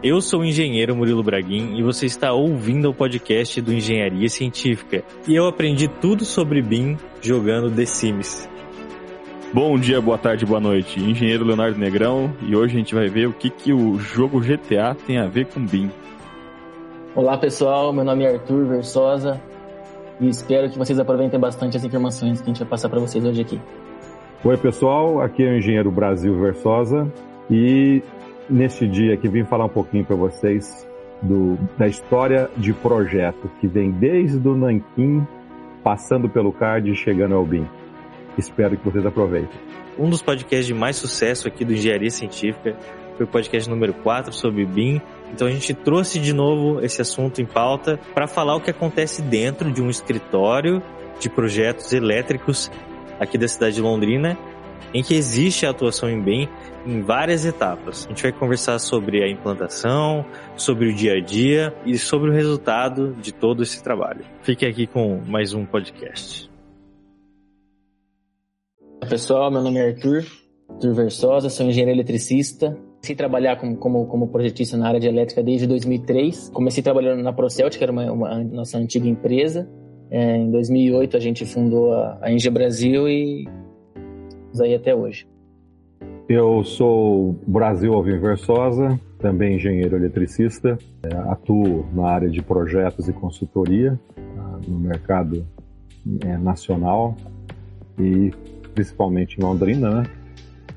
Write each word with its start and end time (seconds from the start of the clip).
Eu 0.00 0.20
sou 0.20 0.42
o 0.42 0.44
engenheiro 0.44 0.94
Murilo 0.94 1.24
Braguin 1.24 1.76
e 1.76 1.82
você 1.82 2.06
está 2.06 2.32
ouvindo 2.32 2.88
o 2.88 2.94
podcast 2.94 3.60
do 3.60 3.72
Engenharia 3.72 4.28
Científica. 4.28 5.02
E 5.26 5.34
eu 5.34 5.48
aprendi 5.48 5.88
tudo 5.88 6.24
sobre 6.24 6.62
BIM 6.62 6.96
jogando 7.20 7.68
The 7.68 7.84
Sims. 7.84 8.48
Bom 9.52 9.76
dia, 9.76 10.00
boa 10.00 10.16
tarde, 10.16 10.46
boa 10.46 10.60
noite. 10.60 11.00
Engenheiro 11.00 11.44
Leonardo 11.44 11.76
Negrão 11.76 12.32
e 12.42 12.54
hoje 12.54 12.76
a 12.76 12.78
gente 12.78 12.94
vai 12.94 13.08
ver 13.08 13.26
o 13.26 13.32
que, 13.32 13.50
que 13.50 13.72
o 13.72 13.98
jogo 13.98 14.38
GTA 14.38 14.96
tem 15.04 15.18
a 15.18 15.26
ver 15.26 15.46
com 15.46 15.66
BIM. 15.66 15.90
Olá 17.16 17.36
pessoal, 17.36 17.92
meu 17.92 18.04
nome 18.04 18.22
é 18.22 18.34
Arthur 18.34 18.66
Versosa 18.66 19.42
e 20.20 20.28
espero 20.28 20.70
que 20.70 20.78
vocês 20.78 21.00
aproveitem 21.00 21.40
bastante 21.40 21.76
as 21.76 21.82
informações 21.82 22.40
que 22.40 22.44
a 22.44 22.52
gente 22.52 22.60
vai 22.60 22.68
passar 22.68 22.88
para 22.88 23.00
vocês 23.00 23.24
hoje 23.24 23.40
aqui. 23.40 23.60
Oi 24.44 24.56
pessoal, 24.58 25.20
aqui 25.20 25.42
é 25.42 25.50
o 25.50 25.56
Engenheiro 25.56 25.90
Brasil 25.90 26.38
Versosa 26.38 27.12
e 27.50 28.00
neste 28.48 28.86
dia 28.86 29.14
aqui 29.14 29.28
vim 29.28 29.44
falar 29.44 29.66
um 29.66 29.70
pouquinho 29.70 30.04
para 30.04 30.16
vocês 30.16 30.86
do, 31.22 31.58
da 31.76 31.86
história 31.86 32.50
de 32.56 32.72
projeto 32.72 33.50
que 33.60 33.66
vem 33.66 33.90
desde 33.90 34.46
o 34.48 34.56
Nanquim, 34.56 35.26
passando 35.82 36.28
pelo 36.28 36.52
CARD 36.52 36.90
e 36.90 36.94
chegando 36.94 37.34
ao 37.34 37.44
BIM. 37.44 37.66
Espero 38.36 38.76
que 38.76 38.84
vocês 38.84 39.04
aproveitem. 39.04 39.58
Um 39.98 40.08
dos 40.08 40.22
podcasts 40.22 40.66
de 40.66 40.74
mais 40.74 40.96
sucesso 40.96 41.48
aqui 41.48 41.64
do 41.64 41.72
Engenharia 41.72 42.10
Científica 42.10 42.76
foi 43.16 43.26
o 43.26 43.28
podcast 43.28 43.68
número 43.68 43.92
4 43.94 44.32
sobre 44.32 44.64
BIM. 44.64 45.00
Então 45.32 45.48
a 45.48 45.50
gente 45.50 45.74
trouxe 45.74 46.20
de 46.20 46.32
novo 46.32 46.80
esse 46.80 47.02
assunto 47.02 47.42
em 47.42 47.46
pauta 47.46 47.98
para 48.14 48.28
falar 48.28 48.54
o 48.54 48.60
que 48.60 48.70
acontece 48.70 49.20
dentro 49.20 49.72
de 49.72 49.82
um 49.82 49.90
escritório 49.90 50.80
de 51.18 51.28
projetos 51.28 51.92
elétricos 51.92 52.70
aqui 53.18 53.36
da 53.36 53.48
cidade 53.48 53.74
de 53.74 53.82
Londrina, 53.82 54.38
em 54.92 55.02
que 55.02 55.14
existe 55.14 55.66
a 55.66 55.70
atuação 55.70 56.08
em 56.08 56.20
BIM 56.20 56.48
em 56.86 57.02
várias 57.02 57.44
etapas. 57.44 58.06
A 58.06 58.08
gente 58.08 58.22
vai 58.22 58.32
conversar 58.32 58.78
sobre 58.78 59.22
a 59.22 59.28
implantação, 59.28 60.24
sobre 60.56 60.88
o 60.88 60.94
dia 60.94 61.14
a 61.14 61.20
dia 61.20 61.74
e 61.84 61.98
sobre 61.98 62.30
o 62.30 62.32
resultado 62.32 63.14
de 63.20 63.32
todo 63.32 63.62
esse 63.62 63.82
trabalho. 63.82 64.24
Fique 64.42 64.64
aqui 64.64 64.86
com 64.86 65.20
mais 65.26 65.52
um 65.52 65.64
podcast. 65.64 66.50
Pessoal, 69.08 69.50
meu 69.50 69.62
nome 69.62 69.78
é 69.78 69.88
Arthur, 69.88 70.24
Arthur 70.68 70.94
Versosa, 70.94 71.48
sou 71.48 71.66
engenheiro 71.66 71.90
eletricista. 71.90 72.76
Comecei 72.98 73.14
a 73.14 73.16
trabalhar 73.16 73.56
como, 73.56 73.76
como, 73.76 74.06
como 74.06 74.28
projetista 74.28 74.76
na 74.76 74.88
área 74.88 75.00
de 75.00 75.06
elétrica 75.06 75.42
desde 75.42 75.66
2003. 75.66 76.50
Comecei 76.50 76.82
trabalhando 76.82 77.22
na 77.22 77.32
Procelt, 77.32 77.78
que 77.78 77.82
era 77.82 77.92
uma, 77.92 78.10
uma 78.10 78.44
nossa 78.44 78.76
antiga 78.76 79.08
empresa. 79.08 79.68
É, 80.10 80.36
em 80.36 80.50
2008 80.50 81.16
a 81.16 81.20
gente 81.20 81.44
fundou 81.44 81.92
a, 81.92 82.18
a 82.20 82.32
Engie 82.32 82.50
Brasil 82.50 83.08
e 83.08 83.46
aí 84.60 84.74
até 84.74 84.94
hoje. 84.94 85.26
Eu 86.28 86.62
sou 86.62 87.38
Brasil 87.46 87.94
Alvin 87.94 88.18
Versosa, 88.18 89.00
também 89.18 89.56
engenheiro 89.56 89.96
eletricista, 89.96 90.78
é, 91.02 91.14
atuo 91.30 91.86
na 91.94 92.08
área 92.08 92.28
de 92.28 92.42
projetos 92.42 93.08
e 93.08 93.12
consultoria 93.12 93.98
tá, 94.14 94.60
no 94.68 94.78
mercado 94.78 95.46
é, 96.24 96.36
nacional 96.36 97.16
e 97.98 98.30
principalmente 98.74 99.38
em 99.38 99.42
Londrina, 99.42 99.90
né? 99.90 100.02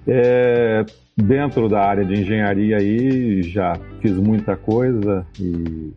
É, 0.07 0.85
dentro 1.15 1.69
da 1.69 1.81
área 1.81 2.03
de 2.03 2.19
engenharia 2.19 2.77
aí 2.77 3.43
já 3.43 3.77
fiz 4.01 4.17
muita 4.17 4.55
coisa 4.55 5.25
e, 5.39 5.93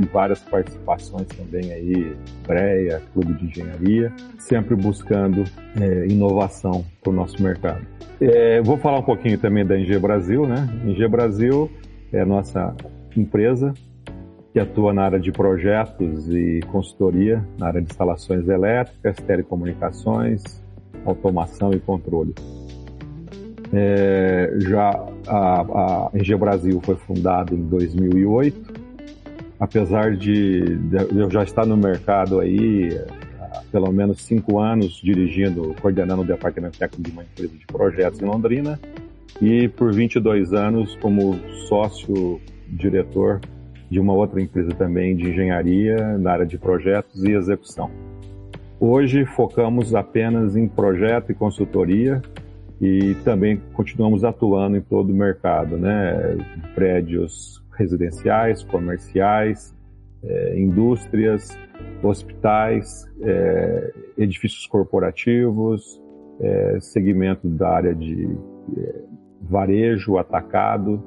e 0.00 0.06
várias 0.06 0.40
participações 0.40 1.26
também 1.28 1.72
aí, 1.72 2.16
BREA, 2.46 3.02
Clube 3.12 3.34
de 3.34 3.46
Engenharia, 3.46 4.12
sempre 4.38 4.74
buscando 4.74 5.44
é, 5.80 6.06
inovação 6.06 6.84
para 7.02 7.10
o 7.10 7.12
nosso 7.12 7.42
mercado. 7.42 7.86
É, 8.20 8.60
vou 8.62 8.76
falar 8.76 8.98
um 8.98 9.04
pouquinho 9.04 9.38
também 9.38 9.64
da 9.64 9.78
Engie 9.78 9.98
Brasil, 9.98 10.46
né? 10.46 10.68
Engie 10.84 11.08
Brasil 11.08 11.70
é 12.12 12.20
a 12.20 12.26
nossa 12.26 12.74
empresa 13.16 13.72
que 14.52 14.58
atua 14.58 14.92
na 14.92 15.04
área 15.04 15.20
de 15.20 15.30
projetos 15.30 16.28
e 16.28 16.60
consultoria, 16.70 17.44
na 17.56 17.68
área 17.68 17.80
de 17.80 17.90
instalações 17.90 18.48
elétricas, 18.48 19.16
telecomunicações, 19.16 20.42
automação 21.04 21.72
e 21.72 21.78
controle. 21.78 22.34
É, 23.72 24.52
já 24.58 24.90
a, 25.28 25.60
a 25.60 26.10
Engie 26.14 26.34
Brasil 26.34 26.80
foi 26.82 26.96
fundada 26.96 27.54
em 27.54 27.62
2008, 27.68 28.69
apesar 29.60 30.16
de, 30.16 30.78
eu 31.14 31.30
já 31.30 31.44
estar 31.44 31.66
no 31.66 31.76
mercado 31.76 32.40
aí 32.40 32.98
pelo 33.70 33.92
menos 33.92 34.22
cinco 34.22 34.58
anos 34.58 35.00
dirigindo, 35.02 35.74
coordenando 35.80 36.22
o 36.22 36.24
departamento 36.24 36.78
técnico 36.78 37.02
de 37.02 37.10
uma 37.12 37.22
empresa 37.22 37.52
de 37.56 37.66
projetos 37.66 38.20
em 38.20 38.24
Londrina 38.24 38.80
e 39.40 39.68
por 39.68 39.92
22 39.92 40.52
anos 40.54 40.96
como 40.96 41.34
sócio 41.68 42.40
diretor 42.66 43.40
de 43.90 44.00
uma 44.00 44.12
outra 44.12 44.40
empresa 44.40 44.70
também 44.70 45.14
de 45.14 45.28
engenharia 45.28 46.18
na 46.18 46.32
área 46.32 46.46
de 46.46 46.56
projetos 46.56 47.22
e 47.24 47.32
execução. 47.32 47.90
Hoje 48.78 49.26
focamos 49.26 49.94
apenas 49.94 50.56
em 50.56 50.66
projeto 50.66 51.32
e 51.32 51.34
consultoria 51.34 52.22
e 52.80 53.14
também 53.24 53.60
continuamos 53.74 54.24
atuando 54.24 54.76
em 54.76 54.80
todo 54.80 55.10
o 55.10 55.14
mercado, 55.14 55.76
né? 55.76 56.38
Prédios 56.74 57.60
residenciais, 57.80 58.62
comerciais, 58.62 59.74
é, 60.22 60.60
indústrias, 60.60 61.48
hospitais, 62.02 63.06
é, 63.22 63.92
edifícios 64.18 64.66
corporativos, 64.66 66.00
é, 66.40 66.78
segmento 66.80 67.48
da 67.48 67.70
área 67.70 67.94
de 67.94 68.28
é, 68.76 68.94
varejo, 69.40 70.18
atacado. 70.18 71.02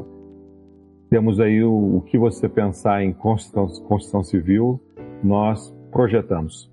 Temos 1.10 1.40
aí 1.40 1.64
o, 1.64 1.98
o, 1.98 2.02
que 2.02 2.18
você 2.18 2.50
pensar 2.50 3.04
em 3.04 3.14
construção, 3.14 3.68
construção 3.86 4.24
civil, 4.24 4.82
nós 5.24 5.72
projetamos. 5.92 6.72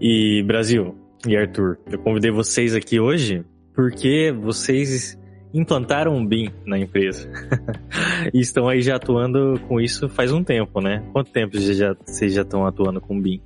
E 0.00 0.42
Brasil 0.42 0.94
e 1.26 1.36
Arthur, 1.36 1.78
eu 1.90 1.98
convidei 2.00 2.32
vocês 2.32 2.74
aqui 2.74 2.98
hoje 2.98 3.44
porque 3.72 4.32
vocês 4.32 5.16
implantaram 5.56 6.14
um 6.14 6.24
BIM 6.24 6.50
na 6.64 6.78
empresa. 6.78 7.28
e 8.32 8.40
estão 8.40 8.68
aí 8.68 8.82
já 8.82 8.96
atuando 8.96 9.58
com 9.66 9.80
isso 9.80 10.08
faz 10.08 10.32
um 10.32 10.44
tempo, 10.44 10.80
né? 10.80 11.02
Quanto 11.12 11.30
tempo 11.30 11.56
vocês 11.56 11.76
já, 11.76 11.96
vocês 12.04 12.32
já 12.32 12.42
estão 12.42 12.66
atuando 12.66 13.00
com 13.00 13.20
BIM? 13.20 13.40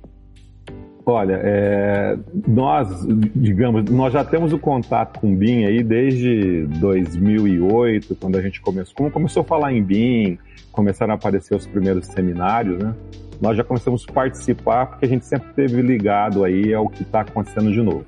Olha, 1.05 1.39
é, 1.43 2.17
nós, 2.47 3.05
digamos, 3.35 3.89
nós 3.89 4.13
já 4.13 4.23
temos 4.23 4.53
o 4.53 4.59
contato 4.59 5.19
com 5.19 5.33
o 5.33 5.35
BIM 5.35 5.65
aí 5.65 5.83
desde 5.83 6.67
2008, 6.79 8.15
quando 8.15 8.37
a 8.37 8.41
gente 8.41 8.61
começou, 8.61 9.09
começou 9.09 9.41
a 9.41 9.43
falar 9.43 9.73
em 9.73 9.81
BIM, 9.81 10.37
começaram 10.71 11.13
a 11.13 11.15
aparecer 11.15 11.55
os 11.55 11.65
primeiros 11.65 12.05
seminários, 12.07 12.77
né? 12.77 12.93
Nós 13.41 13.57
já 13.57 13.63
começamos 13.63 14.05
a 14.07 14.13
participar 14.13 14.85
porque 14.85 15.05
a 15.05 15.09
gente 15.09 15.25
sempre 15.25 15.49
esteve 15.49 15.81
ligado 15.81 16.43
aí 16.43 16.71
ao 16.71 16.87
que 16.87 17.01
está 17.01 17.21
acontecendo 17.21 17.71
de 17.71 17.81
novo. 17.81 18.05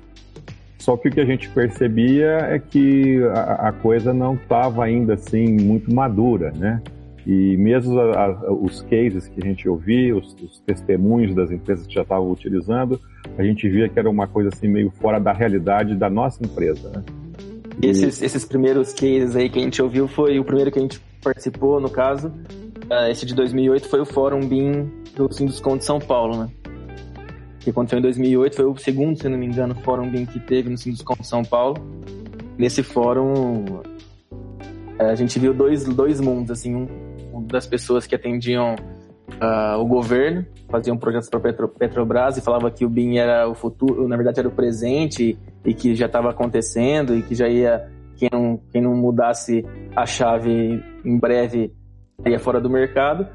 Só 0.84 0.98
que 0.98 1.08
o 1.08 1.10
que 1.10 1.18
a 1.18 1.24
gente 1.24 1.48
percebia 1.48 2.40
é 2.40 2.58
que 2.58 3.18
a, 3.34 3.68
a 3.68 3.72
coisa 3.72 4.12
não 4.12 4.34
estava 4.34 4.84
ainda 4.84 5.14
assim 5.14 5.56
muito 5.58 5.90
madura, 5.90 6.52
né? 6.54 6.82
E 7.26 7.56
mesmo 7.56 7.98
a, 7.98 8.26
a, 8.26 8.52
os 8.52 8.82
cases 8.82 9.26
que 9.26 9.42
a 9.42 9.48
gente 9.48 9.66
ouvia, 9.66 10.14
os, 10.14 10.36
os, 10.42 10.60
testemunhos 10.60 11.34
das 11.34 11.50
empresas 11.50 11.86
que 11.86 11.94
já 11.94 12.02
estavam 12.02 12.30
utilizando, 12.30 13.00
a 13.38 13.42
gente 13.42 13.66
via 13.66 13.88
que 13.88 13.98
era 13.98 14.10
uma 14.10 14.26
coisa 14.26 14.50
assim 14.52 14.68
meio 14.68 14.90
fora 15.00 15.18
da 15.18 15.32
realidade 15.32 15.94
da 15.94 16.10
nossa 16.10 16.44
empresa, 16.44 16.90
né? 16.90 17.02
E... 17.82 17.86
Esses, 17.86 18.20
esses 18.20 18.44
primeiros 18.44 18.92
cases 18.92 19.34
aí 19.34 19.48
que 19.48 19.58
a 19.58 19.62
gente 19.62 19.80
ouviu 19.80 20.06
foi 20.06 20.38
o 20.38 20.44
primeiro 20.44 20.70
que 20.70 20.78
a 20.78 20.82
gente 20.82 21.00
participou, 21.22 21.80
no 21.80 21.88
caso. 21.88 22.28
Uh, 22.28 23.08
esse 23.10 23.24
de 23.24 23.34
2008 23.34 23.88
foi 23.88 24.00
o 24.00 24.04
Fórum 24.04 24.46
BIM 24.46 24.90
do 25.16 25.32
Sinduscom 25.32 25.78
de 25.78 25.84
São 25.86 25.98
Paulo, 25.98 26.36
né? 26.42 26.50
Que 27.64 27.70
aconteceu 27.70 27.98
em 27.98 28.02
2008, 28.02 28.56
foi 28.56 28.64
o 28.66 28.76
segundo, 28.76 29.18
se 29.18 29.28
não 29.28 29.38
me 29.38 29.46
engano, 29.46 29.74
fórum 29.76 30.08
BIM 30.10 30.26
que 30.26 30.38
teve 30.38 30.68
no 30.68 30.76
Sinduscom 30.76 31.14
de 31.18 31.26
São 31.26 31.42
Paulo. 31.42 31.76
Nesse 32.58 32.82
fórum, 32.82 33.64
é, 34.98 35.06
a 35.06 35.14
gente 35.14 35.38
viu 35.38 35.54
dois, 35.54 35.84
dois 35.84 36.20
mundos, 36.20 36.50
assim, 36.50 36.74
um, 36.74 37.46
das 37.46 37.66
pessoas 37.66 38.06
que 38.06 38.14
atendiam 38.14 38.74
uh, 38.74 39.78
o 39.80 39.86
governo, 39.86 40.44
faziam 40.68 40.96
projetos 40.96 41.28
para 41.28 41.40
Petro, 41.40 41.68
Petrobras 41.68 42.36
e 42.36 42.40
falava 42.40 42.70
que 42.70 42.84
o 42.84 42.88
BIM 42.88 43.16
era 43.16 43.48
o 43.48 43.54
futuro, 43.54 44.06
na 44.06 44.16
verdade 44.16 44.40
era 44.40 44.48
o 44.48 44.52
presente 44.52 45.36
e 45.64 45.74
que 45.74 45.94
já 45.94 46.06
estava 46.06 46.30
acontecendo 46.30 47.16
e 47.16 47.22
que 47.22 47.34
já 47.34 47.48
ia, 47.48 47.90
quem 48.16 48.28
não, 48.30 48.60
quem 48.70 48.82
não 48.82 48.94
mudasse 48.94 49.64
a 49.96 50.06
chave 50.06 50.82
em 51.04 51.18
breve 51.18 51.72
ia 52.26 52.38
fora 52.38 52.60
do 52.60 52.70
mercado 52.70 53.26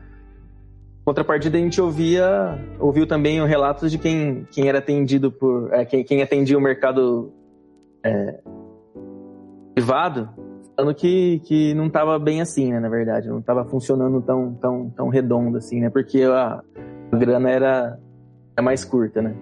contrapartida 1.10 1.58
a 1.58 1.62
gente 1.62 1.82
ouvia 1.82 2.56
ouviu 2.80 3.08
também 3.08 3.44
relatos 3.48 3.90
de 3.90 3.98
quem, 3.98 4.46
quem 4.52 4.70
era 4.70 4.78
atendido 4.78 5.32
por 5.32 5.74
é, 5.74 5.84
quem, 5.84 6.04
quem 6.04 6.22
atendia 6.22 6.56
o 6.56 6.62
mercado 6.62 7.34
é, 8.04 8.40
privado 9.74 10.30
falando 10.78 10.94
que, 10.94 11.42
que 11.46 11.74
não 11.74 11.88
estava 11.88 12.20
bem 12.20 12.42
assim 12.42 12.72
né 12.72 12.80
na 12.80 12.90
verdade 12.90 13.28
não 13.28 13.40
estava 13.40 13.66
funcionando 13.66 14.22
tão 14.22 14.54
tão 14.54 14.90
tão 14.92 15.10
redondo 15.10 15.58
assim 15.58 15.80
né 15.80 15.90
porque 15.90 16.22
a, 16.22 16.62
a 17.12 17.18
grana 17.18 17.50
era, 17.50 18.00
era 18.56 18.64
mais 18.64 18.86
curta 18.86 19.20
né. 19.20 19.34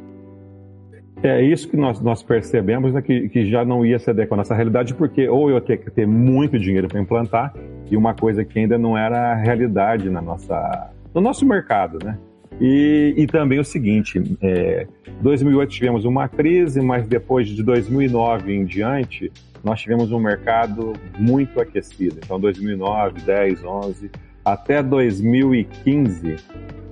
É 1.23 1.41
isso 1.41 1.67
que 1.67 1.75
nós, 1.75 1.99
nós 1.99 2.21
percebemos, 2.21 2.93
né, 2.93 3.01
que, 3.01 3.27
que 3.29 3.43
já 3.49 3.65
não 3.65 3.83
ia 3.83 3.97
ser 3.97 4.27
com 4.27 4.35
a 4.35 4.37
nossa 4.37 4.53
realidade, 4.53 4.93
porque 4.93 5.27
ou 5.27 5.49
eu 5.49 5.59
tinha 5.59 5.75
que 5.75 5.89
ter 5.89 6.05
muito 6.05 6.59
dinheiro 6.59 6.87
para 6.87 7.01
implantar, 7.01 7.55
e 7.89 7.97
uma 7.97 8.13
coisa 8.13 8.45
que 8.45 8.59
ainda 8.59 8.77
não 8.77 8.95
era 8.95 9.33
realidade 9.33 10.11
na 10.11 10.21
nossa, 10.21 10.91
no 11.17 11.21
nosso 11.21 11.47
mercado, 11.47 11.97
né? 12.03 12.15
E, 12.61 13.15
e 13.17 13.25
também 13.25 13.59
o 13.59 13.63
seguinte, 13.63 14.21
é, 14.39 14.85
2008 15.19 15.71
tivemos 15.71 16.05
uma 16.05 16.29
crise, 16.29 16.79
mas 16.79 17.07
depois 17.07 17.47
de 17.47 17.63
2009 17.63 18.53
em 18.53 18.63
diante, 18.63 19.31
nós 19.63 19.81
tivemos 19.81 20.11
um 20.11 20.19
mercado 20.19 20.93
muito 21.17 21.59
aquecido. 21.59 22.19
Então, 22.23 22.39
2009, 22.39 23.21
10, 23.21 23.63
11, 23.63 24.11
até 24.45 24.83
2015, 24.83 26.35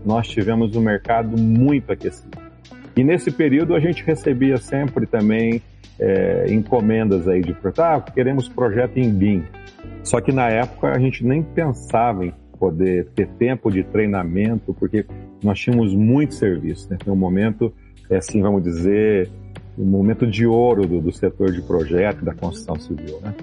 nós 0.04 0.28
tivemos 0.28 0.76
um 0.76 0.82
mercado 0.82 1.40
muito 1.40 1.92
aquecido. 1.92 2.40
E 2.98 3.04
nesse 3.04 3.30
período 3.30 3.76
a 3.76 3.80
gente 3.80 4.04
recebia 4.04 4.58
sempre 4.58 5.06
também 5.06 5.62
é, 6.00 6.48
encomendas 6.50 7.28
aí 7.28 7.42
de 7.42 7.56
ah, 7.78 8.02
queremos 8.02 8.50
projeto 8.50 8.98
em 8.98 9.08
BIM. 9.08 9.44
Só 10.04 10.20
que 10.20 10.32
na 10.32 10.50
época 10.50 10.90
a 10.90 10.98
gente 10.98 11.24
nem 11.24 11.44
pensava 11.44 12.26
em 12.26 12.34
poder 12.56 13.08
ter 13.16 13.28
tempo 13.28 13.72
de 13.72 13.84
treinamento, 13.84 14.74
porque 14.74 15.06
nós 15.44 15.60
tínhamos 15.60 15.94
muito 15.94 16.34
serviço. 16.34 16.90
Né? 16.90 16.98
Foi 17.04 17.14
um 17.14 17.18
momento, 17.18 17.74
é 18.10 18.18
assim, 18.18 18.42
vamos 18.42 18.64
dizer, 18.64 19.30
um 19.78 19.86
momento 19.86 20.26
de 20.26 20.46
ouro 20.46 20.88
do, 20.88 21.02
do 21.02 21.12
setor 21.12 21.52
de 21.52 21.62
projeto 21.62 22.24
da 22.24 22.34
construção 22.34 22.76
civil. 22.76 23.20
Né? 23.22 23.34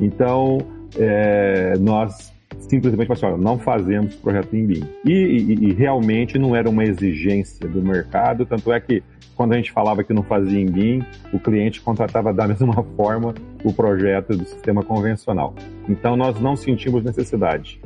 Então, 0.00 0.58
é, 0.96 1.74
nós 1.78 2.32
simplesmente 2.60 3.12
assim, 3.12 3.26
não 3.38 3.58
fazemos 3.58 4.14
projeto 4.16 4.54
em 4.54 4.66
BIM. 4.66 4.84
E, 5.04 5.12
e, 5.12 5.68
e, 5.68 5.72
realmente 5.72 6.38
não 6.38 6.56
era 6.56 6.68
uma 6.68 6.84
exigência 6.84 7.68
do 7.68 7.82
mercado, 7.82 8.46
tanto 8.46 8.72
é 8.72 8.80
que 8.80 9.02
quando 9.36 9.52
a 9.52 9.56
gente 9.56 9.70
falava 9.70 10.02
que 10.02 10.12
não 10.12 10.22
fazia 10.22 10.58
em 10.58 10.66
BIM, 10.66 11.04
o 11.32 11.38
cliente 11.38 11.80
contratava 11.80 12.32
da 12.32 12.46
mesma 12.48 12.82
forma 12.96 13.34
o 13.62 13.72
projeto 13.72 14.36
do 14.36 14.44
sistema 14.44 14.82
convencional. 14.82 15.54
Então 15.88 16.16
nós 16.16 16.40
não 16.40 16.56
sentimos 16.56 17.04
necessidade. 17.04 17.80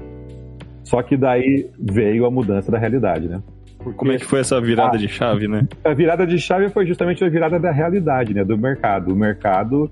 Só 0.84 1.02
que 1.02 1.16
daí 1.16 1.70
veio 1.78 2.26
a 2.26 2.30
mudança 2.30 2.70
da 2.70 2.78
realidade, 2.78 3.28
né? 3.28 3.42
Porque, 3.78 3.98
Como 3.98 4.12
é 4.12 4.18
que 4.18 4.24
foi 4.24 4.40
essa 4.40 4.60
virada 4.60 4.96
a, 4.96 4.98
de 4.98 5.08
chave, 5.08 5.48
né? 5.48 5.66
A 5.84 5.92
virada 5.92 6.26
de 6.26 6.38
chave 6.38 6.68
foi 6.68 6.86
justamente 6.86 7.24
a 7.24 7.28
virada 7.28 7.58
da 7.58 7.72
realidade, 7.72 8.32
né? 8.34 8.44
Do 8.44 8.56
mercado. 8.56 9.12
O 9.12 9.16
mercado 9.16 9.90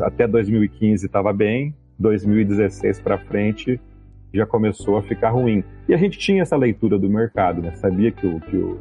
até 0.00 0.26
2015 0.26 1.06
estava 1.06 1.32
bem, 1.32 1.74
2016 1.98 3.00
para 3.00 3.18
frente 3.18 3.80
já 4.34 4.46
começou 4.46 4.96
a 4.96 5.02
ficar 5.02 5.30
ruim. 5.30 5.62
E 5.88 5.94
a 5.94 5.96
gente 5.96 6.18
tinha 6.18 6.42
essa 6.42 6.56
leitura 6.56 6.98
do 6.98 7.08
mercado, 7.08 7.60
né? 7.60 7.72
Sabia 7.74 8.10
que 8.10 8.26
o, 8.26 8.40
que 8.40 8.56
o 8.56 8.80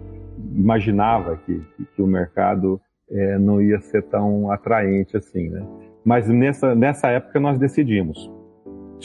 imaginava 0.55 1.37
que, 1.45 1.61
que 1.95 2.01
o 2.01 2.07
mercado 2.07 2.79
é, 3.09 3.37
não 3.37 3.61
ia 3.61 3.79
ser 3.81 4.03
tão 4.03 4.49
atraente 4.51 5.17
assim, 5.17 5.49
né? 5.49 5.65
Mas 6.03 6.27
nessa, 6.27 6.73
nessa 6.73 7.09
época 7.09 7.39
nós 7.39 7.59
decidimos, 7.59 8.31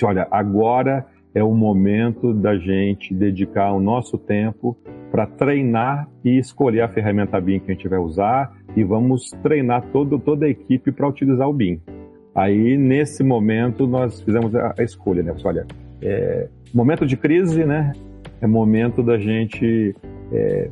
olha, 0.03 0.27
agora 0.31 1.05
é 1.37 1.45
o 1.45 1.53
momento 1.53 2.33
da 2.33 2.57
gente 2.57 3.13
dedicar 3.13 3.71
o 3.75 3.79
nosso 3.79 4.17
tempo 4.17 4.75
para 5.11 5.27
treinar 5.27 6.09
e 6.25 6.39
escolher 6.39 6.81
a 6.81 6.89
ferramenta 6.89 7.39
BIM 7.39 7.59
que 7.59 7.71
a 7.71 7.75
gente 7.75 7.87
vai 7.87 7.99
usar 7.99 8.57
e 8.75 8.83
vamos 8.83 9.33
treinar 9.43 9.85
todo, 9.93 10.19
toda 10.19 10.47
a 10.47 10.49
equipe 10.49 10.91
para 10.91 11.07
utilizar 11.07 11.47
o 11.47 11.53
BIM. 11.53 11.79
Aí, 12.35 12.79
nesse 12.79 13.23
momento, 13.23 13.87
nós 13.87 14.23
fizemos 14.23 14.55
a, 14.55 14.75
a 14.79 14.83
escolha, 14.83 15.23
né? 15.23 15.37
Olha, 15.45 15.67
é, 16.01 16.49
momento 16.73 17.05
de 17.05 17.19
crise, 17.19 17.67
né? 17.67 17.93
É 18.41 18.47
momento 18.47 19.03
da 19.03 19.19
gente 19.19 19.95
é, 20.33 20.71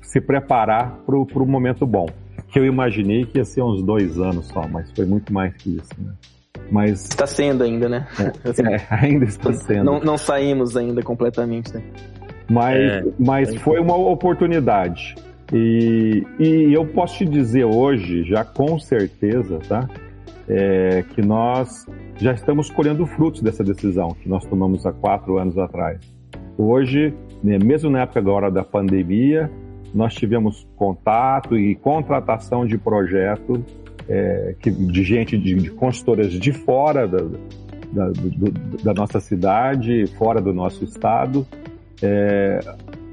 se 0.00 0.22
preparar 0.22 1.00
para 1.04 1.16
o 1.16 1.46
momento 1.46 1.86
bom. 1.86 2.06
Que 2.48 2.58
eu 2.58 2.64
imaginei 2.64 3.26
que 3.26 3.36
ia 3.36 3.44
ser 3.44 3.60
uns 3.60 3.82
dois 3.82 4.18
anos 4.18 4.46
só, 4.46 4.66
mas 4.66 4.90
foi 4.92 5.04
muito 5.04 5.30
mais 5.34 5.54
que 5.54 5.76
isso, 5.76 5.92
né? 5.98 6.14
Mas 6.70 7.04
está 7.04 7.26
sendo 7.26 7.64
ainda, 7.64 7.88
né? 7.88 8.06
É, 8.18 8.32
assim, 8.50 8.66
é, 8.66 8.86
ainda 8.90 9.24
está 9.24 9.52
sendo. 9.52 9.84
Não, 9.84 10.00
não 10.00 10.18
saímos 10.18 10.76
ainda 10.76 11.02
completamente, 11.02 11.72
né? 11.74 11.82
Mas, 12.50 12.76
é, 12.76 13.04
mas 13.18 13.54
foi 13.56 13.78
uma 13.78 13.96
oportunidade. 13.96 15.14
E, 15.52 16.26
e 16.38 16.72
eu 16.72 16.86
posso 16.86 17.18
te 17.18 17.24
dizer 17.24 17.64
hoje, 17.64 18.24
já 18.24 18.44
com 18.44 18.78
certeza, 18.78 19.58
tá? 19.68 19.88
É, 20.48 21.04
que 21.14 21.20
nós 21.20 21.86
já 22.16 22.32
estamos 22.32 22.70
colhendo 22.70 23.06
frutos 23.06 23.42
dessa 23.42 23.62
decisão 23.62 24.08
que 24.22 24.28
nós 24.28 24.44
tomamos 24.46 24.86
há 24.86 24.92
quatro 24.92 25.38
anos 25.38 25.58
atrás. 25.58 26.00
Hoje, 26.56 27.14
né, 27.42 27.58
mesmo 27.58 27.90
na 27.90 28.02
época 28.02 28.18
agora 28.18 28.50
da 28.50 28.64
pandemia, 28.64 29.50
nós 29.94 30.14
tivemos 30.14 30.66
contato 30.76 31.56
e 31.56 31.74
contratação 31.74 32.66
de 32.66 32.76
projetos 32.76 33.60
é, 34.08 34.54
que, 34.60 34.70
de 34.70 35.02
gente, 35.04 35.36
de, 35.36 35.54
de 35.54 35.70
consultoras 35.70 36.32
de 36.32 36.52
fora 36.52 37.06
da, 37.06 37.18
da, 37.92 38.08
do, 38.10 38.50
da, 38.82 38.94
nossa 38.94 39.20
cidade, 39.20 40.06
fora 40.18 40.40
do 40.40 40.52
nosso 40.52 40.84
estado, 40.84 41.46
é, 42.02 42.60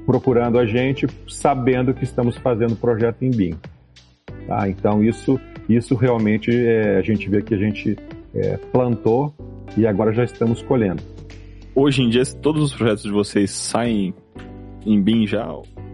procurando 0.06 0.58
a 0.58 0.64
gente, 0.64 1.06
sabendo 1.28 1.92
que 1.92 2.04
estamos 2.04 2.36
fazendo 2.36 2.76
projeto 2.76 3.22
em 3.22 3.30
BIM. 3.30 3.54
Tá? 4.46 4.68
Então, 4.68 5.02
isso, 5.02 5.38
isso 5.68 5.94
realmente 5.94 6.50
é, 6.50 6.96
a 6.96 7.02
gente 7.02 7.28
vê 7.28 7.42
que 7.42 7.54
a 7.54 7.58
gente 7.58 7.96
é, 8.34 8.56
plantou 8.72 9.34
e 9.76 9.86
agora 9.86 10.12
já 10.12 10.24
estamos 10.24 10.62
colhendo. 10.62 11.02
Hoje 11.74 12.02
em 12.02 12.08
dia, 12.08 12.24
todos 12.40 12.62
os 12.62 12.74
projetos 12.74 13.02
de 13.02 13.10
vocês 13.10 13.50
saem 13.50 14.14
em 14.86 15.02
BIM 15.02 15.26
já? 15.26 15.46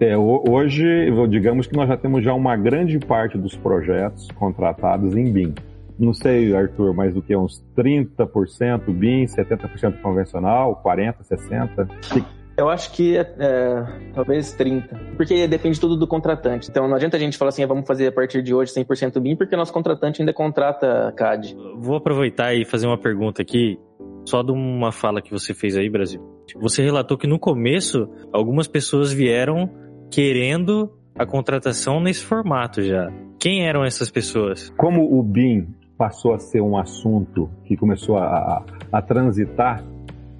É, 0.03 0.17
hoje, 0.19 0.85
digamos 1.29 1.69
que 1.69 1.77
nós 1.77 1.89
já 1.89 1.97
temos 1.97 2.25
já 2.25 2.35
uma 2.35 2.57
grande 2.57 2.99
parte 2.99 3.39
dos 3.39 3.55
projetos 3.55 4.27
contratados 4.33 5.15
em 5.15 5.33
BIM. 5.33 5.55
Não 5.97 6.13
sei, 6.13 6.53
Arthur, 6.53 6.93
mais 6.93 7.15
do 7.15 7.23
que 7.23 7.37
uns 7.37 7.65
30% 7.77 8.93
BIM, 8.93 9.27
70% 9.27 10.01
convencional, 10.03 10.83
40%, 10.85 11.15
60%? 11.23 12.25
Eu 12.59 12.69
acho 12.69 12.91
que 12.91 13.17
é, 13.17 13.21
é, 13.39 13.85
talvez 14.13 14.53
30. 14.53 15.15
Porque 15.17 15.47
depende 15.47 15.79
tudo 15.79 15.97
do 15.97 16.09
contratante. 16.09 16.69
Então 16.69 16.89
não 16.89 16.97
adianta 16.97 17.17
a 17.17 17.21
gente 17.21 17.39
falar 17.39 17.51
assim, 17.51 17.63
ah, 17.63 17.69
vamos 17.69 17.87
fazer 17.87 18.09
a 18.09 18.13
partir 18.13 18.43
de 18.43 18.53
hoje 18.53 18.73
100% 18.73 19.21
BIM, 19.21 19.37
porque 19.37 19.55
nosso 19.55 19.73
contratante 19.73 20.21
ainda 20.21 20.33
contrata 20.33 21.13
CAD. 21.17 21.57
Vou 21.77 21.95
aproveitar 21.95 22.53
e 22.55 22.65
fazer 22.65 22.89
uma 22.89 22.99
pergunta 22.99 23.41
aqui, 23.41 23.79
só 24.25 24.43
de 24.43 24.51
uma 24.51 24.91
fala 24.91 25.23
que 25.23 25.31
você 25.31 25.55
fez 25.55 25.77
aí, 25.77 25.89
Brasil. 25.89 26.21
Você 26.61 26.83
relatou 26.83 27.17
que 27.17 27.29
no 27.29 27.39
começo 27.39 28.09
algumas 28.33 28.67
pessoas 28.67 29.13
vieram 29.13 29.71
querendo 30.13 30.93
a 31.19 31.25
contratação 31.25 31.99
nesse 31.99 32.25
formato 32.25 32.83
já. 32.83 33.11
Quem 33.39 33.67
eram 33.67 33.83
essas 33.83 34.11
pessoas? 34.11 34.71
Como 34.77 35.19
o 35.19 35.23
BIM 35.23 35.67
passou 35.97 36.35
a 36.35 36.39
ser 36.39 36.61
um 36.61 36.77
assunto 36.77 37.51
que 37.65 37.77
começou 37.77 38.19
a, 38.19 38.65
a 38.93 39.03
transitar 39.03 39.83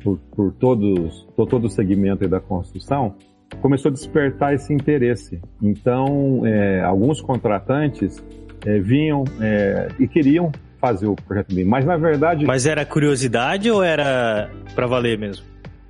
por, 0.05 0.19
por 0.37 0.53
todos, 0.53 1.27
por 1.35 1.47
todo 1.47 1.65
o 1.65 1.71
segmento 1.71 2.29
da 2.29 2.39
construção, 2.39 3.15
começou 3.61 3.89
a 3.89 3.93
despertar 3.93 4.55
esse 4.55 4.73
interesse. 4.75 5.41
Então, 5.63 6.47
é, 6.47 6.83
alguns 6.83 7.21
contratantes 7.21 8.23
é, 8.67 8.79
vinham 8.79 9.25
é, 9.41 9.89
e 9.99 10.07
queriam 10.07 10.53
fazer 10.81 11.07
o 11.07 11.15
projeto 11.15 11.55
BIM, 11.55 11.65
mas 11.65 11.85
na 11.85 11.97
verdade... 11.97 12.45
Mas 12.45 12.67
era 12.67 12.85
curiosidade 12.85 13.71
ou 13.71 13.83
era 13.83 14.51
para 14.75 14.87
valer 14.87 15.19
mesmo? 15.19 15.47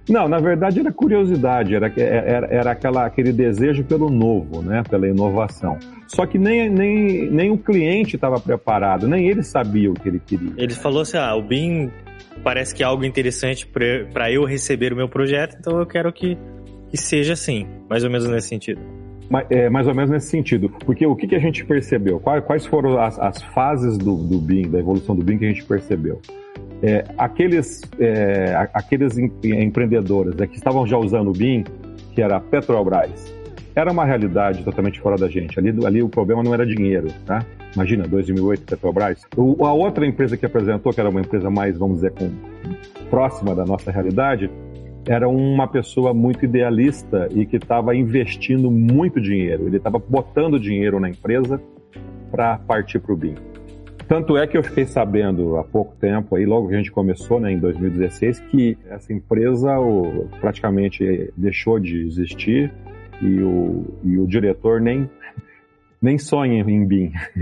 Não, 0.08 0.28
na 0.28 0.38
verdade 0.38 0.80
era 0.80 0.92
curiosidade, 0.92 1.74
era, 1.74 1.92
era, 1.96 2.46
era 2.50 2.70
aquela, 2.72 3.06
aquele 3.06 3.32
desejo 3.32 3.84
pelo 3.84 4.10
novo, 4.10 4.60
né, 4.62 4.82
pela 4.88 5.06
inovação. 5.08 5.78
Só 6.08 6.26
que 6.26 6.38
nem, 6.38 6.68
nem, 6.68 7.30
nem 7.30 7.50
o 7.50 7.58
cliente 7.58 8.16
estava 8.16 8.40
preparado, 8.40 9.06
nem 9.06 9.28
ele 9.28 9.42
sabia 9.42 9.90
o 9.90 9.94
que 9.94 10.08
ele 10.08 10.18
queria. 10.18 10.52
Ele 10.56 10.74
falou 10.74 11.02
assim: 11.02 11.16
ah, 11.16 11.34
o 11.34 11.42
BIM 11.42 11.90
parece 12.42 12.74
que 12.74 12.82
é 12.82 12.86
algo 12.86 13.04
interessante 13.04 13.66
para 13.66 14.30
eu 14.30 14.44
receber 14.44 14.92
o 14.92 14.96
meu 14.96 15.08
projeto, 15.08 15.56
então 15.58 15.78
eu 15.78 15.86
quero 15.86 16.12
que, 16.12 16.36
que 16.90 16.96
seja 16.96 17.34
assim, 17.34 17.66
mais 17.88 18.02
ou 18.02 18.10
menos 18.10 18.28
nesse 18.28 18.48
sentido. 18.48 18.80
É, 19.48 19.70
mais 19.70 19.86
ou 19.86 19.94
menos 19.94 20.10
nesse 20.10 20.28
sentido. 20.28 20.68
Porque 20.84 21.06
o 21.06 21.16
que, 21.16 21.26
que 21.26 21.34
a 21.34 21.38
gente 21.38 21.64
percebeu? 21.64 22.20
Quais, 22.20 22.44
quais 22.44 22.66
foram 22.66 23.00
as, 23.00 23.18
as 23.18 23.42
fases 23.54 23.96
do, 23.96 24.16
do 24.16 24.38
BIM, 24.38 24.68
da 24.68 24.78
evolução 24.78 25.16
do 25.16 25.22
BIM 25.22 25.38
que 25.38 25.46
a 25.46 25.48
gente 25.48 25.64
percebeu? 25.64 26.20
É, 26.82 27.04
aqueles, 27.16 27.80
é, 27.98 28.68
aqueles 28.74 29.16
empreendedores 29.16 30.34
né, 30.34 30.46
que 30.46 30.56
estavam 30.56 30.84
já 30.86 30.98
usando 30.98 31.28
o 31.28 31.32
BIM, 31.32 31.64
que 32.12 32.20
era 32.20 32.36
a 32.36 32.40
Petrobras, 32.40 33.32
era 33.74 33.90
uma 33.90 34.04
realidade 34.04 34.64
totalmente 34.64 35.00
fora 35.00 35.16
da 35.16 35.28
gente. 35.28 35.58
Ali, 35.58 35.74
ali 35.86 36.02
o 36.02 36.08
problema 36.08 36.42
não 36.42 36.52
era 36.52 36.66
dinheiro, 36.66 37.08
tá? 37.24 37.44
Imagina, 37.74 38.06
2008, 38.06 38.64
Petrobras. 38.64 39.22
O, 39.36 39.64
a 39.64 39.72
outra 39.72 40.06
empresa 40.06 40.36
que 40.36 40.44
apresentou, 40.44 40.92
que 40.92 41.00
era 41.00 41.08
uma 41.08 41.20
empresa 41.20 41.48
mais, 41.48 41.78
vamos 41.78 41.96
dizer, 41.96 42.12
com, 42.12 42.30
próxima 43.08 43.54
da 43.54 43.64
nossa 43.64 43.90
realidade, 43.90 44.50
era 45.06 45.28
uma 45.28 45.66
pessoa 45.66 46.12
muito 46.12 46.44
idealista 46.44 47.28
e 47.30 47.46
que 47.46 47.56
estava 47.56 47.94
investindo 47.94 48.70
muito 48.70 49.20
dinheiro. 49.20 49.66
Ele 49.66 49.76
estava 49.76 49.98
botando 49.98 50.60
dinheiro 50.60 51.00
na 51.00 51.08
empresa 51.08 51.60
para 52.30 52.58
partir 52.58 52.98
para 53.00 53.12
o 53.12 53.16
BIM. 53.16 53.51
Tanto 54.12 54.36
é 54.36 54.46
que 54.46 54.58
eu 54.58 54.62
fiquei 54.62 54.84
sabendo 54.84 55.56
há 55.56 55.64
pouco 55.64 55.96
tempo, 55.96 56.36
aí 56.36 56.44
logo 56.44 56.68
que 56.68 56.74
a 56.74 56.76
gente 56.76 56.92
começou, 56.92 57.40
né, 57.40 57.50
em 57.50 57.58
2016, 57.58 58.40
que 58.40 58.76
essa 58.90 59.10
empresa 59.10 59.80
o, 59.80 60.28
praticamente 60.38 61.32
deixou 61.34 61.80
de 61.80 62.08
existir 62.08 62.70
e 63.22 63.40
o, 63.42 63.86
e 64.04 64.18
o 64.18 64.26
diretor 64.26 64.82
nem 64.82 65.08
nem 66.02 66.18
sonha 66.18 66.60
em 66.60 66.84
BIM. 66.84 67.10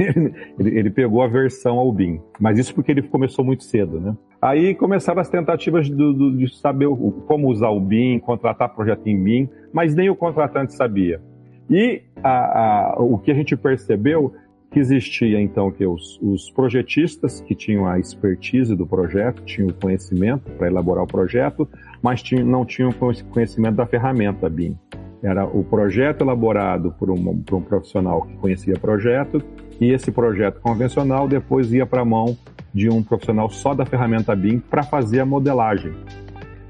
ele, 0.61 0.79
ele, 0.79 0.91
pegou 0.91 1.23
a 1.23 1.27
versão 1.27 1.77
ao 1.77 1.93
BIM. 1.93 2.21
Mas 2.39 2.57
isso 2.57 2.73
porque 2.73 2.93
ele 2.93 3.03
começou 3.03 3.45
muito 3.45 3.65
cedo, 3.65 3.99
né? 3.99 4.17
Aí 4.41 4.73
começaram 4.77 5.21
as 5.21 5.29
tentativas 5.29 5.89
de, 5.89 6.37
de, 6.37 6.57
saber 6.57 6.87
o, 6.87 7.11
como 7.27 7.49
usar 7.49 7.71
o 7.71 7.81
BIM, 7.81 8.21
contratar 8.21 8.73
projeto 8.73 9.09
em 9.09 9.21
BIM, 9.21 9.49
mas 9.73 9.93
nem 9.93 10.09
o 10.09 10.15
contratante 10.15 10.73
sabia. 10.77 11.21
E 11.69 12.03
a, 12.23 12.93
a, 12.93 12.95
o 13.01 13.19
que 13.19 13.33
a 13.33 13.35
gente 13.35 13.57
percebeu 13.57 14.33
que 14.71 14.79
existia 14.79 15.41
então 15.41 15.71
que 15.71 15.85
os, 15.85 16.19
os, 16.23 16.51
projetistas 16.51 17.41
que 17.41 17.55
tinham 17.55 17.87
a 17.87 17.99
expertise 17.99 18.75
do 18.77 18.87
projeto, 18.87 19.43
tinham 19.43 19.69
o 19.69 19.75
conhecimento 19.75 20.51
para 20.53 20.69
elaborar 20.69 21.05
o 21.05 21.07
projeto, 21.07 21.69
mas 22.01 22.23
tinham, 22.23 22.47
não 22.47 22.65
tinham 22.65 22.91
conhecimento 22.93 23.77
da 23.77 23.87
ferramenta 23.87 24.49
BIM. 24.49 24.77
Era 25.23 25.45
o 25.45 25.65
projeto 25.65 26.23
elaborado 26.23 26.95
por 26.99 27.11
um, 27.11 27.43
por 27.43 27.57
um 27.57 27.63
profissional 27.63 28.23
que 28.23 28.37
conhecia 28.37 28.75
projeto 28.75 29.43
e 29.81 29.91
esse 29.93 30.11
projeto 30.11 30.61
convencional 30.61 31.27
depois 31.27 31.73
ia 31.73 31.85
para 31.85 32.03
a 32.03 32.05
mão 32.05 32.37
de 32.73 32.89
um 32.89 33.03
profissional 33.03 33.51
só 33.51 33.75
da 33.75 33.85
ferramenta 33.85 34.35
BIM 34.37 34.61
para 34.61 34.83
fazer 34.83 35.21
a 35.21 35.27
modelagem. 35.27 35.93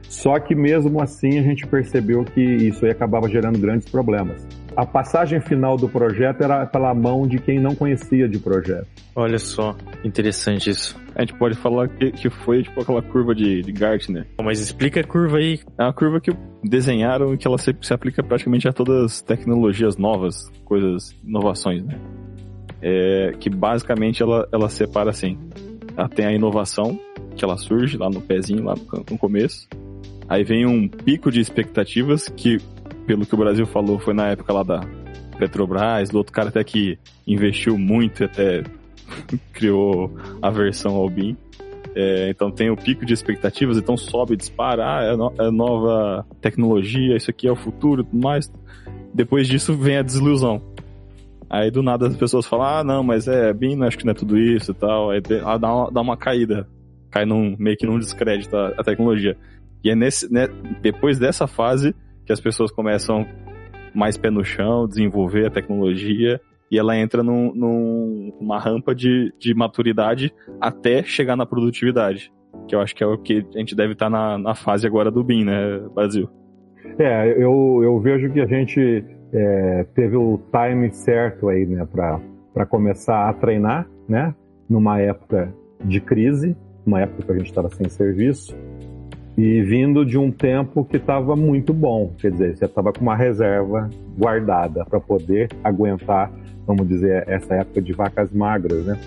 Só 0.09 0.41
que 0.41 0.55
mesmo 0.55 1.01
assim 1.01 1.39
a 1.39 1.43
gente 1.43 1.67
percebeu 1.67 2.25
que 2.25 2.41
isso 2.41 2.85
aí 2.85 2.91
acabava 2.91 3.29
gerando 3.29 3.59
grandes 3.61 3.89
problemas 3.89 4.45
a 4.77 4.87
passagem 4.87 5.41
final 5.41 5.77
do 5.77 5.89
projeto 5.89 6.43
era 6.43 6.65
pela 6.67 6.95
mão 6.95 7.27
de 7.27 7.39
quem 7.39 7.61
não 7.61 7.75
conhecia 7.75 8.29
de 8.29 8.39
projeto. 8.39 8.87
Olha 9.15 9.39
só, 9.39 9.77
interessante 10.05 10.71
isso. 10.71 10.99
A 11.15 11.21
gente 11.21 11.35
pode 11.35 11.57
falar 11.57 11.89
que, 11.89 12.13
que 12.13 12.31
foi 12.31 12.63
tipo 12.63 12.81
aquela 12.81 13.03
curva 13.03 13.35
de, 13.35 13.63
de 13.63 13.73
Gartner. 13.73 14.27
Mas 14.43 14.61
explica 14.61 15.01
a 15.01 15.05
curva 15.05 15.39
aí. 15.39 15.61
É 15.77 15.83
uma 15.83 15.93
curva 15.93 16.21
que 16.21 16.31
desenharam 16.63 17.35
e 17.35 17.39
que 17.39 17.47
ela 17.47 17.59
se, 17.59 17.77
se 17.81 17.93
aplica 17.93 18.23
praticamente 18.23 18.69
a 18.69 18.73
todas 18.73 19.05
as 19.05 19.23
tecnologias 19.23 19.97
novas, 19.97 20.49
coisas, 20.65 21.15
inovações, 21.25 21.85
né? 21.85 21.99
É, 22.83 23.33
que 23.39 23.51
basicamente 23.51 24.23
ela, 24.23 24.49
ela 24.53 24.69
separa 24.69 25.11
assim. 25.11 25.39
Ela 25.97 26.09
tem 26.09 26.25
a 26.25 26.33
inovação, 26.33 26.99
que 27.37 27.45
ela 27.45 27.57
surge 27.57 27.99
lá 27.99 28.09
no 28.09 28.21
pezinho, 28.21 28.65
lá 28.65 28.75
no, 28.75 29.05
no 29.11 29.19
começo. 29.19 29.69
Aí 30.29 30.45
vem 30.45 30.65
um 30.65 30.89
pico 30.89 31.31
de 31.31 31.41
expectativas 31.41 32.29
que 32.29 32.59
pelo 33.11 33.27
que 33.27 33.35
o 33.35 33.39
Brasil 33.39 33.67
falou, 33.67 33.99
foi 33.99 34.15
na 34.15 34.29
época 34.29 34.53
lá 34.53 34.63
da 34.63 34.81
Petrobras, 35.37 36.11
do 36.11 36.19
outro 36.19 36.33
cara 36.33 36.49
até 36.49 36.63
que 36.63 36.97
investiu 37.27 37.77
muito 37.77 38.23
e 38.23 38.25
até 38.25 38.63
criou 39.53 40.17
a 40.41 40.49
versão 40.49 40.95
ao 40.95 41.11
BIM. 41.11 41.37
É, 41.93 42.31
então 42.31 42.53
tem 42.53 42.71
o 42.71 42.77
pico 42.77 43.05
de 43.05 43.13
expectativas, 43.13 43.77
então 43.77 43.97
sobe, 43.97 44.37
dispara, 44.37 44.85
ah, 44.85 45.03
é, 45.03 45.17
no, 45.17 45.35
é 45.41 45.51
nova 45.51 46.25
tecnologia, 46.41 47.17
isso 47.17 47.29
aqui 47.29 47.49
é 47.49 47.51
o 47.51 47.57
futuro 47.57 48.05
tudo 48.05 48.23
mais. 48.23 48.53
Depois 49.13 49.49
disso 49.49 49.77
vem 49.77 49.97
a 49.97 50.03
desilusão. 50.03 50.63
Aí 51.49 51.69
do 51.69 51.83
nada 51.83 52.07
as 52.07 52.17
pessoas 52.17 52.47
falam, 52.47 52.67
ah, 52.67 52.85
não, 52.85 53.03
mas 53.03 53.27
é 53.27 53.53
BIM, 53.53 53.83
acho 53.83 53.99
que 53.99 54.05
não 54.05 54.13
é 54.13 54.15
tudo 54.15 54.39
isso 54.39 54.71
e 54.71 54.75
tal. 54.75 55.11
Aí 55.11 55.21
dá 55.21 55.75
uma, 55.75 55.91
dá 55.91 56.01
uma 56.01 56.17
caída, 56.17 56.69
cai 57.11 57.25
num, 57.25 57.57
meio 57.59 57.77
que 57.77 57.87
num 57.87 57.99
descrédito 57.99 58.57
a, 58.57 58.69
a 58.69 58.85
tecnologia. 58.85 59.37
E 59.83 59.91
é 59.91 59.97
nesse, 59.97 60.33
né, 60.33 60.47
depois 60.81 61.19
dessa 61.19 61.49
fase 61.49 61.93
que 62.25 62.33
as 62.33 62.41
pessoas 62.41 62.71
começam 62.71 63.27
mais 63.95 64.17
pé 64.17 64.31
no 64.31 64.45
chão, 64.45 64.87
desenvolver 64.87 65.47
a 65.47 65.51
tecnologia 65.51 66.41
e 66.71 66.79
ela 66.79 66.97
entra 66.97 67.23
num, 67.23 67.53
numa 68.41 68.59
rampa 68.59 68.95
de, 68.95 69.35
de 69.39 69.53
maturidade 69.55 70.33
até 70.61 71.03
chegar 71.03 71.37
na 71.37 71.45
produtividade. 71.45 72.33
Que 72.69 72.77
eu 72.77 72.81
acho 72.81 72.95
que 72.95 73.03
é 73.03 73.07
o 73.07 73.19
que 73.19 73.45
a 73.55 73.59
gente 73.59 73.75
deve 73.75 73.95
estar 73.95 74.09
na, 74.09 74.39
na 74.39 74.55
fase 74.55 74.87
agora 74.87 75.11
do 75.11 75.25
BIM, 75.25 75.45
né, 75.45 75.81
Brasil? 75.95 76.29
É, 76.99 77.31
eu, 77.43 77.81
eu 77.83 77.99
vejo 78.01 78.33
que 78.33 78.41
a 78.41 78.47
gente 78.47 79.05
é, 79.33 79.87
teve 79.95 80.17
o 80.17 80.41
time 80.53 80.91
certo 80.93 81.49
aí, 81.49 81.67
né, 81.67 81.87
para 81.93 82.67
começar 82.67 83.29
a 83.29 83.33
treinar, 83.33 83.89
né, 84.09 84.35
numa 84.69 85.01
época 85.01 85.53
de 85.85 86.01
crise, 86.01 86.57
uma 86.87 87.01
época 87.01 87.25
que 87.25 87.33
a 87.33 87.39
gente 87.39 87.49
estava 87.49 87.69
sem 87.71 87.89
serviço, 87.89 88.57
e 89.37 89.63
vindo 89.63 90.05
de 90.05 90.19
um 90.19 90.31
tempo 90.31 90.85
que 90.85 90.97
estava 90.97 91.35
muito 91.35 91.73
bom, 91.73 92.13
quer 92.19 92.31
dizer, 92.33 92.57
você 92.57 92.65
estava 92.65 92.93
com 92.93 93.01
uma 93.01 93.17
reserva 93.17 93.89
guardada 94.19 94.85
para 94.85 95.01
poder 95.01 95.49
aguentar, 95.63 96.31
vamos 96.67 96.87
dizer, 96.87 97.25
essa 97.29 97.55
época 97.55 97.81
de 97.81 97.93
vacas 97.93 98.33
magras, 98.33 98.85
né? 98.85 98.99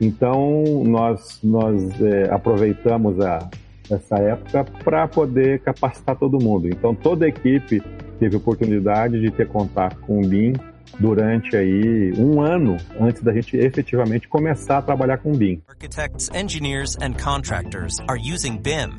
Então 0.00 0.84
nós 0.84 1.40
nós 1.42 2.00
é, 2.02 2.30
aproveitamos 2.30 3.20
a, 3.20 3.48
essa 3.90 4.16
época 4.16 4.64
para 4.84 5.08
poder 5.08 5.60
capacitar 5.60 6.16
todo 6.16 6.42
mundo. 6.42 6.68
Então 6.68 6.94
toda 6.94 7.24
a 7.24 7.28
equipe 7.28 7.82
teve 8.18 8.36
oportunidade 8.36 9.20
de 9.20 9.30
ter 9.30 9.48
contato 9.48 9.98
com 10.00 10.20
o 10.20 10.26
BIM 10.26 10.54
durante 10.98 11.56
aí 11.56 12.12
um 12.16 12.40
ano 12.40 12.76
antes 13.00 13.22
da 13.22 13.32
gente 13.32 13.56
efetivamente 13.56 14.28
começar 14.28 14.78
a 14.78 14.82
trabalhar 14.82 15.18
com 15.18 15.32
BIM. 15.32 15.62
Architects, 15.68 16.30
engineers 16.34 16.96
and 17.02 17.14
contractors 17.14 17.98
are 18.08 18.18
using 18.18 18.56
BIM. 18.56 18.90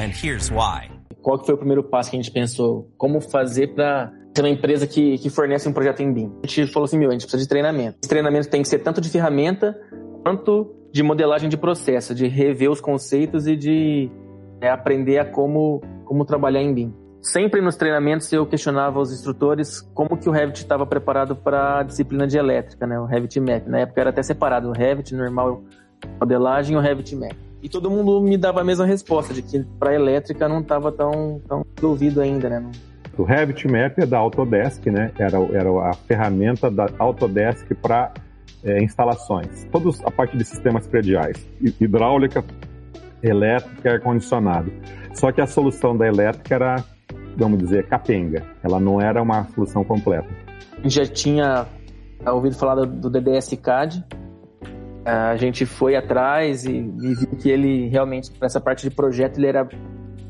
And 0.00 0.10
here's 0.12 0.50
why. 0.50 0.90
Qual 1.22 1.38
que 1.38 1.46
foi 1.46 1.54
o 1.54 1.58
primeiro 1.58 1.82
passo 1.84 2.10
que 2.10 2.16
a 2.16 2.20
gente 2.20 2.32
pensou? 2.32 2.90
Como 2.96 3.20
fazer 3.20 3.74
para 3.74 4.12
ser 4.34 4.42
uma 4.42 4.48
empresa 4.48 4.86
que, 4.86 5.18
que 5.18 5.28
fornece 5.28 5.68
um 5.68 5.72
projeto 5.72 6.00
em 6.00 6.12
BIM? 6.12 6.32
A 6.42 6.46
gente 6.46 6.72
falou 6.72 6.84
assim, 6.84 6.98
meu, 6.98 7.10
a 7.10 7.12
gente 7.12 7.22
precisa 7.22 7.42
de 7.42 7.48
treinamento. 7.48 7.98
Esse 8.02 8.08
treinamento 8.08 8.48
tem 8.48 8.62
que 8.62 8.68
ser 8.68 8.78
tanto 8.78 9.00
de 9.00 9.08
ferramenta 9.08 9.78
quanto 10.22 10.74
de 10.92 11.02
modelagem 11.02 11.48
de 11.48 11.56
processo, 11.56 12.14
de 12.14 12.26
rever 12.26 12.70
os 12.70 12.80
conceitos 12.80 13.46
e 13.46 13.56
de 13.56 14.10
é, 14.60 14.70
aprender 14.70 15.18
a 15.18 15.24
como, 15.24 15.80
como 16.04 16.24
trabalhar 16.24 16.62
em 16.62 16.72
BIM. 16.72 16.94
Sempre 17.22 17.60
nos 17.60 17.76
treinamentos 17.76 18.32
eu 18.32 18.46
questionava 18.46 18.98
os 18.98 19.12
instrutores 19.12 19.82
como 19.92 20.16
que 20.16 20.28
o 20.28 20.32
Revit 20.32 20.58
estava 20.58 20.86
preparado 20.86 21.36
para 21.36 21.80
a 21.80 21.82
disciplina 21.82 22.26
de 22.26 22.38
elétrica, 22.38 22.86
né? 22.86 22.98
O 22.98 23.04
Revit 23.04 23.38
Mech. 23.38 23.68
Na 23.68 23.80
época 23.80 24.00
era 24.00 24.10
até 24.10 24.22
separado, 24.22 24.68
o 24.68 24.72
Revit 24.72 25.14
normal 25.14 25.62
modelagem 26.18 26.74
e 26.74 26.78
o 26.78 26.80
Revit 26.80 27.14
Mech. 27.14 27.36
E 27.62 27.68
todo 27.68 27.90
mundo 27.90 28.22
me 28.22 28.38
dava 28.38 28.62
a 28.62 28.64
mesma 28.64 28.86
resposta, 28.86 29.34
de 29.34 29.42
que 29.42 29.62
para 29.78 29.94
elétrica 29.94 30.48
não 30.48 30.60
estava 30.60 30.90
tão, 30.90 31.42
tão 31.46 31.64
resolvido 31.76 32.22
ainda, 32.22 32.48
né? 32.48 32.70
O 33.18 33.22
Revit 33.22 33.68
Map 33.68 33.98
é 33.98 34.06
da 34.06 34.16
Autodesk, 34.16 34.86
né? 34.86 35.12
Era, 35.18 35.36
era 35.52 35.90
a 35.90 35.92
ferramenta 35.92 36.70
da 36.70 36.88
Autodesk 36.98 37.74
para 37.74 38.14
é, 38.64 38.82
instalações. 38.82 39.66
Toda 39.70 39.90
a 40.06 40.10
parte 40.10 40.38
de 40.38 40.44
sistemas 40.44 40.86
prediais, 40.86 41.36
hidráulica, 41.78 42.42
elétrica, 43.22 43.92
ar-condicionado. 43.92 44.72
Só 45.12 45.30
que 45.30 45.42
a 45.42 45.46
solução 45.46 45.94
da 45.94 46.06
elétrica 46.06 46.54
era 46.54 46.84
vamos 47.36 47.58
dizer, 47.58 47.86
capenga. 47.86 48.44
Ela 48.62 48.80
não 48.80 49.00
era 49.00 49.22
uma 49.22 49.44
solução 49.48 49.84
completa. 49.84 50.28
Já 50.84 51.04
tinha 51.04 51.66
ouvido 52.26 52.56
falar 52.56 52.84
do 52.84 53.10
DDS 53.10 53.50
CAD. 53.60 54.04
A 55.04 55.36
gente 55.36 55.64
foi 55.64 55.96
atrás 55.96 56.64
e, 56.64 56.76
e 56.76 57.14
viu 57.14 57.36
que 57.38 57.48
ele 57.48 57.88
realmente, 57.88 58.30
para 58.32 58.46
essa 58.46 58.60
parte 58.60 58.88
de 58.88 58.94
projeto, 58.94 59.38
ele 59.38 59.46
era 59.46 59.66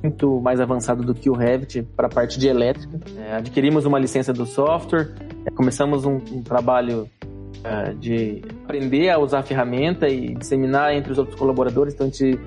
muito 0.03 0.41
mais 0.41 0.61
avançado 0.61 1.03
do 1.05 1.15
que 1.15 1.29
o 1.29 1.35
Revit 1.35 1.83
para 1.83 2.07
a 2.07 2.11
parte 2.11 2.39
de 2.39 2.49
elétrica. 2.49 2.99
É, 3.19 3.37
adquirimos 3.37 3.85
uma 3.85 3.99
licença 3.99 4.33
do 4.33 4.47
software, 4.47 5.13
começamos 5.55 6.05
um, 6.07 6.17
um 6.33 6.43
trabalho 6.43 7.09
de 7.99 8.43
aprender 8.65 9.11
a 9.11 9.19
usar 9.19 9.41
a 9.41 9.43
ferramenta 9.43 10.09
e 10.09 10.35
disseminar 10.35 10.95
entre 10.95 11.13
os 11.13 11.19
outros 11.19 11.39
colaboradores. 11.39 11.95
Então 11.95 12.07
a 12.07 12.11
gente 12.11 12.39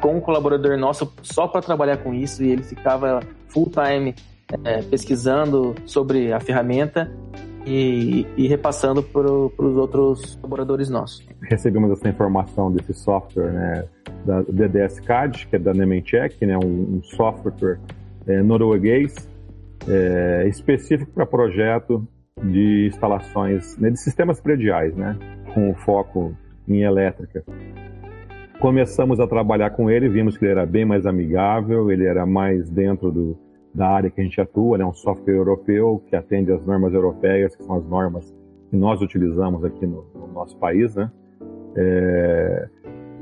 com 0.00 0.16
um 0.16 0.20
colaborador 0.20 0.76
nosso 0.76 1.12
só 1.22 1.46
para 1.46 1.60
trabalhar 1.60 1.98
com 1.98 2.12
isso 2.12 2.42
e 2.42 2.50
ele 2.50 2.62
ficava 2.62 3.20
full 3.48 3.70
time 3.70 4.14
é, 4.64 4.82
pesquisando 4.82 5.74
sobre 5.84 6.32
a 6.32 6.40
ferramenta 6.40 7.10
e, 7.66 8.26
e 8.36 8.46
repassando 8.46 9.02
para 9.02 9.28
os 9.28 9.76
outros 9.76 10.36
colaboradores 10.36 10.88
nossos. 10.88 11.26
Recebemos 11.42 11.90
essa 11.90 12.08
informação 12.08 12.70
desse 12.70 12.94
software, 12.94 13.52
né, 13.52 13.84
da 14.24 14.42
DDS 14.42 15.00
CAD, 15.00 15.46
que 15.48 15.56
é 15.56 15.58
da 15.58 15.74
Nementech, 15.74 16.44
né, 16.46 16.56
um, 16.56 16.96
um 16.96 17.02
software 17.02 17.78
é, 18.26 18.40
norueguês 18.40 19.28
é, 19.88 20.46
específico 20.48 21.10
para 21.12 21.26
projeto 21.26 22.06
de 22.46 22.86
instalações, 22.86 23.76
né, 23.78 23.90
de 23.90 23.98
sistemas 23.98 24.40
prediais, 24.40 24.94
né, 24.96 25.16
com 25.54 25.74
foco 25.74 26.34
em 26.68 26.82
elétrica. 26.82 27.44
Começamos 28.60 29.20
a 29.20 29.26
trabalhar 29.26 29.70
com 29.70 29.90
ele, 29.90 30.08
vimos 30.08 30.38
que 30.38 30.44
ele 30.44 30.52
era 30.52 30.66
bem 30.66 30.84
mais 30.84 31.04
amigável, 31.04 31.90
ele 31.90 32.06
era 32.06 32.24
mais 32.24 32.70
dentro 32.70 33.10
do, 33.10 33.38
da 33.74 33.88
área 33.88 34.10
que 34.10 34.20
a 34.20 34.24
gente 34.24 34.40
atua, 34.40 34.76
é 34.76 34.78
né? 34.78 34.84
um 34.86 34.94
software 34.94 35.34
europeu 35.34 36.02
que 36.08 36.16
atende 36.16 36.50
às 36.50 36.64
normas 36.64 36.94
europeias, 36.94 37.54
que 37.54 37.62
são 37.62 37.76
as 37.76 37.86
normas 37.86 38.34
que 38.70 38.76
nós 38.76 39.02
utilizamos 39.02 39.62
aqui 39.64 39.86
no, 39.86 40.06
no 40.14 40.26
nosso 40.32 40.56
país, 40.56 40.94
né? 40.96 41.10
É, 41.76 42.68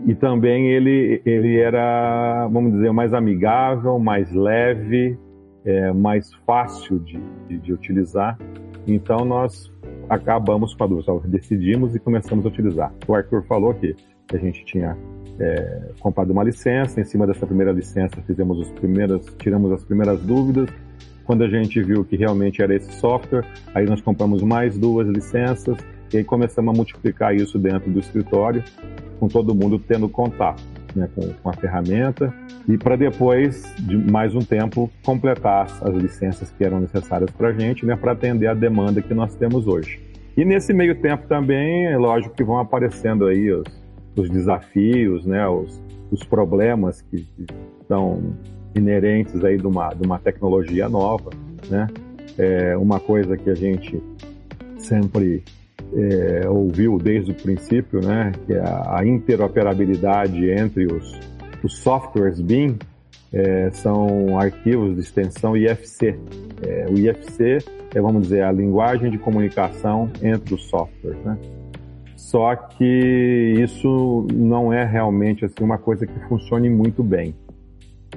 e 0.06 0.14
também 0.14 0.68
ele, 0.68 1.20
ele 1.26 1.58
era, 1.58 2.46
vamos 2.48 2.72
dizer, 2.72 2.92
mais 2.92 3.12
amigável, 3.12 3.98
mais 3.98 4.32
leve, 4.32 5.18
é, 5.64 5.92
mais 5.92 6.32
fácil 6.46 6.98
de, 7.00 7.18
de, 7.48 7.58
de, 7.58 7.72
utilizar. 7.72 8.38
Então 8.86 9.24
nós 9.24 9.72
acabamos 10.08 10.74
com 10.74 10.84
a 10.84 10.86
dúvida, 10.86 11.20
decidimos 11.26 11.94
e 11.94 11.98
começamos 11.98 12.44
a 12.44 12.48
utilizar. 12.48 12.92
O 13.06 13.14
Arthur 13.14 13.42
falou 13.44 13.72
que 13.74 13.96
a 14.32 14.36
gente 14.36 14.64
tinha 14.64 14.96
é, 15.38 15.90
comprado 16.00 16.30
uma 16.30 16.44
licença. 16.44 17.00
Em 17.00 17.04
cima 17.04 17.26
dessa 17.26 17.46
primeira 17.46 17.72
licença, 17.72 18.20
fizemos 18.26 18.58
os 18.58 18.70
primeiras, 18.72 19.26
tiramos 19.38 19.72
as 19.72 19.84
primeiras 19.84 20.20
dúvidas 20.20 20.68
Quando 21.24 21.42
a 21.42 21.48
gente 21.48 21.82
viu 21.82 22.04
que 22.04 22.16
realmente 22.16 22.62
era 22.62 22.74
esse 22.74 22.92
software, 22.92 23.46
aí 23.74 23.86
nós 23.86 24.00
compramos 24.02 24.42
mais 24.42 24.76
duas 24.76 25.08
licenças 25.08 25.78
e 26.12 26.18
aí 26.18 26.24
começamos 26.24 26.74
a 26.74 26.76
multiplicar 26.76 27.34
isso 27.34 27.58
dentro 27.58 27.90
do 27.90 27.98
escritório, 27.98 28.62
com 29.18 29.26
todo 29.26 29.54
mundo 29.54 29.78
tendo 29.78 30.06
contato 30.08 30.73
né, 30.94 31.08
com, 31.14 31.22
com, 31.42 31.48
a 31.50 31.52
ferramenta 31.52 32.32
e 32.68 32.78
para 32.78 32.96
depois, 32.96 33.62
de 33.78 33.96
mais 33.96 34.34
um 34.34 34.40
tempo, 34.40 34.90
completar 35.04 35.66
as 35.82 35.94
licenças 35.94 36.50
que 36.50 36.64
eram 36.64 36.80
necessárias 36.80 37.30
para 37.30 37.48
a 37.48 37.52
gente, 37.52 37.84
né, 37.84 37.96
para 37.96 38.12
atender 38.12 38.46
a 38.46 38.54
demanda 38.54 39.02
que 39.02 39.14
nós 39.14 39.34
temos 39.34 39.66
hoje. 39.66 40.00
E 40.36 40.44
nesse 40.44 40.72
meio 40.72 41.00
tempo 41.00 41.26
também, 41.28 41.86
é 41.86 41.96
lógico 41.96 42.34
que 42.34 42.42
vão 42.42 42.58
aparecendo 42.58 43.26
aí 43.26 43.52
os, 43.52 43.64
os 44.16 44.28
desafios, 44.30 45.24
né, 45.24 45.46
os, 45.48 45.80
os 46.10 46.24
problemas 46.24 47.02
que, 47.02 47.26
estão 47.80 48.34
inerentes 48.74 49.44
aí 49.44 49.56
de 49.56 49.66
uma, 49.66 49.90
de 49.90 50.04
uma 50.04 50.18
tecnologia 50.18 50.88
nova, 50.88 51.30
né? 51.70 51.86
É 52.36 52.76
uma 52.76 52.98
coisa 52.98 53.36
que 53.36 53.48
a 53.48 53.54
gente 53.54 54.02
sempre 54.78 55.44
é, 55.96 56.48
ouviu 56.48 56.98
desde 56.98 57.30
o 57.30 57.34
princípio, 57.34 58.00
né? 58.00 58.32
Que 58.46 58.54
é 58.54 58.60
a, 58.60 58.98
a 58.98 59.06
interoperabilidade 59.06 60.50
entre 60.50 60.86
os, 60.86 61.18
os 61.62 61.78
softwares 61.78 62.40
BIM 62.40 62.76
é, 63.32 63.70
são 63.70 64.38
arquivos 64.38 64.94
de 64.94 65.00
extensão 65.00 65.56
IFC. 65.56 66.18
É, 66.62 66.86
o 66.88 66.98
IFC 66.98 67.58
é, 67.94 68.00
vamos 68.00 68.22
dizer, 68.22 68.42
a 68.42 68.50
linguagem 68.50 69.10
de 69.10 69.18
comunicação 69.18 70.10
entre 70.20 70.54
os 70.54 70.64
softwares, 70.68 71.18
né? 71.24 71.38
Só 72.16 72.54
que 72.56 73.54
isso 73.62 74.26
não 74.32 74.72
é 74.72 74.84
realmente 74.84 75.44
assim 75.44 75.62
uma 75.62 75.78
coisa 75.78 76.04
que 76.06 76.18
funcione 76.28 76.68
muito 76.68 77.02
bem. 77.02 77.34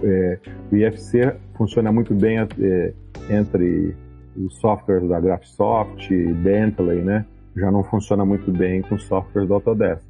É, 0.02 0.40
o 0.72 0.76
IFC 0.76 1.36
funciona 1.56 1.92
muito 1.92 2.16
bem 2.16 2.40
é, 2.40 2.94
entre 3.30 3.96
os 4.36 4.58
softwares 4.60 5.08
da 5.08 5.20
Graphisoft, 5.20 6.10
Bentley, 6.10 7.02
né? 7.02 7.26
Já 7.58 7.72
não 7.72 7.84
funciona 7.84 8.24
muito 8.24 8.52
bem 8.52 8.82
com 8.84 8.98
softwares 8.98 9.48
do 9.48 9.56
Autodesk. 9.56 10.08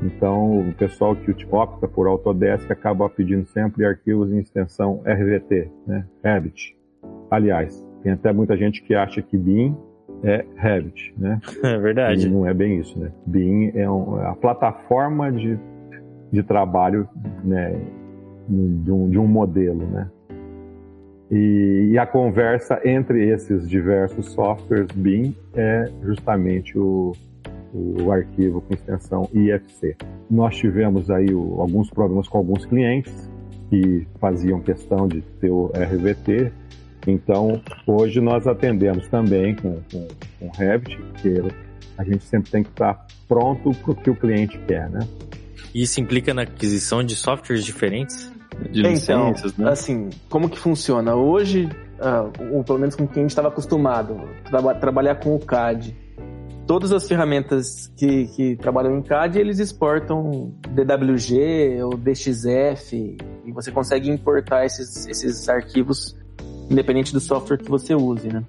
Então, 0.00 0.68
o 0.68 0.72
pessoal 0.72 1.14
que 1.14 1.34
opta 1.50 1.86
por 1.86 2.06
Autodesk 2.06 2.70
acaba 2.70 3.08
pedindo 3.10 3.46
sempre 3.46 3.84
arquivos 3.84 4.32
em 4.32 4.38
extensão 4.38 5.02
RVT, 5.04 5.70
né? 5.86 6.06
Revit. 6.24 6.76
Aliás, 7.30 7.86
tem 8.02 8.12
até 8.12 8.32
muita 8.32 8.56
gente 8.56 8.82
que 8.82 8.94
acha 8.94 9.20
que 9.20 9.36
BIM 9.36 9.76
é 10.22 10.44
Revit, 10.56 11.14
né? 11.18 11.40
É 11.62 11.78
verdade. 11.78 12.26
E 12.26 12.30
não 12.30 12.46
é 12.46 12.54
bem 12.54 12.78
isso, 12.78 12.98
né? 12.98 13.12
BIM 13.26 13.72
é, 13.74 13.90
um, 13.90 14.18
é 14.20 14.26
a 14.26 14.34
plataforma 14.34 15.30
de, 15.30 15.58
de 16.32 16.42
trabalho, 16.42 17.06
né? 17.44 17.78
De 18.48 18.90
um, 18.90 19.08
de 19.10 19.18
um 19.18 19.26
modelo, 19.26 19.86
né? 19.86 20.10
E, 21.32 21.92
e, 21.92 21.98
a 21.98 22.06
conversa 22.06 22.78
entre 22.84 23.30
esses 23.30 23.66
diversos 23.66 24.32
softwares 24.32 24.88
BIM 24.94 25.34
é 25.54 25.90
justamente 26.02 26.78
o, 26.78 27.12
o 27.72 28.12
arquivo 28.12 28.60
com 28.60 28.74
extensão 28.74 29.30
IFC. 29.32 29.96
Nós 30.30 30.54
tivemos 30.56 31.10
aí 31.10 31.32
o, 31.32 31.58
alguns 31.58 31.88
problemas 31.88 32.28
com 32.28 32.36
alguns 32.36 32.66
clientes 32.66 33.30
que 33.70 34.06
faziam 34.20 34.60
questão 34.60 35.08
de 35.08 35.22
ter 35.40 35.50
o 35.50 35.72
RVT, 35.74 36.52
então, 37.06 37.60
hoje 37.86 38.20
nós 38.20 38.46
atendemos 38.46 39.08
também 39.08 39.54
com, 39.56 39.80
com, 39.90 40.08
com 40.38 40.50
Revit, 40.50 40.96
porque 40.96 41.42
a 41.98 42.04
gente 42.04 42.24
sempre 42.24 42.50
tem 42.50 42.62
que 42.62 42.70
estar 42.70 43.06
pronto 43.26 43.72
para 43.72 43.90
o 43.90 43.94
que 43.94 44.10
o 44.10 44.14
cliente 44.14 44.58
quer, 44.66 44.88
né? 44.88 45.00
Isso 45.74 46.00
implica 46.00 46.32
na 46.34 46.42
aquisição 46.42 47.02
de 47.02 47.16
softwares 47.16 47.64
diferentes? 47.64 48.31
De 48.70 48.80
então, 48.80 48.92
licenças, 48.92 49.56
né? 49.56 49.70
assim, 49.70 50.10
como 50.28 50.48
que 50.48 50.58
funciona? 50.58 51.14
Hoje, 51.14 51.68
uh, 51.98 52.56
ou 52.56 52.64
pelo 52.64 52.78
menos 52.78 52.94
com 52.94 53.06
quem 53.06 53.22
a 53.22 53.24
gente 53.24 53.30
estava 53.30 53.48
acostumado, 53.48 54.20
tra 54.44 54.74
trabalhar 54.74 55.16
com 55.16 55.34
o 55.34 55.38
CAD, 55.38 55.96
todas 56.66 56.92
as 56.92 57.06
ferramentas 57.06 57.92
que, 57.96 58.26
que 58.28 58.56
trabalham 58.56 58.96
em 58.96 59.02
CAD, 59.02 59.38
eles 59.38 59.58
exportam 59.58 60.54
DWG 60.68 61.82
ou 61.82 61.96
DXF, 61.96 63.16
e 63.44 63.52
você 63.52 63.70
consegue 63.70 64.10
importar 64.10 64.64
esses, 64.64 65.06
esses 65.06 65.48
arquivos 65.48 66.16
independente 66.70 67.12
do 67.12 67.20
software 67.20 67.58
que 67.58 67.68
você 67.68 67.94
use, 67.94 68.28
né? 68.28 68.42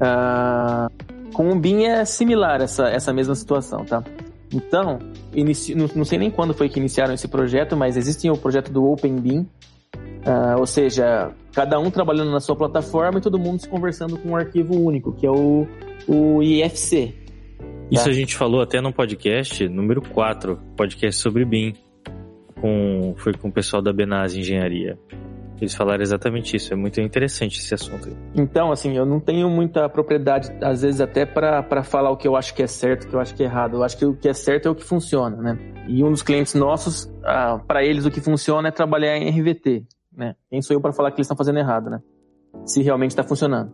Uh, 0.00 1.32
com 1.32 1.50
o 1.50 1.58
BIM 1.58 1.84
é 1.84 2.04
similar 2.04 2.60
essa, 2.60 2.88
essa 2.88 3.12
mesma 3.12 3.34
situação, 3.34 3.84
tá? 3.84 4.02
Então, 4.52 4.98
não, 5.76 5.88
não, 5.96 6.04
sei 6.04 6.18
nem 6.18 6.30
quando 6.30 6.52
foi 6.52 6.68
que 6.68 6.78
iniciaram 6.78 7.14
esse 7.14 7.28
projeto, 7.28 7.76
mas 7.76 7.96
existe 7.96 8.28
o 8.28 8.36
projeto 8.36 8.72
do 8.72 8.84
OpenBIM, 8.84 9.40
uh, 9.40 10.58
ou 10.58 10.66
seja, 10.66 11.32
cada 11.54 11.78
um 11.78 11.90
trabalhando 11.90 12.30
na 12.32 12.40
sua 12.40 12.56
plataforma 12.56 13.18
e 13.18 13.22
todo 13.22 13.38
mundo 13.38 13.60
se 13.60 13.68
conversando 13.68 14.18
com 14.18 14.30
um 14.30 14.36
arquivo 14.36 14.74
único, 14.74 15.12
que 15.12 15.26
é 15.26 15.30
o, 15.30 15.66
o 16.08 16.42
IFC. 16.42 17.14
Isso 17.90 18.04
tá? 18.04 18.10
a 18.10 18.12
gente 18.12 18.36
falou 18.36 18.60
até 18.60 18.80
no 18.80 18.92
podcast 18.92 19.68
número 19.68 20.02
4, 20.02 20.56
podcast 20.76 21.20
sobre 21.20 21.44
BIM, 21.44 21.74
com, 22.60 23.14
foi 23.16 23.32
com 23.34 23.48
o 23.48 23.52
pessoal 23.52 23.82
da 23.82 23.92
Benaz 23.92 24.34
Engenharia. 24.34 24.98
Eles 25.60 25.74
falaram 25.74 26.02
exatamente 26.02 26.56
isso. 26.56 26.72
É 26.72 26.76
muito 26.76 27.00
interessante 27.00 27.58
esse 27.58 27.74
assunto. 27.74 28.08
Então, 28.34 28.72
assim, 28.72 28.96
eu 28.96 29.04
não 29.04 29.20
tenho 29.20 29.48
muita 29.50 29.88
propriedade, 29.88 30.50
às 30.62 30.82
vezes, 30.82 31.00
até 31.00 31.26
para 31.26 31.82
falar 31.82 32.10
o 32.10 32.16
que 32.16 32.26
eu 32.26 32.34
acho 32.34 32.54
que 32.54 32.62
é 32.62 32.66
certo, 32.66 33.04
o 33.04 33.08
que 33.08 33.14
eu 33.14 33.20
acho 33.20 33.34
que 33.34 33.42
é 33.42 33.46
errado. 33.46 33.76
Eu 33.76 33.82
acho 33.82 33.96
que 33.98 34.06
o 34.06 34.16
que 34.16 34.28
é 34.28 34.32
certo 34.32 34.66
é 34.66 34.70
o 34.70 34.74
que 34.74 34.84
funciona, 34.84 35.36
né? 35.36 35.58
E 35.86 36.02
um 36.02 36.10
dos 36.10 36.22
clientes 36.22 36.54
nossos, 36.54 37.12
ah, 37.24 37.60
para 37.66 37.84
eles, 37.84 38.06
o 38.06 38.10
que 38.10 38.20
funciona 38.20 38.68
é 38.68 38.70
trabalhar 38.70 39.16
em 39.18 39.28
RVT, 39.28 39.84
né? 40.16 40.34
Quem 40.48 40.62
sou 40.62 40.74
eu 40.74 40.80
para 40.80 40.92
falar 40.92 41.10
que 41.10 41.18
eles 41.18 41.26
estão 41.26 41.36
fazendo 41.36 41.58
errado, 41.58 41.90
né? 41.90 42.00
Se 42.64 42.82
realmente 42.82 43.10
está 43.10 43.22
funcionando. 43.22 43.72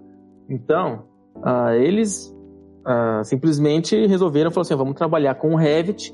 Então, 0.50 1.04
ah, 1.44 1.76
eles 1.76 2.34
ah, 2.84 3.22
simplesmente 3.24 4.06
resolveram, 4.06 4.50
falaram 4.50 4.66
assim, 4.66 4.76
vamos 4.76 4.94
trabalhar 4.94 5.36
com 5.36 5.54
o 5.54 5.56
Revit 5.56 6.12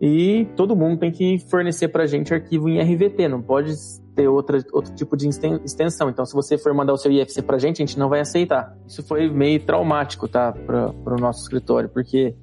e 0.00 0.48
todo 0.56 0.74
mundo 0.74 0.98
tem 0.98 1.12
que 1.12 1.38
fornecer 1.50 1.88
para 1.88 2.06
gente 2.06 2.32
arquivo 2.32 2.68
em 2.68 2.80
RVT, 2.80 3.28
não 3.28 3.42
pode 3.42 3.74
ter 4.20 4.28
outra, 4.28 4.62
outro 4.72 4.94
tipo 4.94 5.16
de 5.16 5.28
extensão. 5.28 6.10
Então, 6.10 6.26
se 6.26 6.34
você 6.34 6.58
for 6.58 6.74
mandar 6.74 6.92
o 6.92 6.98
seu 6.98 7.10
IFC 7.10 7.40
pra 7.42 7.58
gente, 7.58 7.82
a 7.82 7.86
gente 7.86 7.98
não 7.98 8.08
vai 8.08 8.20
aceitar. 8.20 8.76
Isso 8.86 9.02
foi 9.02 9.30
meio 9.30 9.60
traumático, 9.60 10.28
tá? 10.28 10.52
Pra, 10.52 10.92
pro 10.92 11.16
nosso 11.16 11.42
escritório, 11.42 11.88
porque, 11.88 12.34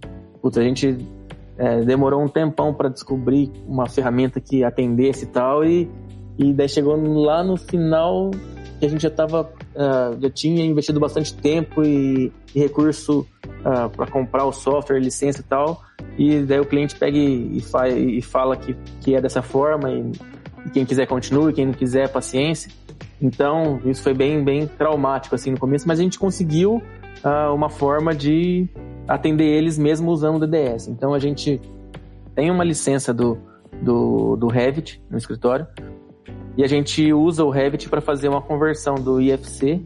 a 0.44 0.62
gente 0.62 0.98
é, 1.58 1.82
demorou 1.82 2.24
um 2.24 2.28
tempão 2.28 2.74
para 2.74 2.90
descobrir 2.90 3.52
uma 3.68 3.88
ferramenta 3.88 4.40
que 4.40 4.64
atendesse 4.64 5.26
e 5.26 5.28
tal, 5.28 5.64
e, 5.66 5.90
e 6.38 6.54
daí 6.54 6.70
chegou 6.70 6.96
lá 6.96 7.44
no 7.44 7.58
final 7.58 8.32
que 8.80 8.86
a 8.86 8.90
gente 8.90 9.02
já 9.02 9.10
tava, 9.10 9.42
uh, 9.42 10.22
já 10.22 10.30
tinha 10.30 10.64
investido 10.64 11.00
bastante 11.00 11.34
tempo 11.34 11.84
e, 11.84 12.32
e 12.54 12.60
recurso 12.60 13.22
uh, 13.66 13.86
é, 13.86 13.90
para 13.90 14.06
comprar 14.06 14.46
o 14.46 14.52
software, 14.52 15.00
licença 15.00 15.42
e 15.42 15.44
tal, 15.44 15.82
e 16.18 16.42
daí 16.42 16.60
o 16.60 16.66
cliente 16.66 16.96
pega 16.96 17.18
e, 17.18 17.58
e, 17.58 17.60
fa 17.60 17.90
e 17.90 18.22
fala 18.22 18.56
que, 18.56 18.76
que 19.02 19.16
é 19.16 19.22
dessa 19.22 19.42
forma, 19.42 19.92
e 19.92 20.12
quem 20.74 20.86
quiser 20.86 21.06
continue, 21.08 21.54
quem 21.54 21.66
não 21.66 21.74
quiser, 21.74 22.10
paciência. 22.10 22.72
Então, 23.22 23.80
isso 23.86 24.04
foi 24.04 24.14
bem, 24.14 24.44
bem 24.44 24.68
traumático 24.68 25.36
assim 25.36 25.52
no 25.52 25.60
começo, 25.60 25.88
mas 25.88 26.00
a 26.00 26.04
gente 26.04 26.20
conseguiu 26.20 26.82
uh, 27.24 27.54
uma 27.54 27.70
forma 27.70 28.14
de 28.14 28.68
atender 29.08 29.46
eles 29.46 29.78
mesmo 29.78 30.12
usando 30.12 30.36
o 30.36 30.40
DDS. 30.48 30.88
Então, 30.88 31.14
a 31.14 31.20
gente 31.20 31.60
tem 32.36 32.52
uma 32.52 32.64
licença 32.64 33.14
do, 33.14 33.38
do, 33.82 34.36
do 34.36 34.48
Revit 34.48 35.02
no 35.10 35.18
escritório 35.18 35.66
e 36.56 36.64
a 36.64 36.68
gente 36.68 37.14
usa 37.14 37.44
o 37.44 37.50
Revit 37.50 37.90
para 37.90 38.02
fazer 38.02 38.28
uma 38.28 38.42
conversão 38.42 38.96
do 38.96 39.22
IFC 39.22 39.82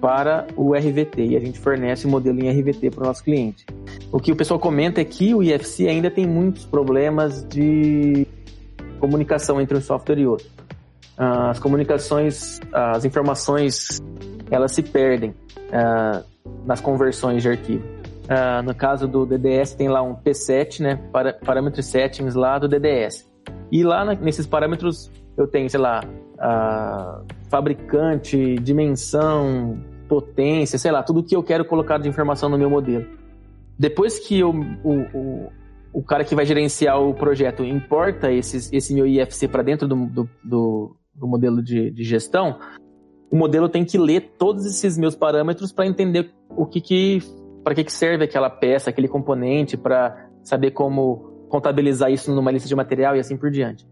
para 0.00 0.46
o 0.56 0.74
RVT 0.74 1.26
e 1.26 1.36
a 1.36 1.40
gente 1.40 1.58
fornece 1.58 2.06
o 2.06 2.10
modelo 2.10 2.40
em 2.40 2.50
RVT 2.50 2.90
para 2.90 3.04
o 3.04 3.06
nosso 3.06 3.22
cliente. 3.22 3.64
O 4.12 4.18
que 4.18 4.32
o 4.32 4.36
pessoal 4.36 4.58
comenta 4.58 5.00
é 5.00 5.04
que 5.04 5.34
o 5.34 5.42
IFC 5.42 5.88
ainda 5.88 6.10
tem 6.10 6.26
muitos 6.26 6.64
problemas 6.64 7.46
de 7.48 8.26
comunicação 8.98 9.60
entre 9.60 9.76
um 9.76 9.80
software 9.80 10.18
e 10.18 10.26
outro. 10.26 10.46
Uh, 11.18 11.50
as 11.50 11.58
comunicações, 11.58 12.60
as 12.72 13.04
informações, 13.04 14.00
elas 14.50 14.72
se 14.72 14.82
perdem 14.82 15.30
uh, 15.30 16.24
nas 16.64 16.80
conversões 16.80 17.42
de 17.42 17.48
arquivo. 17.48 17.84
Uh, 18.24 18.62
no 18.62 18.74
caso 18.74 19.08
do 19.08 19.24
DDS 19.24 19.74
tem 19.74 19.88
lá 19.88 20.02
um 20.02 20.14
P7, 20.14 20.80
né, 20.80 20.96
para, 21.12 21.32
parâmetros 21.32 21.86
settings 21.86 22.34
lá 22.34 22.58
do 22.58 22.68
DDS. 22.68 23.28
E 23.72 23.82
lá 23.82 24.04
na, 24.04 24.14
nesses 24.14 24.46
parâmetros 24.46 25.10
eu 25.36 25.46
tenho, 25.46 25.68
sei 25.70 25.80
lá, 25.80 26.02
fabricante, 27.48 28.56
dimensão, 28.56 29.78
potência, 30.08 30.78
sei 30.78 30.90
lá, 30.90 31.02
tudo 31.02 31.22
que 31.22 31.34
eu 31.34 31.42
quero 31.42 31.64
colocar 31.64 31.98
de 31.98 32.08
informação 32.08 32.48
no 32.48 32.58
meu 32.58 32.68
modelo. 32.68 33.06
Depois 33.78 34.18
que 34.18 34.40
eu, 34.40 34.50
o, 34.50 34.92
o, 35.14 35.52
o 35.92 36.02
cara 36.02 36.24
que 36.24 36.34
vai 36.34 36.44
gerenciar 36.44 37.00
o 37.00 37.14
projeto 37.14 37.64
importa 37.64 38.30
esses, 38.30 38.72
esse 38.72 38.94
meu 38.94 39.06
IFC 39.06 39.48
para 39.48 39.62
dentro 39.62 39.88
do, 39.88 40.06
do, 40.06 40.28
do, 40.44 40.96
do 41.14 41.26
modelo 41.26 41.62
de, 41.62 41.90
de, 41.90 42.04
gestão, 42.04 42.58
o 43.30 43.36
modelo 43.36 43.68
tem 43.68 43.84
que 43.84 43.98
ler 43.98 44.34
todos 44.38 44.64
esses 44.66 44.96
meus 44.98 45.14
parâmetros 45.14 45.72
para 45.72 45.86
entender 45.86 46.30
o 46.50 46.66
que, 46.66 46.80
que 46.80 47.18
para 47.64 47.74
que, 47.74 47.84
que 47.84 47.92
serve 47.92 48.24
aquela 48.24 48.48
peça, 48.48 48.88
aquele 48.88 49.08
componente, 49.08 49.76
para 49.76 50.28
saber 50.42 50.70
como 50.70 51.46
contabilizar 51.48 52.10
isso 52.10 52.34
numa 52.34 52.50
lista 52.50 52.68
de 52.68 52.74
material 52.74 53.16
e 53.16 53.18
assim 53.18 53.36
por 53.36 53.50
diante. 53.50 53.86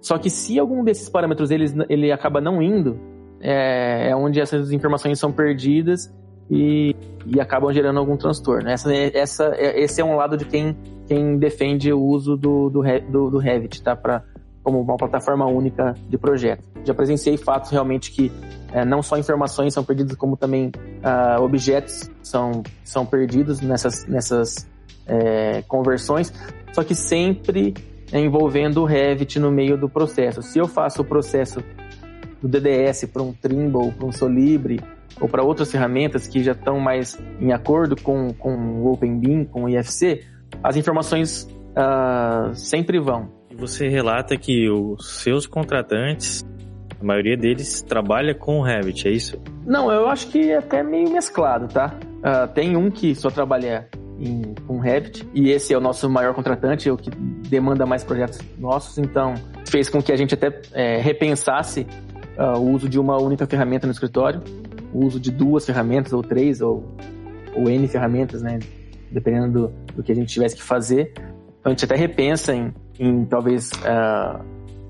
Só 0.00 0.16
que 0.16 0.30
se 0.30 0.58
algum 0.58 0.82
desses 0.82 1.08
parâmetros 1.08 1.50
ele, 1.50 1.66
ele 1.88 2.10
acaba 2.10 2.40
não 2.40 2.62
indo, 2.62 2.98
é, 3.40 4.10
é 4.10 4.16
onde 4.16 4.40
essas 4.40 4.72
informações 4.72 5.18
são 5.18 5.32
perdidas 5.32 6.10
e, 6.50 6.96
e 7.26 7.40
acabam 7.40 7.72
gerando 7.72 7.98
algum 7.98 8.16
transtorno. 8.16 8.68
Essa, 8.68 8.92
essa, 8.92 9.52
esse 9.56 10.00
é 10.00 10.04
um 10.04 10.16
lado 10.16 10.36
de 10.36 10.44
quem, 10.44 10.76
quem 11.06 11.38
defende 11.38 11.92
o 11.92 12.00
uso 12.00 12.36
do, 12.36 12.68
do, 12.68 12.82
do, 13.08 13.30
do 13.30 13.38
Revit, 13.38 13.82
tá? 13.82 13.94
Pra, 13.94 14.24
como 14.62 14.80
uma 14.80 14.96
plataforma 14.96 15.46
única 15.46 15.94
de 16.08 16.18
projeto. 16.18 16.68
Já 16.84 16.92
presenciei 16.92 17.36
fatos 17.36 17.70
realmente 17.70 18.10
que 18.10 18.32
é, 18.72 18.84
não 18.84 19.02
só 19.02 19.16
informações 19.16 19.72
são 19.72 19.84
perdidas, 19.84 20.16
como 20.16 20.36
também 20.36 20.68
uh, 20.68 21.42
objetos 21.42 22.10
são, 22.22 22.62
são 22.84 23.06
perdidos 23.06 23.60
nessas, 23.60 24.06
nessas 24.06 24.68
é, 25.06 25.62
conversões, 25.62 26.32
só 26.72 26.84
que 26.84 26.94
sempre 26.94 27.74
envolvendo 28.12 28.82
o 28.82 28.84
Revit 28.84 29.38
no 29.38 29.50
meio 29.50 29.76
do 29.76 29.88
processo. 29.88 30.42
Se 30.42 30.58
eu 30.58 30.66
faço 30.66 31.02
o 31.02 31.04
processo 31.04 31.62
do 32.42 32.48
DDS 32.48 33.06
para 33.06 33.22
um 33.22 33.32
Trimble, 33.32 33.92
para 33.92 34.06
um 34.06 34.12
Solibre, 34.12 34.80
ou 35.20 35.28
para 35.28 35.42
outras 35.42 35.70
ferramentas 35.70 36.26
que 36.26 36.42
já 36.42 36.52
estão 36.52 36.78
mais 36.78 37.18
em 37.40 37.52
acordo 37.52 37.96
com, 37.96 38.32
com 38.34 38.54
o 38.80 38.92
OpenBeam, 38.92 39.44
com 39.44 39.64
o 39.64 39.68
IFC, 39.68 40.24
as 40.62 40.76
informações 40.76 41.48
uh, 41.70 42.54
sempre 42.54 42.98
vão. 42.98 43.30
Você 43.56 43.88
relata 43.88 44.36
que 44.36 44.70
os 44.70 45.20
seus 45.20 45.46
contratantes, 45.46 46.44
a 47.00 47.04
maioria 47.04 47.36
deles 47.36 47.82
trabalha 47.82 48.34
com 48.34 48.58
o 48.58 48.62
Revit, 48.62 49.06
é 49.08 49.10
isso? 49.10 49.40
Não, 49.66 49.90
eu 49.92 50.08
acho 50.08 50.28
que 50.28 50.50
é 50.50 50.58
até 50.58 50.82
meio 50.82 51.10
mesclado, 51.10 51.68
tá? 51.68 51.94
Uh, 52.18 52.52
tem 52.54 52.76
um 52.76 52.90
que 52.90 53.14
só 53.14 53.30
trabalha 53.30 53.88
em, 54.18 54.54
com 54.66 54.78
Revit, 54.78 55.26
e 55.34 55.50
esse 55.50 55.72
é 55.72 55.78
o 55.78 55.80
nosso 55.80 56.08
maior 56.08 56.34
contratante, 56.34 56.88
é 56.88 56.92
o 56.92 56.96
que 56.96 57.10
demanda 57.10 57.86
mais 57.86 58.04
projetos 58.04 58.38
nossos, 58.58 58.98
então 58.98 59.34
fez 59.66 59.88
com 59.88 60.02
que 60.02 60.12
a 60.12 60.16
gente 60.16 60.34
até 60.34 60.60
é, 60.72 60.98
repensasse 61.00 61.86
uh, 62.36 62.58
o 62.58 62.70
uso 62.70 62.88
de 62.88 62.98
uma 62.98 63.16
única 63.18 63.46
ferramenta 63.46 63.86
no 63.86 63.92
escritório, 63.92 64.42
o 64.92 65.04
uso 65.04 65.20
de 65.20 65.30
duas 65.30 65.64
ferramentas, 65.64 66.12
ou 66.12 66.22
três, 66.22 66.60
ou, 66.60 66.84
ou 67.54 67.68
N 67.68 67.86
ferramentas, 67.88 68.42
né? 68.42 68.58
Dependendo 69.10 69.68
do, 69.68 69.94
do 69.96 70.02
que 70.02 70.12
a 70.12 70.14
gente 70.14 70.32
tivesse 70.32 70.56
que 70.56 70.62
fazer. 70.62 71.12
Então 71.60 71.66
a 71.66 71.70
gente 71.70 71.84
até 71.84 71.96
repensa 71.96 72.54
em, 72.54 72.72
em 72.98 73.24
talvez 73.24 73.70
uh, 73.72 74.44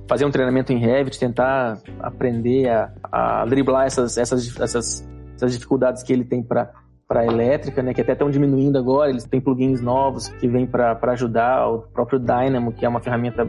fazer 0.09 0.25
um 0.25 0.31
treinamento 0.31 0.73
em 0.73 0.79
Revit, 0.79 1.19
tentar 1.19 1.79
aprender 2.01 2.69
a, 2.69 2.93
a 3.11 3.45
driblar 3.47 3.87
essas, 3.87 4.19
essas, 4.19 4.61
essas, 4.61 5.09
essas 5.35 5.53
dificuldades 5.53 6.03
que 6.03 6.13
ele 6.13 6.25
tem 6.25 6.43
para 6.43 6.73
para 7.11 7.27
elétrica, 7.27 7.83
né, 7.83 7.93
que 7.93 8.01
até 8.01 8.13
estão 8.13 8.31
diminuindo 8.31 8.79
agora, 8.79 9.11
eles 9.11 9.25
têm 9.25 9.41
plugins 9.41 9.81
novos 9.81 10.29
que 10.29 10.47
vêm 10.47 10.65
para 10.65 10.97
ajudar, 11.11 11.67
o 11.67 11.81
próprio 11.81 12.21
Dynamo, 12.21 12.71
que 12.71 12.87
é 12.87 12.89
uma 12.89 13.01
ferramenta 13.01 13.45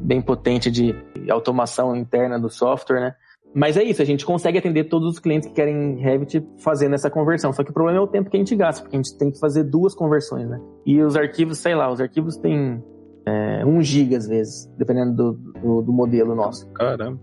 bem 0.00 0.20
potente 0.20 0.68
de 0.68 0.96
automação 1.30 1.94
interna 1.94 2.40
do 2.40 2.50
software, 2.50 3.00
né? 3.00 3.14
Mas 3.54 3.76
é 3.76 3.84
isso, 3.84 4.02
a 4.02 4.04
gente 4.04 4.26
consegue 4.26 4.58
atender 4.58 4.84
todos 4.84 5.08
os 5.08 5.18
clientes 5.20 5.48
que 5.48 5.54
querem 5.54 5.96
Revit 5.96 6.44
fazendo 6.58 6.94
essa 6.94 7.08
conversão. 7.08 7.52
Só 7.52 7.62
que 7.62 7.70
o 7.70 7.72
problema 7.72 7.98
é 7.98 8.00
o 8.00 8.06
tempo 8.06 8.28
que 8.28 8.36
a 8.36 8.40
gente 8.40 8.54
gasta, 8.56 8.82
porque 8.82 8.96
a 8.96 8.98
gente 9.00 9.16
tem 9.16 9.30
que 9.30 9.38
fazer 9.38 9.62
duas 9.62 9.94
conversões, 9.94 10.48
né? 10.48 10.60
E 10.84 11.00
os 11.00 11.16
arquivos, 11.16 11.58
sei 11.58 11.74
lá, 11.74 11.90
os 11.90 12.00
arquivos 12.00 12.36
têm 12.36 12.82
é, 13.24 13.64
1 13.64 13.82
GB 13.82 14.16
às 14.16 14.26
vezes, 14.26 14.66
dependendo 14.76 15.14
do, 15.14 15.32
do, 15.60 15.82
do 15.82 15.92
modelo 15.92 16.34
nosso. 16.34 16.68
Caramba. 16.72 17.18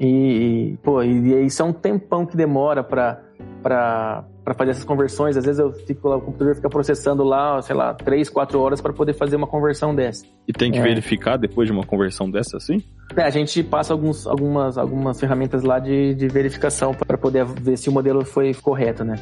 E, 0.00 0.06
e 0.06 0.76
pô, 0.78 1.02
e, 1.02 1.28
e 1.28 1.34
aí 1.34 1.50
são 1.50 1.68
um 1.68 1.72
tempão 1.72 2.26
que 2.26 2.36
demora 2.36 2.82
para 2.82 4.24
para 4.48 4.54
fazer 4.54 4.70
essas 4.70 4.84
conversões. 4.84 5.36
Às 5.36 5.44
vezes 5.44 5.58
eu 5.58 5.72
fico 5.72 6.08
lá, 6.08 6.16
o 6.16 6.20
computador 6.22 6.54
fica 6.54 6.70
processando 6.70 7.22
lá, 7.22 7.60
sei 7.60 7.76
lá, 7.76 7.92
3, 7.92 8.30
4 8.30 8.58
horas 8.58 8.80
para 8.80 8.94
poder 8.94 9.12
fazer 9.12 9.36
uma 9.36 9.46
conversão 9.46 9.94
dessa. 9.94 10.24
E 10.46 10.52
tem 10.52 10.72
que 10.72 10.78
é. 10.78 10.82
verificar 10.82 11.36
depois 11.36 11.66
de 11.66 11.72
uma 11.72 11.84
conversão 11.84 12.30
dessa, 12.30 12.56
assim? 12.56 12.82
É, 13.14 13.22
a 13.22 13.30
gente 13.30 13.62
passa 13.62 13.92
alguns, 13.92 14.26
algumas, 14.26 14.78
algumas 14.78 15.20
ferramentas 15.20 15.62
lá 15.62 15.78
de, 15.78 16.14
de 16.14 16.28
verificação 16.28 16.94
para 16.94 17.18
poder 17.18 17.44
ver 17.44 17.76
se 17.76 17.90
o 17.90 17.92
modelo 17.92 18.24
foi 18.24 18.54
correto, 18.54 19.04
né? 19.04 19.16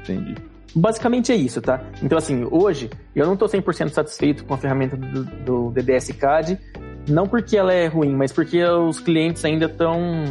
Entendi. 0.00 0.34
Basicamente 0.74 1.30
é 1.32 1.36
isso, 1.36 1.60
tá? 1.60 1.82
Então, 2.02 2.16
assim, 2.16 2.46
hoje 2.50 2.88
eu 3.14 3.26
não 3.26 3.34
estou 3.34 3.46
100% 3.46 3.90
satisfeito 3.90 4.44
com 4.46 4.54
a 4.54 4.56
ferramenta 4.56 4.96
do, 4.96 5.24
do 5.24 5.70
DDS 5.70 6.12
CAD, 6.12 6.58
não 7.06 7.26
porque 7.26 7.58
ela 7.58 7.74
é 7.74 7.86
ruim, 7.88 8.14
mas 8.14 8.32
porque 8.32 8.64
os 8.64 9.00
clientes 9.00 9.44
ainda 9.44 9.66
estão 9.66 10.24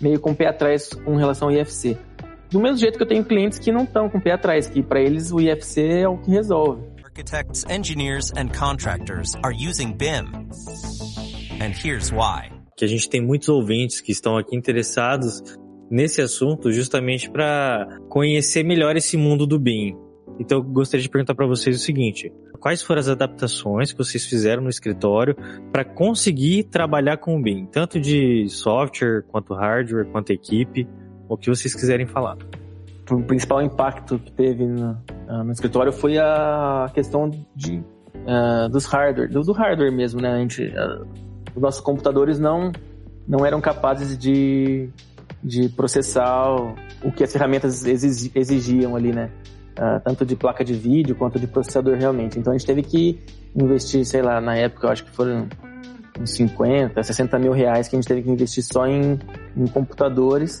meio 0.00 0.18
com 0.18 0.32
o 0.32 0.34
pé 0.34 0.48
atrás 0.48 0.88
com 0.88 1.14
relação 1.14 1.48
ao 1.48 1.54
IFC. 1.54 1.96
Do 2.50 2.58
mesmo 2.60 2.78
jeito 2.78 2.96
que 2.96 3.02
eu 3.02 3.08
tenho 3.08 3.24
clientes 3.24 3.58
que 3.58 3.70
não 3.70 3.84
estão 3.84 4.08
com 4.08 4.16
o 4.16 4.20
pé 4.20 4.32
atrás, 4.32 4.66
que 4.66 4.82
para 4.82 5.00
eles 5.00 5.30
o 5.30 5.38
IFC 5.38 6.00
é 6.00 6.08
o 6.08 6.16
que 6.16 6.30
resolve. 6.30 6.82
Architects, 7.04 7.64
engineers 7.68 8.32
and 8.38 8.48
contractors 8.58 9.34
are 9.42 9.54
using 9.54 9.92
BIM. 9.92 10.24
And 11.60 11.72
here's 11.84 12.10
why. 12.10 12.50
Que 12.74 12.86
a 12.86 12.88
gente 12.88 13.10
tem 13.10 13.20
muitos 13.20 13.50
ouvintes 13.50 14.00
que 14.00 14.12
estão 14.12 14.38
aqui 14.38 14.56
interessados 14.56 15.42
nesse 15.90 16.22
assunto 16.22 16.72
justamente 16.72 17.30
para 17.30 17.86
conhecer 18.08 18.62
melhor 18.62 18.96
esse 18.96 19.16
mundo 19.18 19.46
do 19.46 19.58
BIM. 19.58 19.94
Então 20.40 20.58
eu 20.58 20.64
gostaria 20.64 21.02
de 21.02 21.10
perguntar 21.10 21.34
para 21.34 21.46
vocês 21.46 21.76
o 21.76 21.80
seguinte: 21.80 22.32
quais 22.60 22.82
foram 22.82 23.00
as 23.00 23.08
adaptações 23.08 23.92
que 23.92 23.98
vocês 23.98 24.24
fizeram 24.24 24.62
no 24.62 24.70
escritório 24.70 25.36
para 25.70 25.84
conseguir 25.84 26.64
trabalhar 26.64 27.18
com 27.18 27.36
o 27.36 27.42
BIM, 27.42 27.66
tanto 27.66 28.00
de 28.00 28.48
software 28.48 29.22
quanto 29.28 29.52
hardware, 29.52 30.06
quanto 30.10 30.30
equipe? 30.32 30.88
O 31.28 31.36
que 31.36 31.48
vocês 31.48 31.74
quiserem 31.74 32.06
falar. 32.06 32.36
O 33.10 33.22
principal 33.22 33.62
impacto 33.62 34.18
que 34.18 34.30
teve 34.32 34.66
no, 34.66 34.92
uh, 35.28 35.44
no 35.44 35.52
escritório 35.52 35.92
foi 35.92 36.18
a 36.18 36.90
questão 36.92 37.30
de, 37.54 37.78
uh, 37.78 38.68
dos 38.70 38.84
hardware, 38.84 39.30
do, 39.30 39.42
do, 39.42 39.52
hardware 39.52 39.92
mesmo, 39.92 40.20
né? 40.20 40.32
A 40.32 40.38
gente, 40.38 40.62
uh, 40.62 41.06
os 41.54 41.62
nossos 41.62 41.80
computadores 41.80 42.38
não, 42.38 42.70
não 43.26 43.46
eram 43.46 43.60
capazes 43.60 44.16
de, 44.18 44.90
de 45.42 45.68
processar 45.70 46.54
o 47.02 47.12
que 47.12 47.24
as 47.24 47.32
ferramentas 47.32 47.84
exigiam 47.86 48.94
ali, 48.94 49.12
né? 49.12 49.30
Uh, 49.78 50.00
tanto 50.04 50.26
de 50.26 50.36
placa 50.36 50.64
de 50.64 50.74
vídeo 50.74 51.14
quanto 51.14 51.38
de 51.38 51.46
processador 51.46 51.96
realmente. 51.96 52.38
Então 52.38 52.52
a 52.52 52.58
gente 52.58 52.66
teve 52.66 52.82
que 52.82 53.20
investir, 53.54 54.04
sei 54.04 54.20
lá, 54.20 54.40
na 54.40 54.56
época 54.56 54.86
eu 54.86 54.90
acho 54.90 55.04
que 55.04 55.10
foram 55.10 55.48
uns 56.20 56.30
50, 56.32 57.02
60 57.02 57.38
mil 57.38 57.52
reais 57.52 57.88
que 57.88 57.96
a 57.96 57.98
gente 57.98 58.08
teve 58.08 58.22
que 58.22 58.30
investir 58.30 58.62
só 58.64 58.86
em, 58.86 59.18
em 59.56 59.66
computadores 59.68 60.60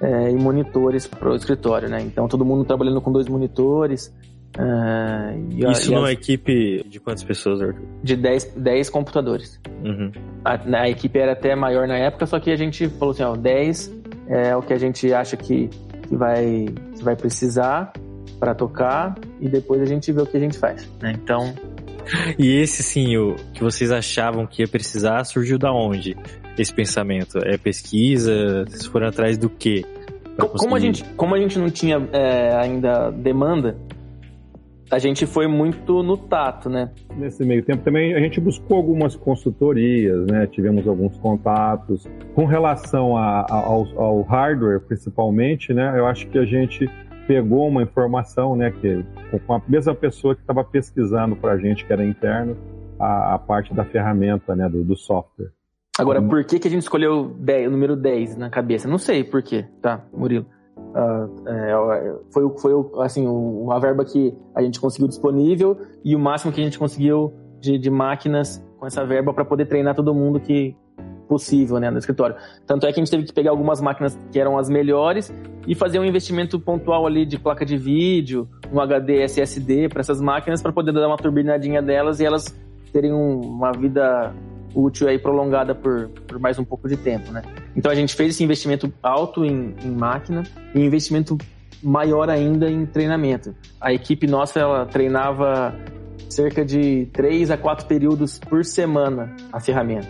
é, 0.00 0.30
e 0.30 0.34
monitores 0.34 1.06
para 1.06 1.30
o 1.30 1.36
escritório, 1.36 1.88
né? 1.88 2.00
Então 2.00 2.26
todo 2.26 2.44
mundo 2.44 2.64
trabalhando 2.64 3.00
com 3.00 3.12
dois 3.12 3.28
monitores. 3.28 4.12
Uh, 4.58 5.70
Isso 5.70 5.92
numa 5.92 6.08
as... 6.08 6.12
equipe 6.12 6.82
de 6.88 6.98
quantas 6.98 7.22
pessoas, 7.22 7.62
Arthur? 7.62 7.86
De 8.02 8.16
10, 8.16 8.54
10 8.56 8.90
computadores. 8.90 9.60
Uhum. 9.84 10.10
A, 10.44 10.80
a, 10.80 10.90
equipe 10.90 11.18
era 11.18 11.32
até 11.32 11.54
maior 11.54 11.86
na 11.86 11.96
época, 11.96 12.26
só 12.26 12.40
que 12.40 12.50
a 12.50 12.56
gente 12.56 12.88
falou 12.88 13.12
assim, 13.12 13.22
ó, 13.22 13.36
10 13.36 13.94
é 14.26 14.56
o 14.56 14.62
que 14.62 14.72
a 14.72 14.78
gente 14.78 15.12
acha 15.12 15.36
que, 15.36 15.68
que, 16.08 16.16
vai, 16.16 16.66
que 16.96 17.04
vai 17.04 17.14
precisar 17.14 17.92
para 18.40 18.54
tocar 18.54 19.14
e 19.40 19.48
depois 19.48 19.82
a 19.82 19.86
gente 19.86 20.10
vê 20.10 20.22
o 20.22 20.26
que 20.26 20.36
a 20.36 20.40
gente 20.40 20.58
faz, 20.58 20.88
né? 21.00 21.12
Então... 21.12 21.54
E 22.36 22.56
esse 22.56 22.82
sim, 22.82 23.16
o 23.16 23.36
que 23.52 23.62
vocês 23.62 23.92
achavam 23.92 24.44
que 24.44 24.62
ia 24.62 24.68
precisar, 24.68 25.22
surgiu 25.24 25.58
da 25.58 25.72
onde? 25.72 26.16
Esse 26.58 26.72
pensamento? 26.72 27.38
É 27.38 27.56
pesquisa? 27.56 28.64
Vocês 28.66 28.86
foram 28.86 29.08
atrás 29.08 29.38
do 29.38 29.48
quê? 29.48 29.84
Como 30.58 30.74
a, 30.74 30.78
gente, 30.78 31.04
como 31.16 31.34
a 31.34 31.38
gente 31.38 31.58
não 31.58 31.70
tinha 31.70 31.96
é, 32.12 32.56
ainda 32.56 33.10
demanda, 33.10 33.76
a 34.90 34.98
gente 34.98 35.24
foi 35.24 35.46
muito 35.46 36.02
no 36.02 36.16
tato, 36.16 36.68
né? 36.68 36.90
Nesse 37.16 37.44
meio 37.44 37.62
tempo 37.62 37.84
também 37.84 38.14
a 38.14 38.18
gente 38.18 38.40
buscou 38.40 38.76
algumas 38.76 39.14
consultorias, 39.14 40.26
né? 40.26 40.46
Tivemos 40.48 40.86
alguns 40.86 41.16
contatos. 41.18 42.08
Com 42.34 42.44
relação 42.44 43.16
a, 43.16 43.46
a, 43.48 43.54
ao, 43.54 43.86
ao, 43.96 44.22
hardware, 44.22 44.80
principalmente, 44.80 45.72
né? 45.72 45.94
Eu 45.96 46.06
acho 46.06 46.26
que 46.26 46.38
a 46.38 46.44
gente 46.44 46.90
pegou 47.28 47.68
uma 47.68 47.82
informação, 47.82 48.56
né? 48.56 48.72
Que 48.72 49.04
com 49.46 49.54
a 49.54 49.62
mesma 49.68 49.94
pessoa 49.94 50.34
que 50.34 50.40
estava 50.40 50.64
pesquisando 50.64 51.36
para 51.36 51.52
a 51.52 51.58
gente, 51.58 51.84
que 51.84 51.92
era 51.92 52.04
interno, 52.04 52.56
a, 52.98 53.34
a, 53.34 53.38
parte 53.38 53.72
da 53.72 53.84
ferramenta, 53.84 54.56
né? 54.56 54.68
Do, 54.68 54.82
do 54.82 54.96
software. 54.96 55.52
Agora, 56.00 56.22
por 56.22 56.44
que, 56.44 56.58
que 56.58 56.66
a 56.66 56.70
gente 56.70 56.82
escolheu 56.82 57.34
10, 57.38 57.68
o 57.68 57.70
número 57.70 57.96
10 57.96 58.36
na 58.36 58.48
cabeça? 58.48 58.88
Não 58.88 58.98
sei 58.98 59.22
por 59.22 59.42
quê, 59.42 59.66
tá, 59.82 60.04
Murilo? 60.12 60.46
Uh, 60.76 61.48
é, 61.48 62.14
foi, 62.32 62.58
foi 62.58 62.72
assim, 63.04 63.26
a 63.70 63.78
verba 63.78 64.04
que 64.04 64.34
a 64.54 64.62
gente 64.62 64.80
conseguiu 64.80 65.06
disponível 65.06 65.78
e 66.04 66.16
o 66.16 66.18
máximo 66.18 66.52
que 66.52 66.60
a 66.60 66.64
gente 66.64 66.78
conseguiu 66.78 67.32
de, 67.60 67.78
de 67.78 67.90
máquinas 67.90 68.64
com 68.78 68.86
essa 68.86 69.04
verba 69.04 69.32
para 69.32 69.44
poder 69.44 69.66
treinar 69.66 69.94
todo 69.94 70.14
mundo 70.14 70.40
que 70.40 70.74
possível 71.28 71.78
né, 71.78 71.90
no 71.90 71.98
escritório. 71.98 72.34
Tanto 72.66 72.86
é 72.86 72.92
que 72.92 72.98
a 72.98 73.04
gente 73.04 73.10
teve 73.10 73.22
que 73.24 73.32
pegar 73.32 73.52
algumas 73.52 73.80
máquinas 73.80 74.18
que 74.32 74.40
eram 74.40 74.58
as 74.58 74.68
melhores 74.68 75.32
e 75.64 75.76
fazer 75.76 76.00
um 76.00 76.04
investimento 76.04 76.58
pontual 76.58 77.06
ali 77.06 77.24
de 77.24 77.38
placa 77.38 77.64
de 77.64 77.76
vídeo, 77.76 78.48
um 78.72 78.80
HD 78.80 79.22
SSD 79.22 79.88
para 79.88 80.00
essas 80.00 80.20
máquinas 80.20 80.60
para 80.60 80.72
poder 80.72 80.92
dar 80.92 81.06
uma 81.06 81.16
turbinadinha 81.16 81.80
delas 81.80 82.18
e 82.18 82.24
elas 82.24 82.46
terem 82.92 83.12
um, 83.12 83.38
uma 83.40 83.70
vida 83.70 84.34
útil 84.74 85.08
aí 85.08 85.18
prolongada 85.18 85.74
por, 85.74 86.08
por 86.26 86.38
mais 86.38 86.58
um 86.58 86.64
pouco 86.64 86.88
de 86.88 86.96
tempo, 86.96 87.32
né? 87.32 87.42
Então 87.74 87.90
a 87.90 87.94
gente 87.94 88.14
fez 88.14 88.34
esse 88.34 88.44
investimento 88.44 88.92
alto 89.02 89.44
em, 89.44 89.74
em 89.82 89.90
máquina 89.90 90.42
e 90.74 90.80
investimento 90.80 91.36
maior 91.82 92.28
ainda 92.28 92.70
em 92.70 92.84
treinamento. 92.86 93.54
A 93.80 93.92
equipe 93.92 94.26
nossa 94.26 94.60
ela 94.60 94.86
treinava 94.86 95.74
cerca 96.28 96.64
de 96.64 97.06
três 97.12 97.50
a 97.50 97.56
quatro 97.56 97.86
períodos 97.86 98.38
por 98.38 98.64
semana 98.64 99.34
a 99.52 99.60
ferramenta. 99.60 100.08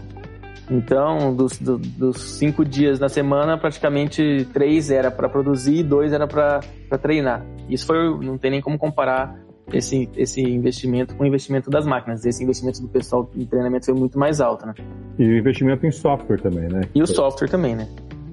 Então, 0.70 1.34
dos, 1.34 1.58
do, 1.58 1.78
dos 1.78 2.20
cinco 2.38 2.64
dias 2.64 3.00
na 3.00 3.08
semana, 3.08 3.58
praticamente 3.58 4.46
três 4.52 4.88
era 4.88 5.10
para 5.10 5.28
produzir 5.28 5.78
e 5.78 5.82
dois 5.82 6.12
era 6.12 6.28
para 6.28 6.60
treinar. 7.02 7.44
Isso 7.68 7.86
foi, 7.86 7.96
não 8.24 8.38
tem 8.38 8.52
nem 8.52 8.60
como 8.60 8.78
comparar 8.78 9.36
esse, 9.72 10.08
esse 10.16 10.40
investimento 10.40 11.14
com 11.14 11.24
o 11.24 11.26
investimento 11.26 11.70
das 11.70 11.86
máquinas. 11.86 12.24
Esse 12.24 12.42
investimento 12.42 12.80
do 12.80 12.88
pessoal 12.88 13.30
em 13.36 13.46
treinamento 13.46 13.86
foi 13.86 13.94
muito 13.94 14.18
mais 14.18 14.40
alto, 14.40 14.66
né? 14.66 14.74
E 15.18 15.24
o 15.24 15.38
investimento 15.38 15.86
em 15.86 15.90
software 15.90 16.38
também, 16.40 16.68
né? 16.68 16.82
E 16.94 17.02
o 17.02 17.06
software 17.06 17.48
também, 17.48 17.76
né? 17.76 17.88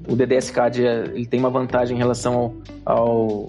O 0.08 0.16
DDS-CAD 0.16 0.82
ele 0.82 1.26
tem 1.26 1.40
uma 1.40 1.50
vantagem 1.50 1.96
em 1.96 2.00
relação 2.00 2.54
ao, 2.86 2.96
ao, 2.98 3.48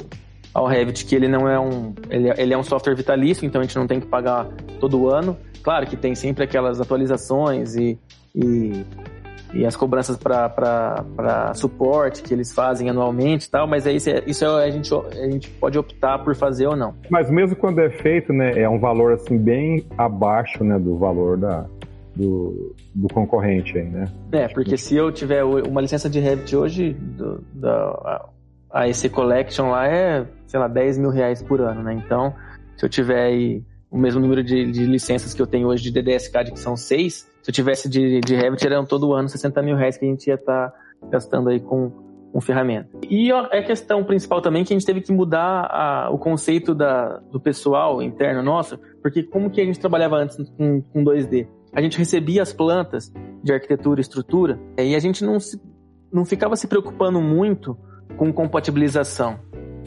ao 0.55 0.66
Revit, 0.66 1.05
que 1.05 1.14
ele 1.14 1.29
não 1.29 1.48
é 1.48 1.59
um 1.59 1.94
ele, 2.11 2.33
ele 2.37 2.55
é 2.55 2.59
um 2.59 2.64
software 2.64 2.94
vitalício, 2.94 3.46
então 3.46 3.61
a 3.61 3.64
gente 3.64 3.77
não 3.77 3.87
tem 3.87 4.01
que 4.01 4.07
pagar 4.07 4.46
todo 4.81 5.09
ano. 5.09 5.37
Claro 5.62 5.87
que 5.87 5.96
tem 5.96 6.14
sempre 6.14 6.44
aquelas 6.44 6.81
atualizações 6.81 7.77
e, 7.77 7.98
e 8.35 8.85
e 9.53 9.65
as 9.65 9.77
cobranças 9.77 10.17
para 10.17 11.53
suporte 11.55 12.23
que 12.23 12.33
eles 12.35 12.53
fazem 12.53 12.91
anualmente 12.91 13.47
e 13.47 13.51
tal, 13.51 13.67
mas 13.67 13.87
aí 13.87 13.97
isso, 13.97 14.11
é, 14.11 14.23
isso 14.27 14.45
é, 14.45 14.65
a, 14.65 14.71
gente, 14.71 14.93
a 14.95 15.31
gente 15.31 15.51
pode 15.51 15.79
optar 15.79 16.19
por 16.19 16.35
fazer 16.35 16.67
ou 16.67 16.77
não. 16.77 16.95
Mas 17.11 17.31
mesmo 17.31 17.57
quando 17.57 17.81
é 17.81 17.91
feito, 17.91 18.33
né, 18.33 18.59
é 18.59 18.69
um 18.69 18.79
valor 18.79 19.13
assim 19.13 19.39
bem 19.39 19.87
abaixo 19.97 20.63
né, 20.63 20.79
do 20.79 20.97
valor 20.99 21.39
da, 21.39 21.67
do, 22.15 22.75
do 22.95 23.09
concorrente 23.09 23.79
aí, 23.79 23.89
né? 23.89 24.09
É, 24.33 24.49
porque 24.49 24.77
se 24.77 24.97
eu 24.97 25.11
tiver 25.13 25.45
uma 25.45 25.81
licença 25.81 26.11
de 26.11 26.21
Revit 26.21 26.55
hoje, 26.57 26.93
do, 26.93 27.43
da, 27.55 28.29
a 28.71 28.89
EC 28.89 29.11
Collection 29.11 29.71
lá 29.71 29.87
é, 29.87 30.27
sei 30.47 30.59
lá, 30.59 30.69
10 30.69 30.99
mil 30.99 31.11
reais 31.11 31.43
por 31.43 31.61
ano, 31.61 31.83
né? 31.83 31.95
Então, 31.95 32.35
se 32.77 32.85
eu 32.85 32.89
tiver 32.89 33.23
aí 33.23 33.63
o 33.91 33.97
mesmo 33.97 34.21
número 34.21 34.43
de, 34.43 34.71
de 34.71 34.85
licenças 34.85 35.33
que 35.33 35.41
eu 35.41 35.47
tenho 35.47 35.69
hoje 35.69 35.85
de 35.85 35.93
DDS-CAD, 35.93 36.53
que 36.53 36.59
são 36.59 36.77
seis, 36.77 37.28
se 37.42 37.51
eu 37.51 37.55
tivesse 37.55 37.88
de, 37.88 38.20
de 38.20 38.35
Revit, 38.35 38.66
eram 38.66 38.85
todo 38.85 39.12
ano 39.12 39.29
60 39.29 39.62
mil 39.62 39.77
reais 39.77 39.96
que 39.96 40.05
a 40.05 40.09
gente 40.09 40.27
ia 40.27 40.35
estar 40.35 40.70
tá 40.70 40.79
gastando 41.11 41.48
aí 41.48 41.61
com, 41.61 41.90
com 42.33 42.40
ferramenta. 42.40 42.88
E 43.09 43.33
a 43.33 43.62
questão 43.62 44.05
principal 44.05 44.40
também 44.40 44.64
que 44.64 44.72
a 44.72 44.77
gente 44.77 44.87
teve 44.87 45.01
que 45.01 45.12
mudar 45.12 45.68
a, 45.70 46.11
o 46.11 46.18
conceito 46.18 46.74
da, 46.74 47.18
do 47.31 47.40
pessoal 47.40 48.03
interno 48.03 48.42
nosso, 48.42 48.79
porque 49.03 49.22
como 49.22 49.51
que 49.51 49.61
a 49.61 49.64
gente 49.64 49.79
trabalhava 49.79 50.16
antes 50.16 50.37
com, 50.51 50.83
com 50.83 51.05
2D? 51.05 51.46
A 51.72 51.83
gente 51.83 51.98
recebia 51.98 52.42
as 52.42 52.53
plantas 52.53 53.12
de 53.42 53.53
arquitetura 53.53 54.01
e 54.01 54.03
estrutura 54.03 54.59
e 54.79 54.94
a 54.94 54.98
gente 54.98 55.24
não, 55.24 55.38
se, 55.38 55.61
não 56.12 56.24
ficava 56.24 56.57
se 56.57 56.66
preocupando 56.66 57.20
muito 57.20 57.79
com 58.16 58.33
compatibilização, 58.33 59.38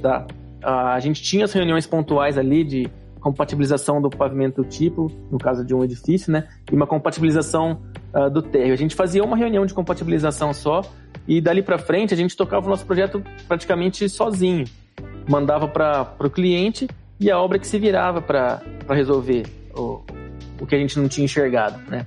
tá? 0.01 0.25
A 0.63 0.99
gente 0.99 1.21
tinha 1.21 1.45
as 1.45 1.51
reuniões 1.51 1.87
pontuais 1.87 2.37
ali 2.37 2.63
de 2.63 2.91
compatibilização 3.21 4.01
do 4.01 4.09
pavimento 4.09 4.63
tipo, 4.65 5.09
no 5.31 5.37
caso 5.37 5.63
de 5.63 5.73
um 5.73 5.83
edifício, 5.83 6.33
né? 6.33 6.47
E 6.69 6.75
uma 6.75 6.87
compatibilização 6.87 7.79
uh, 8.13 8.29
do 8.29 8.41
térreo. 8.41 8.73
A 8.73 8.77
gente 8.77 8.95
fazia 8.95 9.23
uma 9.23 9.37
reunião 9.37 9.65
de 9.65 9.73
compatibilização 9.73 10.51
só 10.53 10.81
e 11.27 11.39
dali 11.39 11.61
para 11.61 11.77
frente 11.77 12.13
a 12.13 12.17
gente 12.17 12.35
tocava 12.35 12.65
o 12.65 12.69
nosso 12.69 12.85
projeto 12.85 13.23
praticamente 13.47 14.09
sozinho. 14.09 14.65
Mandava 15.29 15.67
para 15.67 16.15
o 16.19 16.29
cliente 16.29 16.89
e 17.19 17.29
a 17.29 17.39
obra 17.39 17.59
que 17.59 17.67
se 17.67 17.77
virava 17.77 18.21
para 18.21 18.59
resolver 18.89 19.45
o, 19.77 20.01
o 20.59 20.65
que 20.65 20.75
a 20.75 20.79
gente 20.79 20.99
não 20.99 21.07
tinha 21.07 21.23
enxergado, 21.23 21.79
né? 21.89 22.05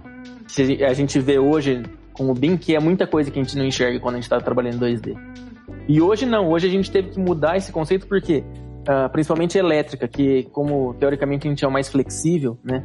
A 0.87 0.92
gente 0.92 1.18
vê 1.20 1.38
hoje 1.38 1.83
com 2.12 2.29
o 2.31 2.35
BIM 2.35 2.57
que 2.57 2.74
é 2.74 2.81
muita 2.81 3.07
coisa 3.07 3.31
que 3.31 3.38
a 3.38 3.42
gente 3.42 3.57
não 3.57 3.64
enxerga 3.64 4.00
quando 4.00 4.14
a 4.14 4.18
gente 4.18 4.24
está 4.24 4.40
trabalhando 4.40 4.87
em 4.87 4.94
2D. 4.94 5.16
E 5.88 6.00
hoje 6.00 6.27
não, 6.27 6.48
hoje 6.48 6.66
a 6.66 6.70
gente 6.70 6.90
teve 6.90 7.11
que 7.11 7.20
mudar 7.20 7.57
esse 7.57 7.70
conceito 7.70 8.07
porque 8.07 8.42
uh, 8.88 9.09
principalmente 9.11 9.59
elétrica, 9.59 10.07
que 10.07 10.44
como 10.53 10.94
teoricamente 10.94 11.47
a 11.47 11.51
gente 11.51 11.64
é 11.64 11.68
o 11.68 11.70
mais 11.70 11.88
flexível, 11.88 12.59
né? 12.62 12.85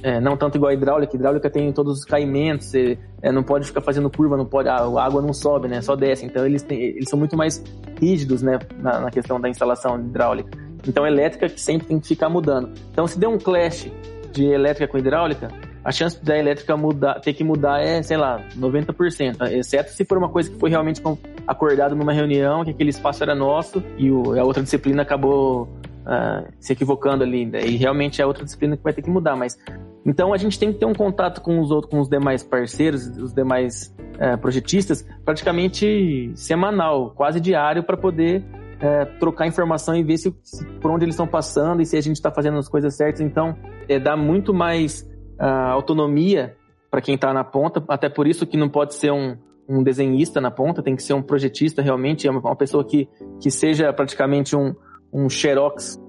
É, 0.00 0.20
não 0.20 0.36
tanto 0.36 0.56
igual 0.56 0.70
a 0.70 0.74
hidráulica, 0.74 1.16
hidráulica 1.16 1.50
tem 1.50 1.72
todos 1.72 1.98
os 1.98 2.04
caimentos, 2.04 2.68
você 2.68 2.96
é, 3.20 3.32
não 3.32 3.42
pode 3.42 3.66
ficar 3.66 3.80
fazendo 3.80 4.08
curva, 4.08 4.36
não 4.36 4.46
pode, 4.46 4.68
a, 4.68 4.76
água 4.76 5.20
não 5.20 5.32
sobe, 5.32 5.66
né? 5.66 5.80
Só 5.82 5.96
desce. 5.96 6.24
Então 6.24 6.46
eles, 6.46 6.64
eles 6.70 7.08
são 7.08 7.18
muito 7.18 7.36
mais 7.36 7.62
rígidos, 8.00 8.40
né? 8.40 8.60
Na, 8.78 9.00
na 9.00 9.10
questão 9.10 9.40
da 9.40 9.48
instalação 9.48 9.98
hidráulica. 9.98 10.56
Então 10.86 11.04
elétrica 11.04 11.48
que 11.48 11.60
sempre 11.60 11.88
tem 11.88 11.98
que 11.98 12.06
ficar 12.06 12.28
mudando. 12.28 12.70
Então 12.92 13.06
se 13.06 13.18
der 13.18 13.26
um 13.26 13.38
clash 13.38 13.90
de 14.32 14.46
elétrica 14.46 14.86
com 14.86 14.98
hidráulica, 14.98 15.48
a 15.88 15.92
chance 15.92 16.22
da 16.22 16.36
elétrica 16.36 16.76
mudar, 16.76 17.18
ter 17.18 17.32
que 17.32 17.42
mudar 17.42 17.80
é, 17.80 18.02
sei 18.02 18.18
lá, 18.18 18.46
90%, 18.54 19.50
exceto 19.52 19.90
se 19.90 20.04
for 20.04 20.18
uma 20.18 20.28
coisa 20.28 20.50
que 20.50 20.58
foi 20.58 20.68
realmente 20.68 21.00
acordado 21.46 21.96
numa 21.96 22.12
reunião, 22.12 22.62
que 22.62 22.72
aquele 22.72 22.90
espaço 22.90 23.22
era 23.22 23.34
nosso 23.34 23.82
e 23.96 24.10
o, 24.10 24.38
a 24.38 24.44
outra 24.44 24.62
disciplina 24.62 25.00
acabou 25.00 25.62
uh, 25.62 26.46
se 26.60 26.74
equivocando 26.74 27.24
ali, 27.24 27.46
né? 27.46 27.60
e 27.64 27.76
realmente 27.76 28.20
é 28.20 28.26
outra 28.26 28.44
disciplina 28.44 28.76
que 28.76 28.82
vai 28.82 28.92
ter 28.92 29.00
que 29.00 29.08
mudar, 29.08 29.34
mas 29.34 29.56
então 30.04 30.34
a 30.34 30.36
gente 30.36 30.58
tem 30.58 30.74
que 30.74 30.78
ter 30.78 30.84
um 30.84 30.92
contato 30.92 31.40
com 31.40 31.58
os 31.58 31.70
outros, 31.70 31.90
com 31.90 32.00
os 32.00 32.08
demais 32.08 32.42
parceiros, 32.42 33.06
os 33.16 33.32
demais 33.32 33.96
uh, 34.16 34.36
projetistas, 34.36 35.06
praticamente 35.24 36.30
semanal, 36.34 37.12
quase 37.12 37.40
diário, 37.40 37.82
para 37.82 37.96
poder 37.96 38.42
uh, 38.42 39.18
trocar 39.18 39.46
informação 39.46 39.96
e 39.96 40.02
ver 40.02 40.18
se, 40.18 40.36
se, 40.42 40.66
por 40.82 40.90
onde 40.90 41.06
eles 41.06 41.14
estão 41.14 41.26
passando 41.26 41.80
e 41.80 41.86
se 41.86 41.96
a 41.96 42.00
gente 42.02 42.16
está 42.16 42.30
fazendo 42.30 42.58
as 42.58 42.68
coisas 42.68 42.94
certas. 42.94 43.22
Então, 43.22 43.56
é, 43.88 43.98
dá 43.98 44.18
muito 44.18 44.52
mais 44.52 45.08
autonomia 45.46 46.56
para 46.90 47.00
quem 47.00 47.14
está 47.14 47.32
na 47.32 47.44
ponta, 47.44 47.82
até 47.88 48.08
por 48.08 48.26
isso 48.26 48.46
que 48.46 48.56
não 48.56 48.68
pode 48.68 48.94
ser 48.94 49.12
um, 49.12 49.36
um 49.68 49.82
desenhista 49.82 50.40
na 50.40 50.50
ponta, 50.50 50.82
tem 50.82 50.96
que 50.96 51.02
ser 51.02 51.12
um 51.12 51.22
projetista 51.22 51.82
realmente, 51.82 52.26
é 52.26 52.30
uma, 52.30 52.56
pessoa 52.56 52.84
que, 52.84 53.08
que 53.40 53.50
seja 53.50 53.92
praticamente 53.92 54.56
um, 54.56 54.74
um 55.12 55.28
xerox. 55.28 56.00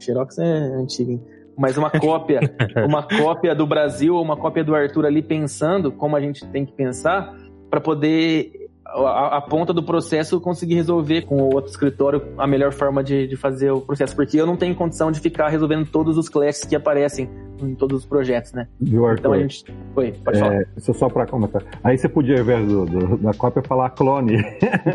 Xerox 0.00 0.38
é 0.38 0.44
antigo, 0.44 1.10
hein? 1.10 1.22
mas 1.56 1.76
uma 1.76 1.90
cópia, 1.98 2.40
uma 2.86 3.02
cópia 3.02 3.54
do 3.54 3.66
Brasil 3.66 4.14
ou 4.14 4.22
uma 4.22 4.36
cópia 4.36 4.62
do 4.62 4.74
Arthur 4.74 5.06
ali 5.06 5.22
pensando 5.22 5.90
como 5.90 6.14
a 6.16 6.20
gente 6.20 6.46
tem 6.46 6.64
que 6.64 6.72
pensar 6.72 7.34
para 7.68 7.80
poder 7.80 8.52
a, 8.88 9.36
a, 9.36 9.40
ponta 9.40 9.72
do 9.72 9.82
processo 9.82 10.40
conseguir 10.40 10.74
resolver 10.74 11.22
com 11.22 11.36
o 11.36 11.54
outro 11.54 11.70
escritório 11.70 12.22
a 12.38 12.46
melhor 12.46 12.72
forma 12.72 13.04
de, 13.04 13.26
de 13.26 13.36
fazer 13.36 13.70
o 13.70 13.80
processo, 13.80 14.16
porque 14.16 14.40
eu 14.40 14.46
não 14.46 14.56
tenho 14.56 14.74
condição 14.74 15.12
de 15.12 15.20
ficar 15.20 15.48
resolvendo 15.48 15.86
todos 15.86 16.16
os 16.16 16.28
clashes 16.28 16.64
que 16.64 16.74
aparecem 16.74 17.28
em 17.60 17.74
todos 17.74 18.00
os 18.00 18.06
projetos, 18.06 18.52
né? 18.52 18.66
Viu, 18.80 19.04
Arthur? 19.04 19.18
Então 19.18 19.32
a 19.32 19.38
gente. 19.38 19.64
Foi, 19.94 20.12
pode 20.12 20.38
é, 20.38 20.40
falar. 20.40 20.64
Isso 20.76 20.94
só 20.94 21.08
para 21.08 21.26
comentar. 21.26 21.62
Aí 21.84 21.98
você 21.98 22.08
podia, 22.08 22.36
ao 22.36 22.40
invés 22.40 22.66
do, 22.66 22.86
do, 22.86 23.16
da 23.18 23.34
cópia, 23.34 23.62
falar 23.62 23.90
clone. 23.90 24.42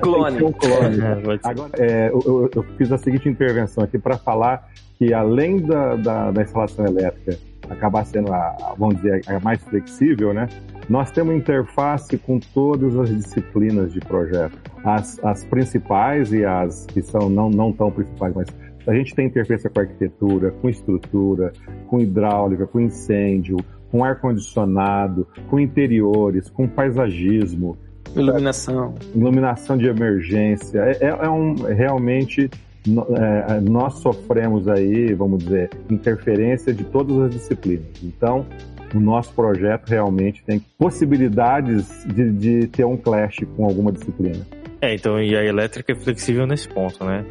Clone. 0.02 0.42
um 0.44 0.52
clone. 0.52 1.00
É, 1.00 1.40
Agora, 1.44 1.72
é, 1.78 2.10
eu, 2.10 2.50
eu, 2.56 2.64
fiz 2.78 2.92
a 2.92 2.98
seguinte 2.98 3.30
intervenção 3.30 3.84
aqui 3.84 4.00
para 4.00 4.18
falar 4.18 4.70
que 4.98 5.14
além 5.14 5.58
da, 5.58 5.96
da, 5.96 6.32
da 6.32 6.42
instalação 6.42 6.86
elétrica 6.86 7.38
acabar 7.70 8.06
sendo 8.06 8.34
a, 8.34 8.76
vamos 8.78 8.96
dizer, 8.98 9.22
a 9.28 9.40
mais 9.40 9.62
flexível, 9.64 10.34
né? 10.34 10.48
Nós 10.90 11.12
temos 11.12 11.36
interface 11.36 12.18
com 12.18 12.40
todas 12.40 12.98
as 12.98 13.10
disciplinas 13.10 13.94
de 13.94 14.00
projeto. 14.00 14.58
As, 14.84 15.24
as 15.24 15.46
principais 15.46 16.34
e 16.34 16.44
as 16.44 16.86
que 16.88 17.02
são 17.02 17.30
não, 17.30 17.50
não 17.50 17.72
tão 17.72 17.90
principais, 17.90 18.34
mas 18.36 18.48
a 18.86 18.94
gente 18.94 19.16
tem 19.16 19.28
interface 19.28 19.70
com 19.70 19.80
arquitetura, 19.80 20.52
com 20.52 20.70
estrutura, 20.70 21.54
com 21.88 22.00
hidráulica, 22.00 22.68
com 22.68 22.82
incêndio, 22.82 23.58
com 23.90 24.04
ar-condicionado, 24.04 25.28
com 25.50 25.60
interiores, 25.60 26.50
com 26.50 26.68
paisagismo. 26.68 27.78
Iluminação. 28.16 28.96
Iluminação 29.16 29.78
de 29.78 29.88
emergência. 29.88 30.80
É, 30.80 31.06
é, 31.06 31.08
é 31.08 31.30
um, 31.30 31.54
realmente 31.56 32.50
é, 32.88 33.62
nós 33.62 33.96
sofremos 33.96 34.68
aí, 34.68 35.14
vamos 35.14 35.44
dizer, 35.44 35.70
interferência 35.90 36.74
de 36.74 36.84
todas 36.84 37.18
as 37.20 37.32
disciplinas. 37.32 37.86
Então, 38.04 38.46
o 38.94 39.00
nosso 39.00 39.34
projeto 39.34 39.88
realmente 39.90 40.44
tem 40.44 40.60
possibilidades 40.78 42.06
de, 42.06 42.32
de 42.32 42.68
ter 42.68 42.86
um 42.86 42.98
clash 42.98 43.40
com 43.56 43.66
alguma 43.66 43.92
disciplina. 43.92 44.46
É, 44.82 44.94
então, 44.94 45.20
e 45.20 45.36
a 45.36 45.44
elétrica 45.44 45.94
é 45.94 45.96
flexível 45.96 46.46
nesse 46.46 46.68
ponto, 46.68 47.04
né? 47.06 47.26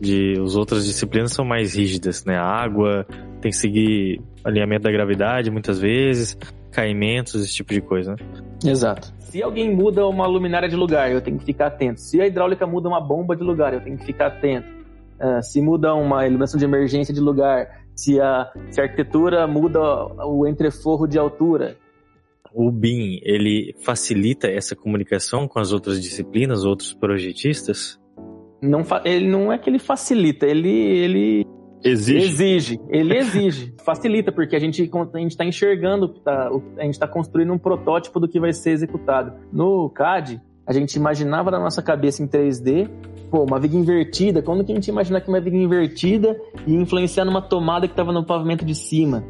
De, 0.00 0.40
as 0.40 0.56
outras 0.56 0.86
disciplinas 0.86 1.32
são 1.32 1.44
mais 1.44 1.74
rígidas, 1.76 2.24
né? 2.24 2.36
A 2.36 2.46
água 2.46 3.06
tem 3.40 3.50
que 3.50 3.56
seguir 3.56 4.20
alinhamento 4.44 4.84
da 4.84 4.90
gravidade 4.90 5.50
muitas 5.50 5.80
vezes, 5.80 6.36
caimentos, 6.70 7.34
esse 7.34 7.52
tipo 7.52 7.72
de 7.72 7.80
coisa, 7.80 8.12
né? 8.12 8.16
Exato. 8.64 9.12
Se 9.18 9.42
alguém 9.42 9.74
muda 9.74 10.06
uma 10.06 10.26
luminária 10.26 10.68
de 10.68 10.76
lugar, 10.76 11.10
eu 11.10 11.20
tenho 11.20 11.38
que 11.38 11.44
ficar 11.44 11.66
atento. 11.66 12.00
Se 12.00 12.20
a 12.20 12.26
hidráulica 12.26 12.66
muda 12.66 12.88
uma 12.88 13.00
bomba 13.00 13.34
de 13.34 13.42
lugar, 13.42 13.74
eu 13.74 13.80
tenho 13.80 13.98
que 13.98 14.04
ficar 14.04 14.28
atento. 14.28 14.81
Uh, 15.22 15.40
se 15.40 15.62
muda 15.62 15.94
uma 15.94 16.26
iluminação 16.26 16.58
de 16.58 16.64
emergência 16.64 17.14
de 17.14 17.20
lugar, 17.20 17.82
se 17.94 18.20
a, 18.20 18.50
se 18.70 18.80
a 18.80 18.84
arquitetura 18.84 19.46
muda 19.46 19.78
o 20.26 20.46
entreforro 20.48 21.06
de 21.06 21.18
altura. 21.18 21.76
O 22.52 22.70
BIM, 22.70 23.20
ele 23.22 23.74
facilita 23.84 24.48
essa 24.48 24.74
comunicação 24.74 25.46
com 25.46 25.58
as 25.58 25.72
outras 25.72 26.02
disciplinas, 26.02 26.64
outros 26.64 26.92
projetistas? 26.92 28.00
Não, 28.60 28.82
ele 29.04 29.28
não 29.28 29.52
é 29.52 29.58
que 29.58 29.70
ele 29.70 29.78
facilita, 29.78 30.46
ele, 30.46 30.68
ele 30.68 31.46
exige. 31.82 32.26
exige. 32.26 32.80
Ele 32.88 33.16
exige. 33.16 33.74
facilita, 33.84 34.30
porque 34.30 34.54
a 34.54 34.58
gente 34.58 34.90
a 34.92 35.20
está 35.20 35.44
enxergando, 35.44 36.08
tá, 36.08 36.50
a 36.78 36.82
gente 36.82 36.94
está 36.94 37.08
construindo 37.08 37.52
um 37.52 37.58
protótipo 37.58 38.20
do 38.20 38.28
que 38.28 38.38
vai 38.38 38.52
ser 38.52 38.72
executado. 38.72 39.32
No 39.52 39.88
CAD, 39.90 40.40
a 40.66 40.72
gente 40.72 40.94
imaginava 40.94 41.50
na 41.50 41.58
nossa 41.58 41.82
cabeça 41.82 42.22
em 42.22 42.28
3D 42.28 42.90
pô, 43.32 43.44
uma 43.44 43.58
viga 43.58 43.74
invertida, 43.74 44.42
quando 44.42 44.62
que 44.62 44.70
a 44.70 44.74
gente 44.74 44.88
ia 44.88 44.92
imaginar 44.92 45.22
que 45.22 45.28
uma 45.30 45.40
viga 45.40 45.56
invertida 45.56 46.38
ia 46.66 46.78
influenciar 46.78 47.24
numa 47.24 47.40
tomada 47.40 47.88
que 47.88 47.94
estava 47.94 48.12
no 48.12 48.22
pavimento 48.22 48.62
de 48.62 48.74
cima? 48.74 49.24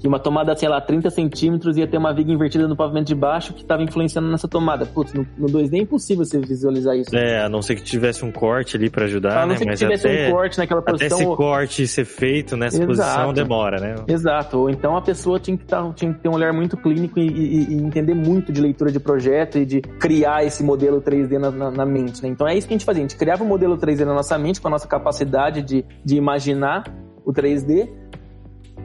Que 0.00 0.08
uma 0.08 0.18
tomada, 0.18 0.56
sei 0.56 0.68
lá, 0.68 0.80
30 0.80 1.10
centímetros 1.10 1.76
ia 1.76 1.86
ter 1.86 1.98
uma 1.98 2.12
viga 2.12 2.32
invertida 2.32 2.66
no 2.66 2.74
pavimento 2.74 3.06
de 3.08 3.14
baixo 3.14 3.52
que 3.52 3.60
estava 3.62 3.82
influenciando 3.82 4.28
nessa 4.30 4.48
tomada. 4.48 4.86
Putz, 4.86 5.12
no, 5.12 5.26
no 5.36 5.46
2D 5.46 5.74
é 5.74 5.82
impossível 5.82 6.24
você 6.24 6.38
visualizar 6.40 6.96
isso. 6.96 7.14
É, 7.14 7.44
a 7.44 7.48
não 7.50 7.60
ser 7.60 7.76
que 7.76 7.82
tivesse 7.82 8.24
um 8.24 8.32
corte 8.32 8.76
ali 8.78 8.88
para 8.88 9.04
ajudar, 9.04 9.36
a 9.36 9.40
não 9.42 9.48
né? 9.48 9.56
ser 9.56 9.64
que 9.64 9.70
Mas 9.70 9.78
tivesse 9.78 10.08
até, 10.08 10.28
um 10.28 10.32
corte 10.32 10.58
naquela 10.58 10.80
até 10.80 10.92
posição. 10.92 11.18
esse 11.18 11.26
ou- 11.28 11.36
corte 11.36 11.86
ser 11.86 12.04
feito 12.06 12.56
nessa 12.56 12.76
Exato. 12.82 12.88
posição 12.88 13.32
demora, 13.34 13.78
né? 13.78 13.94
Exato, 14.08 14.58
ou 14.58 14.70
então 14.70 14.96
a 14.96 15.02
pessoa 15.02 15.38
tinha 15.38 15.56
que, 15.56 15.64
tá, 15.66 15.92
tinha 15.94 16.12
que 16.14 16.20
ter 16.20 16.28
um 16.30 16.34
olhar 16.34 16.52
muito 16.52 16.76
clínico 16.78 17.18
e, 17.20 17.26
e- 17.28 17.64
e 17.74 17.74
entender 17.82 18.14
muito 18.14 18.50
de 18.50 18.60
leitura 18.60 18.90
de 18.90 18.98
projeto 18.98 19.58
e 19.58 19.66
de 19.66 19.82
criar 19.82 20.44
esse 20.44 20.62
modelo 20.62 21.00
3D 21.02 21.38
na, 21.38 21.50
na- 21.50 21.70
na 21.70 21.84
mente, 21.84 22.22
né? 22.22 22.28
Então 22.30 22.48
é 22.48 22.56
isso 22.56 22.66
que 22.66 22.72
a 22.72 22.76
gente 22.76 22.86
fazia, 22.86 23.02
a 23.04 23.06
gente 23.08 23.18
criava 23.18 23.44
o 23.44 23.46
modelo 23.46 23.76
3D 23.76 24.04
na 24.06 24.14
nossa 24.14 24.38
mente, 24.38 24.60
com 24.60 24.68
a 24.68 24.70
nossa 24.70 24.88
capacidade 24.88 25.60
de, 25.62 25.84
de 26.04 26.16
imaginar 26.16 26.84
o 27.24 27.32
3D, 27.32 27.88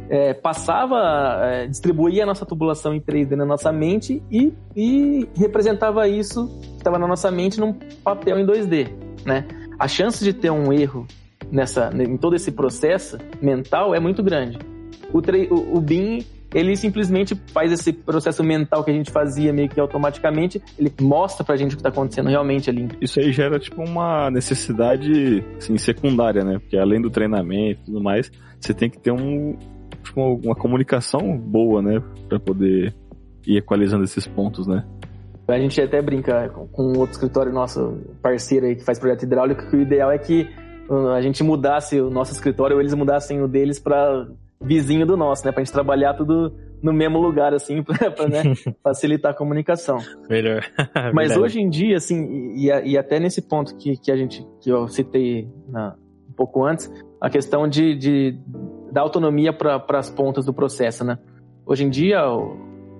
é, 0.10 0.34
passava, 0.34 1.40
é, 1.44 1.68
distribuía 1.68 2.24
a 2.24 2.26
nossa 2.26 2.46
tubulação 2.46 2.94
em 2.94 3.02
3D 3.02 3.32
na 3.32 3.46
nossa 3.46 3.72
mente 3.72 4.22
e, 4.32 4.54
e 4.76 5.28
representava 5.36 6.08
isso 6.08 6.48
que 6.62 6.78
estava 6.78 7.00
na 7.00 7.08
nossa 7.08 7.32
mente 7.32 7.60
num 7.60 7.74
papel 8.04 8.40
em 8.40 8.46
2D, 8.46 8.90
né? 9.26 9.46
A 9.80 9.88
chance 9.88 10.24
de 10.24 10.34
ter 10.34 10.50
um 10.50 10.72
erro 10.72 11.06
nessa, 11.52 11.92
em 11.94 12.18
todo 12.18 12.36
esse 12.36 12.52
processo 12.52 13.18
mental 13.42 13.94
é 13.94 14.00
muito 14.00 14.24
grande. 14.24 14.58
O, 15.12 15.20
o, 15.20 15.78
o 15.78 15.82
BIM, 15.82 16.24
ele 16.54 16.76
simplesmente 16.76 17.36
faz 17.52 17.72
esse 17.72 17.92
processo 17.92 18.44
mental 18.44 18.84
que 18.84 18.92
a 18.92 18.94
gente 18.94 19.12
fazia 19.12 19.52
meio 19.52 19.68
que 19.68 19.80
automaticamente, 19.80 20.62
ele 20.80 20.94
mostra 21.02 21.44
pra 21.44 21.58
gente 21.58 21.74
o 21.74 21.78
que 21.78 21.84
tá 21.84 21.90
acontecendo 21.90 22.30
realmente 22.30 22.70
ali. 22.70 22.88
Isso 23.02 23.20
aí 23.20 23.32
gera 23.32 23.60
tipo 23.60 23.84
uma 23.84 24.30
necessidade 24.32 25.44
assim, 25.58 25.78
secundária, 25.78 26.44
né? 26.44 26.60
Porque 26.60 26.78
além 26.78 27.02
do 27.02 27.10
treinamento 27.10 27.82
e 27.82 27.86
tudo 27.86 28.02
mais, 28.02 28.32
você 28.60 28.74
tem 28.74 28.90
que 28.90 28.98
ter 28.98 29.12
um, 29.12 29.58
tipo, 30.06 30.22
uma, 30.22 30.40
uma 30.46 30.56
comunicação 30.56 31.38
boa, 31.38 31.82
né? 31.82 32.02
Pra 32.30 32.40
poder 32.40 32.94
ir 33.46 33.58
equalizando 33.58 34.04
esses 34.06 34.26
pontos, 34.28 34.66
né? 34.68 34.86
A 35.48 35.60
gente 35.60 35.80
até 35.80 36.02
brinca 36.02 36.50
com, 36.72 36.94
outro 36.98 37.12
escritório 37.12 37.52
nosso, 37.52 38.00
parceiro 38.22 38.66
aí 38.66 38.76
que 38.76 38.84
faz 38.84 38.98
projeto 38.98 39.24
hidráulico, 39.24 39.70
que 39.70 39.76
o 39.76 39.82
ideal 39.82 40.12
é 40.12 40.18
que 40.18 40.48
uh, 40.90 41.10
a 41.10 41.22
gente 41.22 41.44
mudasse 41.44 42.00
o 42.02 42.10
nosso 42.10 42.32
escritório 42.32 42.76
ou 42.76 42.82
eles 42.82 42.94
mudassem 42.96 43.42
o 43.44 43.48
deles 43.48 43.78
pra 43.80 44.26
vizinho 44.60 45.06
do 45.06 45.16
nosso, 45.16 45.46
né? 45.46 45.52
Pra 45.52 45.64
gente 45.64 45.72
trabalhar 45.74 46.16
tudo 46.16 46.52
no 46.82 46.92
mesmo 46.92 47.20
lugar, 47.20 47.54
assim, 47.54 47.82
pra, 47.86 48.10
pra, 48.10 48.28
né, 48.28 48.42
facilitar 48.84 49.34
a 49.34 49.36
comunicação. 49.36 49.98
Melhor. 50.28 50.64
Mas 51.14 51.28
Verdade. 51.30 51.40
hoje 51.40 51.60
em 51.60 51.70
dia, 51.70 51.98
assim, 51.98 52.26
e, 52.56 52.72
e- 52.72 52.92
e 52.94 52.98
até 52.98 53.20
nesse 53.20 53.42
ponto 53.44 53.76
que, 53.76 53.98
que 53.98 54.12
a 54.12 54.16
gente, 54.18 54.44
que 54.62 54.72
eu 54.72 54.88
citei 54.88 55.48
na- 55.70 55.96
um 56.28 56.34
pouco 56.34 56.66
antes, 56.66 56.92
a 57.22 57.30
questão 57.30 57.68
de, 57.68 57.96
de 57.96 58.40
da 58.96 59.02
autonomia 59.02 59.52
para 59.52 59.84
as 59.90 60.10
pontas 60.10 60.46
do 60.46 60.54
processo, 60.54 61.04
né? 61.04 61.20
Hoje 61.66 61.84
em 61.84 61.90
dia, 61.90 62.22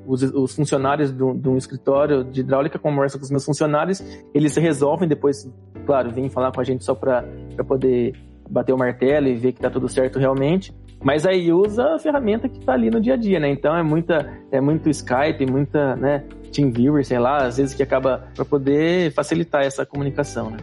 os, 0.06 0.22
os 0.22 0.54
funcionários 0.54 1.10
de 1.10 1.24
um 1.24 1.56
escritório 1.56 2.22
de 2.22 2.42
hidráulica 2.42 2.78
conversam 2.78 3.18
com 3.18 3.24
os 3.24 3.32
meus 3.32 3.46
funcionários, 3.46 4.04
eles 4.34 4.54
resolvem 4.58 5.08
depois, 5.08 5.50
claro, 5.86 6.12
vêm 6.12 6.30
falar 6.30 6.52
com 6.52 6.60
a 6.60 6.66
gente 6.66 6.84
só 6.84 6.94
para 6.94 7.24
poder 7.66 8.14
bater 8.50 8.74
o 8.74 8.78
martelo 8.78 9.30
e 9.30 9.36
ver 9.36 9.54
que 9.54 9.62
tá 9.62 9.70
tudo 9.70 9.88
certo 9.88 10.20
realmente. 10.20 10.76
Mas 11.06 11.24
aí 11.24 11.54
usa 11.54 11.94
a 11.94 12.00
ferramenta 12.00 12.50
que 12.50 12.60
tá 12.66 12.74
ali 12.74 12.90
no 12.90 13.00
dia 13.00 13.14
a 13.14 13.18
dia, 13.18 13.40
né? 13.40 13.48
Então 13.48 13.78
é 13.78 13.84
muita, 13.84 14.28
é 14.52 14.60
muito 14.60 14.90
Skype, 14.90 15.46
muita, 15.46 15.96
né, 15.96 16.24
TeamViewer, 16.52 17.06
sei 17.06 17.20
lá, 17.20 17.46
às 17.46 17.58
vezes 17.58 17.76
que 17.76 17.84
acaba 17.84 18.28
para 18.34 18.44
poder 18.44 19.12
facilitar 19.12 19.64
essa 19.64 19.86
comunicação, 19.86 20.50
né? 20.50 20.58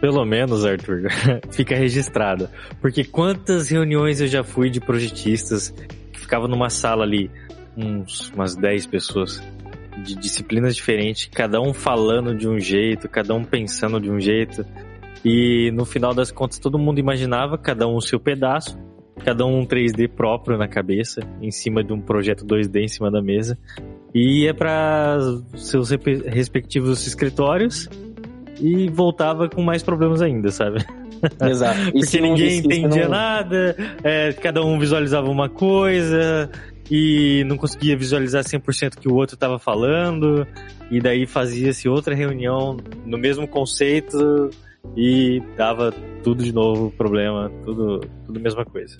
Pelo 0.00 0.24
menos, 0.24 0.64
Arthur, 0.64 1.08
fica 1.50 1.74
registrado. 1.74 2.48
Porque 2.80 3.02
quantas 3.02 3.70
reuniões 3.70 4.20
eu 4.20 4.28
já 4.28 4.44
fui 4.44 4.70
de 4.70 4.80
projetistas 4.80 5.70
que 6.12 6.20
ficavam 6.20 6.46
numa 6.46 6.70
sala 6.70 7.02
ali, 7.02 7.28
uns, 7.76 8.30
umas 8.30 8.54
10 8.54 8.86
pessoas, 8.86 9.42
de 10.04 10.14
disciplinas 10.14 10.76
diferentes, 10.76 11.28
cada 11.34 11.60
um 11.60 11.74
falando 11.74 12.36
de 12.36 12.48
um 12.48 12.60
jeito, 12.60 13.08
cada 13.08 13.34
um 13.34 13.42
pensando 13.42 14.00
de 14.00 14.08
um 14.08 14.20
jeito. 14.20 14.64
E 15.24 15.72
no 15.72 15.84
final 15.84 16.14
das 16.14 16.30
contas, 16.30 16.60
todo 16.60 16.78
mundo 16.78 17.00
imaginava, 17.00 17.58
cada 17.58 17.88
um 17.88 17.96
o 17.96 18.00
seu 18.00 18.20
pedaço, 18.20 18.78
cada 19.24 19.44
um 19.44 19.60
um 19.60 19.66
3D 19.66 20.08
próprio 20.08 20.56
na 20.56 20.68
cabeça, 20.68 21.20
em 21.42 21.50
cima 21.50 21.82
de 21.82 21.92
um 21.92 22.00
projeto 22.00 22.44
2D 22.44 22.82
em 22.82 22.88
cima 22.88 23.10
da 23.10 23.20
mesa. 23.20 23.58
E 24.14 24.44
ia 24.44 24.54
para 24.54 25.18
seus 25.56 25.90
respectivos 25.90 27.06
escritórios 27.06 27.88
e 28.60 28.88
voltava 28.88 29.48
com 29.48 29.62
mais 29.62 29.82
problemas 29.82 30.22
ainda, 30.22 30.50
sabe? 30.50 30.84
Exato. 31.42 31.78
Porque 31.92 32.20
não- 32.20 32.28
ninguém 32.30 32.58
entendia 32.58 33.04
não- 33.04 33.10
nada, 33.10 33.76
é, 34.02 34.32
cada 34.32 34.64
um 34.64 34.78
visualizava 34.78 35.28
uma 35.28 35.48
coisa 35.48 36.50
e 36.90 37.44
não 37.44 37.56
conseguia 37.56 37.96
visualizar 37.96 38.42
100% 38.44 38.94
o 38.96 39.00
que 39.00 39.08
o 39.08 39.14
outro 39.14 39.34
estava 39.34 39.58
falando, 39.58 40.46
e 40.90 41.00
daí 41.00 41.26
fazia-se 41.26 41.86
outra 41.88 42.14
reunião 42.14 42.78
no 43.04 43.18
mesmo 43.18 43.46
conceito 43.46 44.50
e 44.96 45.42
dava 45.56 45.92
tudo 46.22 46.42
de 46.42 46.52
novo 46.52 46.90
problema, 46.92 47.50
tudo, 47.64 48.00
tudo 48.26 48.38
a 48.38 48.42
mesma 48.42 48.64
coisa. 48.64 48.96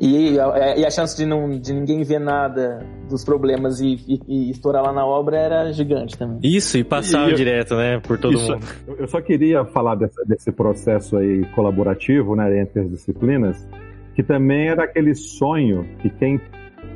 E 0.00 0.38
a, 0.40 0.76
e 0.78 0.84
a 0.84 0.90
chance 0.90 1.16
de, 1.16 1.24
não, 1.24 1.60
de 1.60 1.72
ninguém 1.72 2.02
ver 2.02 2.18
nada 2.18 2.84
dos 3.08 3.24
problemas 3.24 3.78
e, 3.80 3.94
e- 4.08 4.20
e 4.26 4.50
estourar 4.50 4.82
lá 4.82 4.92
na 4.92 5.06
obra 5.06 5.36
era 5.36 5.72
gigante 5.72 6.16
também. 6.18 6.38
Isso, 6.42 6.76
e 6.78 6.82
passava 6.82 7.30
E 7.30 7.34
direto, 7.34 7.76
né, 7.76 8.00
por 8.00 8.18
todo 8.18 8.34
Isso- 8.34 8.52
mundo. 8.52 8.66
Eu- 8.98 9.06
só 9.06 9.20
queria 9.20 9.64
falar 9.66 9.94
dessa- 9.94 10.24
desse 10.24 10.50
processo 10.50 11.16
aí 11.16 11.44
colaborativo, 11.54 12.34
né, 12.34 12.60
entre 12.60 12.80
as 12.80 12.90
disciplinas, 12.90 13.68
que 14.14 14.22
também 14.24 14.68
era 14.68 14.84
aquele 14.84 15.14
sonho 15.14 15.86
que 16.00 16.10
quem 16.10 16.40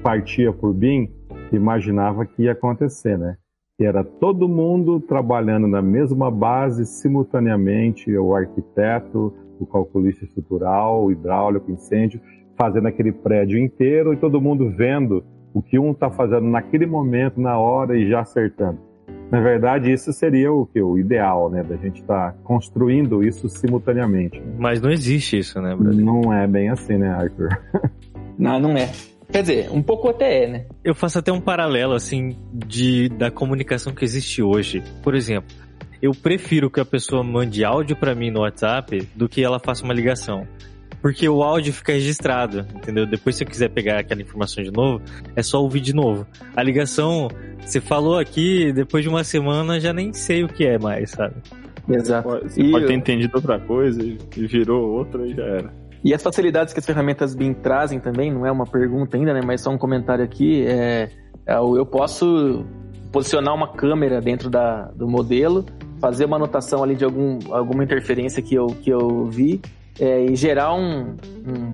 partia 0.02 0.52
por 0.52 0.72
BIM 0.74 1.08
imaginava 1.52 2.24
que 2.26 2.42
ia 2.44 2.52
acontecer, 2.52 3.16
né? 3.16 3.36
Que 3.78 3.84
era 3.84 4.02
todo 4.02 4.48
mundo 4.48 4.98
trabalhando 5.00 5.66
na 5.66 5.82
mesma 5.82 6.30
base 6.30 6.86
simultaneamente, 6.86 8.10
o 8.16 8.34
arquiteto, 8.34 9.34
o 9.60 9.66
calculista 9.66 10.24
estrutural, 10.24 11.04
o 11.04 11.12
hidráulico, 11.12 11.70
incêndio, 11.70 12.18
fazendo 12.56 12.88
aquele 12.88 13.12
prédio 13.12 13.58
inteiro 13.58 14.14
e 14.14 14.16
todo 14.16 14.40
mundo 14.40 14.70
vendo 14.70 15.22
o 15.52 15.60
que 15.60 15.78
um 15.78 15.90
está 15.90 16.08
fazendo 16.10 16.46
naquele 16.46 16.86
momento, 16.86 17.38
na 17.38 17.58
hora 17.58 17.98
e 17.98 18.08
já 18.08 18.20
acertando. 18.20 18.78
Na 19.30 19.40
verdade, 19.40 19.92
isso 19.92 20.10
seria 20.10 20.50
o 20.50 20.64
que 20.64 20.80
o 20.80 20.96
ideal, 20.96 21.50
né? 21.50 21.62
Da 21.62 21.76
gente 21.76 22.00
estar 22.00 22.32
construindo 22.44 23.22
isso 23.22 23.46
simultaneamente. 23.46 24.42
Mas 24.58 24.80
não 24.80 24.90
existe 24.90 25.38
isso, 25.38 25.60
né, 25.60 25.76
brother? 25.76 26.02
Não 26.02 26.32
é 26.32 26.46
bem 26.46 26.70
assim, 26.70 26.96
né, 26.96 27.10
Arthur? 27.10 27.50
Não, 28.38 28.60
não 28.60 28.76
é. 28.76 28.90
Quer 29.30 29.40
dizer, 29.42 29.68
um 29.72 29.82
pouco 29.82 30.08
até 30.08 30.44
é, 30.44 30.48
né? 30.48 30.64
Eu 30.84 30.94
faço 30.94 31.18
até 31.18 31.32
um 31.32 31.40
paralelo, 31.40 31.94
assim, 31.94 32.36
de, 32.52 33.08
da 33.08 33.30
comunicação 33.30 33.92
que 33.94 34.04
existe 34.04 34.42
hoje. 34.42 34.82
Por 35.02 35.14
exemplo, 35.14 35.48
eu 36.00 36.12
prefiro 36.12 36.70
que 36.70 36.80
a 36.80 36.84
pessoa 36.84 37.22
mande 37.22 37.64
áudio 37.64 37.96
pra 37.96 38.14
mim 38.14 38.30
no 38.30 38.40
WhatsApp 38.40 39.06
do 39.14 39.28
que 39.28 39.42
ela 39.42 39.58
faça 39.58 39.84
uma 39.84 39.92
ligação. 39.92 40.46
Porque 41.02 41.28
o 41.28 41.42
áudio 41.42 41.72
fica 41.72 41.92
registrado, 41.92 42.66
entendeu? 42.74 43.06
Depois, 43.06 43.36
se 43.36 43.44
eu 43.44 43.48
quiser 43.48 43.68
pegar 43.68 43.98
aquela 44.00 44.22
informação 44.22 44.62
de 44.64 44.70
novo, 44.72 45.02
é 45.36 45.42
só 45.42 45.60
ouvir 45.62 45.80
de 45.80 45.94
novo. 45.94 46.26
A 46.56 46.62
ligação, 46.62 47.28
você 47.60 47.80
falou 47.80 48.18
aqui, 48.18 48.72
depois 48.72 49.04
de 49.04 49.08
uma 49.08 49.22
semana, 49.22 49.78
já 49.78 49.92
nem 49.92 50.12
sei 50.12 50.42
o 50.42 50.48
que 50.48 50.64
é 50.66 50.78
mais, 50.78 51.10
sabe? 51.10 51.34
Exato. 51.88 52.28
Pode- 52.28 52.52
Você 52.52 52.60
E, 52.62 52.70
pode 52.72 52.86
ter 52.86 52.94
entendido 52.94 53.32
outra 53.36 53.58
coisa 53.60 54.02
e 54.02 54.18
e 54.36 54.46
virou 54.46 54.90
outra 54.94 55.24
e 55.26 55.34
já 55.34 55.44
era. 55.44 55.85
E 56.04 56.14
as 56.14 56.22
facilidades 56.22 56.72
que 56.72 56.80
as 56.80 56.86
ferramentas 56.86 57.34
BIM 57.34 57.52
trazem 57.54 57.98
também, 57.98 58.32
não 58.32 58.46
é 58.46 58.52
uma 58.52 58.66
pergunta 58.66 59.16
ainda, 59.16 59.32
né? 59.34 59.40
Mas 59.44 59.60
só 59.60 59.70
um 59.70 59.78
comentário 59.78 60.24
aqui. 60.24 60.64
É, 60.66 61.10
é 61.46 61.56
eu 61.56 61.84
posso 61.86 62.64
posicionar 63.12 63.54
uma 63.54 63.72
câmera 63.72 64.20
dentro 64.20 64.50
da, 64.50 64.86
do 64.88 65.08
modelo, 65.08 65.64
fazer 66.00 66.26
uma 66.26 66.36
anotação 66.36 66.82
ali 66.82 66.94
de 66.94 67.04
algum, 67.04 67.38
alguma 67.50 67.82
interferência 67.82 68.42
que 68.42 68.54
eu, 68.54 68.66
que 68.66 68.90
eu 68.90 69.24
vi 69.26 69.60
é, 69.98 70.26
e 70.26 70.36
gerar 70.36 70.74
um, 70.74 71.16
um- 71.46 71.72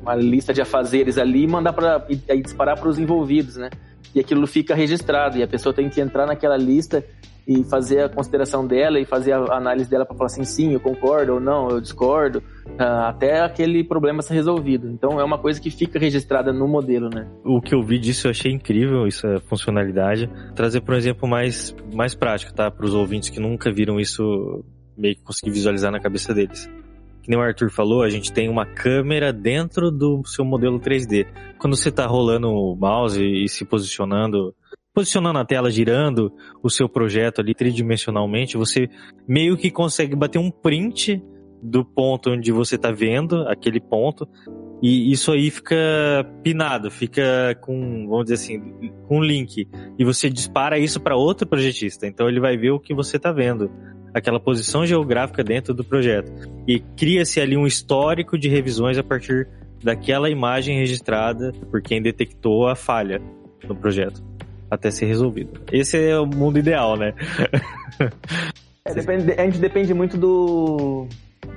uma 0.00 0.14
lista 0.14 0.52
de 0.52 0.60
afazeres 0.60 1.18
ali 1.18 1.44
e 1.44 1.46
mandar 1.46 1.72
para 1.72 2.06
disparar 2.42 2.78
para 2.78 2.88
os 2.88 2.98
envolvidos, 2.98 3.56
né? 3.56 3.70
E 4.14 4.20
aquilo 4.20 4.46
fica 4.46 4.74
registrado 4.74 5.38
e 5.38 5.42
a 5.42 5.48
pessoa 5.48 5.72
tem 5.72 5.88
que 5.88 6.00
entrar 6.00 6.26
naquela 6.26 6.56
lista 6.56 7.04
e 7.46 7.64
fazer 7.64 8.04
a 8.04 8.08
consideração 8.08 8.66
dela 8.66 9.00
e 9.00 9.04
fazer 9.04 9.32
a 9.32 9.56
análise 9.56 9.90
dela 9.90 10.04
para 10.04 10.16
falar 10.16 10.26
assim, 10.26 10.44
sim, 10.44 10.72
eu 10.72 10.80
concordo 10.80 11.34
ou 11.34 11.40
não, 11.40 11.68
eu 11.68 11.80
discordo, 11.80 12.42
ah, 12.78 13.08
até 13.08 13.40
aquele 13.40 13.82
problema 13.82 14.22
ser 14.22 14.34
resolvido. 14.34 14.88
Então 14.88 15.20
é 15.20 15.24
uma 15.24 15.38
coisa 15.38 15.60
que 15.60 15.70
fica 15.70 15.98
registrada 15.98 16.52
no 16.52 16.68
modelo, 16.68 17.08
né? 17.08 17.28
O 17.44 17.60
que 17.60 17.74
eu 17.74 17.82
vi 17.82 17.98
disso 17.98 18.26
eu 18.26 18.30
achei 18.30 18.52
incrível, 18.52 19.06
isso 19.06 19.26
é 19.26 19.40
funcionalidade. 19.40 20.30
Trazer 20.54 20.80
por 20.80 20.94
exemplo 20.94 21.28
mais, 21.28 21.74
mais 21.92 22.14
prático, 22.14 22.52
tá? 22.54 22.70
Para 22.70 22.86
os 22.86 22.94
ouvintes 22.94 23.28
que 23.28 23.40
nunca 23.40 23.72
viram 23.72 23.98
isso 23.98 24.64
meio 24.96 25.16
que 25.16 25.22
conseguir 25.22 25.50
visualizar 25.50 25.90
na 25.90 26.00
cabeça 26.00 26.32
deles. 26.32 26.70
Que 27.22 27.30
nem 27.30 27.38
o 27.38 27.42
Arthur 27.42 27.70
falou, 27.70 28.02
a 28.02 28.10
gente 28.10 28.32
tem 28.32 28.48
uma 28.48 28.66
câmera 28.66 29.32
dentro 29.32 29.90
do 29.92 30.22
seu 30.26 30.44
modelo 30.44 30.80
3D. 30.80 31.26
Quando 31.56 31.76
você 31.76 31.90
tá 31.90 32.04
rolando 32.04 32.48
o 32.48 32.74
mouse 32.74 33.22
e 33.22 33.48
se 33.48 33.64
posicionando, 33.64 34.52
posicionando 34.94 35.38
a 35.38 35.44
tela, 35.44 35.70
girando 35.70 36.32
o 36.62 36.68
seu 36.68 36.88
projeto 36.88 37.40
ali 37.40 37.54
tridimensionalmente, 37.54 38.56
você 38.56 38.88
meio 39.26 39.56
que 39.56 39.70
consegue 39.70 40.14
bater 40.14 40.38
um 40.38 40.50
print 40.50 41.22
do 41.62 41.84
ponto 41.84 42.30
onde 42.30 42.50
você 42.50 42.76
tá 42.76 42.90
vendo 42.90 43.46
aquele 43.48 43.80
ponto 43.80 44.28
e 44.82 45.12
isso 45.12 45.30
aí 45.30 45.48
fica 45.48 45.76
pinado, 46.42 46.90
fica 46.90 47.56
com, 47.60 48.06
vamos 48.08 48.24
dizer 48.24 48.34
assim, 48.34 48.60
com 49.06 49.18
um 49.18 49.22
link. 49.22 49.68
E 49.96 50.04
você 50.04 50.28
dispara 50.28 50.76
isso 50.76 50.98
para 50.98 51.14
outro 51.14 51.46
projetista. 51.46 52.04
Então 52.04 52.28
ele 52.28 52.40
vai 52.40 52.56
ver 52.56 52.72
o 52.72 52.80
que 52.80 52.92
você 52.92 53.16
está 53.16 53.30
vendo, 53.30 53.70
aquela 54.12 54.40
posição 54.40 54.84
geográfica 54.84 55.44
dentro 55.44 55.72
do 55.72 55.84
projeto. 55.84 56.32
E 56.66 56.80
cria-se 56.80 57.40
ali 57.40 57.56
um 57.56 57.64
histórico 57.64 58.36
de 58.36 58.48
revisões 58.48 58.98
a 58.98 59.04
partir 59.04 59.48
daquela 59.84 60.28
imagem 60.28 60.76
registrada 60.76 61.52
por 61.70 61.80
quem 61.80 62.02
detectou 62.02 62.66
a 62.66 62.74
falha 62.74 63.22
no 63.68 63.76
projeto 63.76 64.31
até 64.72 64.90
ser 64.90 65.04
resolvido. 65.04 65.60
Esse 65.70 66.02
é 66.02 66.18
o 66.18 66.24
mundo 66.24 66.58
ideal, 66.58 66.96
né? 66.96 67.12
É, 68.84 68.94
depende, 68.94 69.32
a 69.32 69.44
gente 69.44 69.58
depende 69.58 69.94
muito 69.94 70.16
do, 70.16 71.06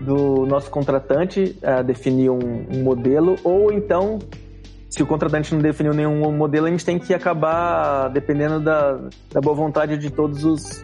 do 0.01 0.45
nosso 0.45 0.69
contratante 0.69 1.57
uh, 1.63 1.83
definir 1.83 2.29
um, 2.29 2.67
um, 2.71 2.83
modelo, 2.83 3.35
ou 3.43 3.71
então, 3.71 4.19
se 4.89 5.01
o 5.01 5.07
contratante 5.07 5.55
não 5.55 5.61
definiu 5.61 5.91
nenhum 5.91 6.31
modelo, 6.31 6.67
a 6.67 6.69
gente 6.69 6.85
tem 6.85 6.99
que 6.99 7.13
acabar 7.13 8.09
dependendo 8.09 8.59
da, 8.59 8.99
da 9.31 9.41
boa 9.41 9.55
vontade 9.55 9.97
de 9.97 10.11
todos 10.11 10.45
os, 10.45 10.81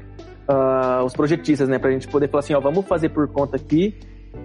uh, 0.50 1.04
os 1.06 1.14
projetistas, 1.14 1.70
né? 1.70 1.78
Pra 1.78 1.92
gente 1.92 2.08
poder 2.08 2.28
falar 2.28 2.40
assim, 2.40 2.56
ó, 2.56 2.60
vamos 2.60 2.88
fazer 2.88 3.10
por 3.10 3.28
conta 3.28 3.58
aqui 3.58 4.00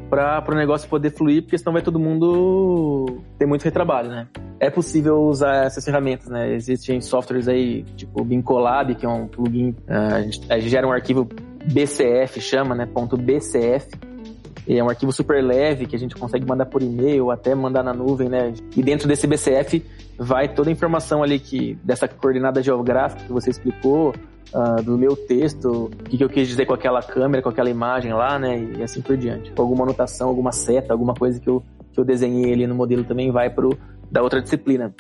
para 0.09 0.45
o 0.49 0.55
negócio 0.55 0.89
poder 0.89 1.11
fluir, 1.11 1.43
porque 1.43 1.59
senão 1.59 1.73
vai 1.73 1.83
todo 1.83 1.99
mundo 1.99 3.21
ter 3.39 3.47
muito 3.47 3.63
retrabalho, 3.63 4.09
né? 4.09 4.29
É 4.59 4.71
possível 4.71 5.23
usar 5.23 5.67
essas 5.67 5.85
ferramentas, 5.85 6.29
né? 6.29 6.55
Existem 6.55 7.01
softwares 7.01 7.49
aí, 7.49 7.83
tipo 7.97 8.21
o 8.21 8.25
Bincolab, 8.25 8.95
que 8.95 9.05
é 9.05 9.09
um 9.09 9.27
plugin, 9.27 9.75
a, 9.89 10.23
gente, 10.23 10.53
a 10.53 10.59
gente 10.59 10.71
gera 10.71 10.87
um 10.87 10.93
arquivo 10.93 11.29
BCF, 11.73 12.41
chama, 12.41 12.75
né? 12.75 12.87
Ponto 12.87 13.17
.bcf, 13.17 13.89
é 14.69 14.83
um 14.83 14.89
arquivo 14.89 15.13
super 15.13 15.43
leve 15.43 15.87
que 15.87 15.95
a 15.95 15.99
gente 15.99 16.17
consegue 16.17 16.45
mandar 16.45 16.67
por 16.67 16.83
e-mail, 16.83 17.31
até 17.31 17.55
mandar 17.55 17.83
na 17.83 17.93
nuvem, 17.93 18.29
né? 18.29 18.53
E 18.77 18.83
dentro 18.83 19.07
desse 19.07 19.27
BCF 19.27 19.85
vai 20.19 20.49
toda 20.49 20.71
a 20.71 20.73
informação 20.73 21.23
ali 21.23 21.39
que 21.39 21.79
dessa 21.85 22.09
coordenada 22.09 22.63
geográfica 22.63 23.25
que 23.25 23.33
você 23.33 23.51
explicou, 23.51 24.15
uh, 24.55 24.83
do 24.83 24.97
meu 24.99 25.17
texto, 25.17 25.87
o 25.87 25.91
que, 26.05 26.17
que, 26.17 26.25
eu 26.25 26.29
quis 26.29 26.49
dizer 26.49 26.67
com 26.67 26.75
aquela 26.75 27.03
câmera, 27.03 27.43
com 27.43 27.49
aquela 27.49 27.71
imagem 27.71 28.13
lá, 28.13 28.39
né? 28.39 28.59
E 28.79 28.83
assim 28.83 29.01
por 29.01 29.17
diante. 29.17 29.53
Alguma 29.57 29.85
anotação, 29.85 30.29
alguma 30.29 30.53
seta, 30.53 30.93
alguma 30.93 31.15
coisa 31.15 31.41
que 31.41 31.49
eu, 31.49 31.63
que 31.93 32.01
eu 32.01 32.05
desenhei 32.05 32.53
ali 32.53 32.67
no 32.67 32.75
modelo 32.75 33.05
também 33.05 33.31
vai 33.31 33.51
pro 33.51 33.77
da 34.11 34.23
outra 34.23 34.41
disciplina. 34.41 34.95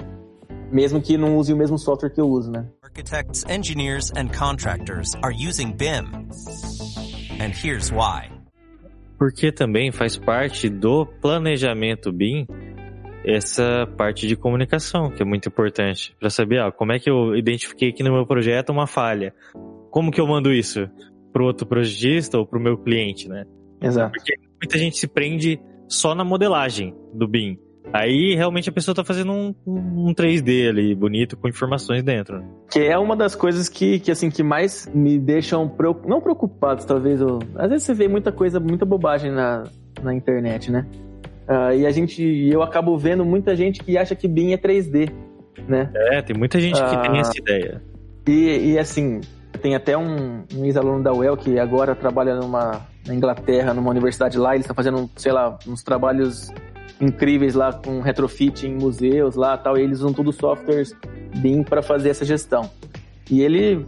Mesmo 0.70 1.00
que 1.00 1.16
não 1.16 1.36
use 1.36 1.52
o 1.52 1.56
mesmo 1.56 1.78
software 1.78 2.10
que 2.10 2.20
eu 2.20 2.28
uso, 2.28 2.50
né? 2.50 2.66
Architects, 2.82 3.44
engineers 3.48 4.10
and 4.16 4.28
contractors 4.36 5.14
are 5.22 5.34
using 5.34 5.72
BIM. 5.72 6.28
And 7.38 7.52
here's 7.52 7.92
why 7.92 8.36
porque 9.18 9.50
também 9.50 9.90
faz 9.90 10.16
parte 10.16 10.68
do 10.68 11.06
planejamento 11.06 12.12
BIM 12.12 12.46
essa 13.26 13.88
parte 13.96 14.28
de 14.28 14.36
comunicação, 14.36 15.10
que 15.10 15.20
é 15.20 15.24
muito 15.24 15.48
importante, 15.48 16.14
para 16.18 16.30
saber 16.30 16.60
ah, 16.60 16.70
como 16.70 16.92
é 16.92 16.98
que 17.00 17.10
eu 17.10 17.34
identifiquei 17.34 17.88
aqui 17.88 18.04
no 18.04 18.12
meu 18.12 18.24
projeto 18.24 18.70
uma 18.70 18.86
falha. 18.86 19.34
Como 19.90 20.12
que 20.12 20.20
eu 20.20 20.26
mando 20.26 20.52
isso 20.52 20.88
para 21.32 21.42
o 21.42 21.46
outro 21.46 21.66
projetista 21.66 22.38
ou 22.38 22.46
para 22.46 22.58
o 22.58 22.62
meu 22.62 22.78
cliente, 22.78 23.28
né? 23.28 23.44
Exato. 23.82 24.12
Porque 24.12 24.34
muita 24.62 24.78
gente 24.78 24.96
se 24.96 25.08
prende 25.08 25.60
só 25.88 26.14
na 26.14 26.24
modelagem 26.24 26.94
do 27.12 27.26
BIM. 27.26 27.58
Aí 27.92 28.34
realmente 28.34 28.68
a 28.68 28.72
pessoa 28.72 28.94
tá 28.94 29.04
fazendo 29.04 29.32
um, 29.32 29.54
um 29.66 30.14
3D 30.14 30.68
ali, 30.68 30.94
bonito, 30.94 31.36
com 31.36 31.48
informações 31.48 32.02
dentro. 32.02 32.44
Que 32.70 32.80
é 32.80 32.98
uma 32.98 33.16
das 33.16 33.34
coisas 33.34 33.68
que, 33.68 33.98
que 34.00 34.10
assim, 34.10 34.30
que 34.30 34.42
mais 34.42 34.90
me 34.92 35.18
deixam, 35.18 35.72
não 36.06 36.20
preocupados, 36.20 36.84
talvez. 36.84 37.20
Eu, 37.20 37.38
às 37.56 37.70
vezes 37.70 37.86
você 37.86 37.94
vê 37.94 38.08
muita 38.08 38.30
coisa, 38.32 38.60
muita 38.60 38.84
bobagem 38.84 39.30
na, 39.30 39.64
na 40.02 40.14
internet, 40.14 40.70
né? 40.70 40.86
Uh, 41.48 41.72
e 41.76 41.86
a 41.86 41.90
gente, 41.90 42.22
eu 42.22 42.62
acabo 42.62 42.96
vendo 42.98 43.24
muita 43.24 43.54
gente 43.54 43.82
que 43.82 43.96
acha 43.96 44.14
que 44.14 44.26
BIM 44.26 44.52
é 44.52 44.56
3D, 44.56 45.12
né? 45.68 45.90
É, 45.94 46.22
tem 46.22 46.36
muita 46.36 46.60
gente 46.60 46.74
que 46.74 46.96
uh, 46.96 47.02
tem 47.02 47.18
essa 47.20 47.38
ideia. 47.38 47.82
E, 48.26 48.72
e 48.72 48.78
assim, 48.78 49.20
tem 49.62 49.74
até 49.74 49.96
um, 49.96 50.44
um 50.54 50.64
ex-aluno 50.64 51.02
da 51.02 51.12
UEL 51.12 51.36
que 51.36 51.58
agora 51.58 51.94
trabalha 51.94 52.34
numa, 52.34 52.86
na 53.06 53.14
Inglaterra, 53.14 53.72
numa 53.72 53.90
universidade 53.90 54.36
lá, 54.38 54.54
ele 54.54 54.62
está 54.62 54.74
fazendo, 54.74 55.08
sei 55.16 55.32
lá, 55.32 55.56
uns 55.66 55.82
trabalhos 55.82 56.52
incríveis 57.00 57.54
lá 57.54 57.72
com 57.72 58.00
retrofit 58.00 58.66
em 58.66 58.74
museus 58.74 59.36
lá 59.36 59.56
tal, 59.56 59.78
e 59.78 59.82
eles 59.82 59.98
usam 59.98 60.12
tudo 60.12 60.32
softwares 60.32 60.94
BIM 61.36 61.62
para 61.62 61.82
fazer 61.82 62.10
essa 62.10 62.24
gestão. 62.24 62.68
E 63.30 63.42
ele 63.42 63.84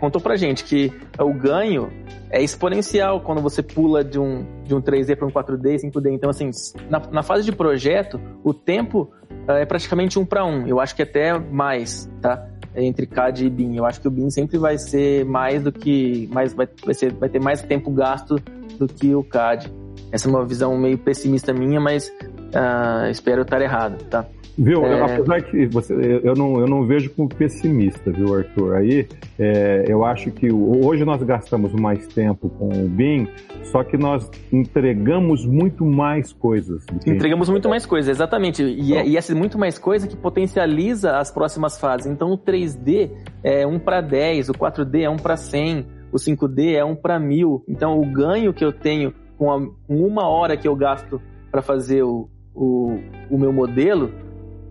contou 0.00 0.20
pra 0.20 0.36
gente 0.36 0.64
que 0.64 0.90
o 1.18 1.32
ganho 1.32 1.92
é 2.30 2.42
exponencial 2.42 3.20
quando 3.20 3.42
você 3.42 3.62
pula 3.62 4.02
de 4.02 4.18
um, 4.18 4.46
de 4.64 4.74
um 4.74 4.80
3D 4.80 5.14
para 5.14 5.26
um 5.26 5.30
4D, 5.30 5.76
5D. 5.84 6.12
Então, 6.12 6.30
assim, 6.30 6.50
na, 6.88 6.98
na 7.10 7.22
fase 7.22 7.44
de 7.44 7.52
projeto, 7.52 8.18
o 8.42 8.54
tempo 8.54 9.12
uh, 9.46 9.52
é 9.52 9.66
praticamente 9.66 10.18
um 10.18 10.24
para 10.24 10.44
um. 10.44 10.66
Eu 10.66 10.80
acho 10.80 10.96
que 10.96 11.02
até 11.02 11.38
mais, 11.38 12.10
tá? 12.22 12.48
Entre 12.74 13.06
CAD 13.06 13.46
e 13.46 13.50
BIM. 13.50 13.76
Eu 13.76 13.84
acho 13.84 14.00
que 14.00 14.08
o 14.08 14.10
BIM 14.10 14.30
sempre 14.30 14.56
vai 14.56 14.78
ser 14.78 15.24
mais 15.24 15.62
do 15.62 15.70
que. 15.70 16.28
Mais, 16.32 16.54
vai, 16.54 16.68
vai, 16.84 16.94
ser, 16.94 17.12
vai 17.12 17.28
ter 17.28 17.40
mais 17.40 17.60
tempo 17.62 17.90
gasto 17.90 18.36
do 18.78 18.86
que 18.86 19.14
o 19.14 19.22
CAD. 19.22 19.70
Essa 20.12 20.28
é 20.28 20.30
uma 20.30 20.44
visão 20.44 20.76
meio 20.78 20.96
pessimista 20.96 21.52
minha, 21.52 21.80
mas 21.80 22.10
Uh, 22.50 23.10
espero 23.10 23.42
estar 23.42 23.60
errado, 23.60 24.02
tá? 24.04 24.26
Viu? 24.60 24.84
É... 24.84 25.00
Apesar 25.00 25.42
que 25.42 25.66
você, 25.66 26.20
eu, 26.22 26.34
não, 26.34 26.60
eu 26.60 26.66
não 26.66 26.84
vejo 26.84 27.10
como 27.10 27.28
pessimista, 27.28 28.10
viu, 28.10 28.34
Arthur? 28.34 28.76
Aí 28.76 29.08
é, 29.38 29.84
eu 29.88 30.04
acho 30.04 30.30
que 30.30 30.52
hoje 30.52 31.04
nós 31.04 31.22
gastamos 31.22 31.72
mais 31.72 32.06
tempo 32.08 32.50
com 32.50 32.68
o 32.68 32.88
BIM, 32.88 33.26
só 33.64 33.82
que 33.82 33.96
nós 33.96 34.28
entregamos 34.52 35.46
muito 35.46 35.84
mais 35.84 36.32
coisas. 36.32 36.84
Entregamos 37.06 37.48
muito 37.48 37.68
mais 37.68 37.86
coisas, 37.86 38.16
exatamente. 38.16 38.62
E, 38.62 38.94
é, 38.94 39.06
e 39.06 39.16
essa 39.16 39.34
muito 39.34 39.58
mais 39.58 39.78
coisa 39.78 40.06
que 40.06 40.16
potencializa 40.16 41.16
as 41.16 41.30
próximas 41.30 41.78
fases. 41.80 42.06
Então 42.06 42.30
o 42.30 42.38
3D 42.38 43.10
é 43.42 43.66
1 43.66 43.78
para 43.78 44.02
10, 44.02 44.50
o 44.50 44.52
4D 44.52 45.02
é 45.02 45.08
1 45.08 45.16
para 45.16 45.36
100, 45.36 45.86
o 46.12 46.16
5D 46.16 46.74
é 46.74 46.84
1 46.84 46.96
para 46.96 47.18
1000. 47.18 47.64
Então 47.66 47.98
o 47.98 48.04
ganho 48.04 48.52
que 48.52 48.64
eu 48.64 48.72
tenho 48.72 49.14
com, 49.38 49.50
a, 49.50 49.58
com 49.58 50.06
uma 50.06 50.28
hora 50.28 50.56
que 50.56 50.68
eu 50.68 50.76
gasto 50.76 51.18
para 51.50 51.62
fazer 51.62 52.02
o, 52.02 52.28
o, 52.54 52.98
o 53.30 53.38
meu 53.38 53.52
modelo, 53.52 54.10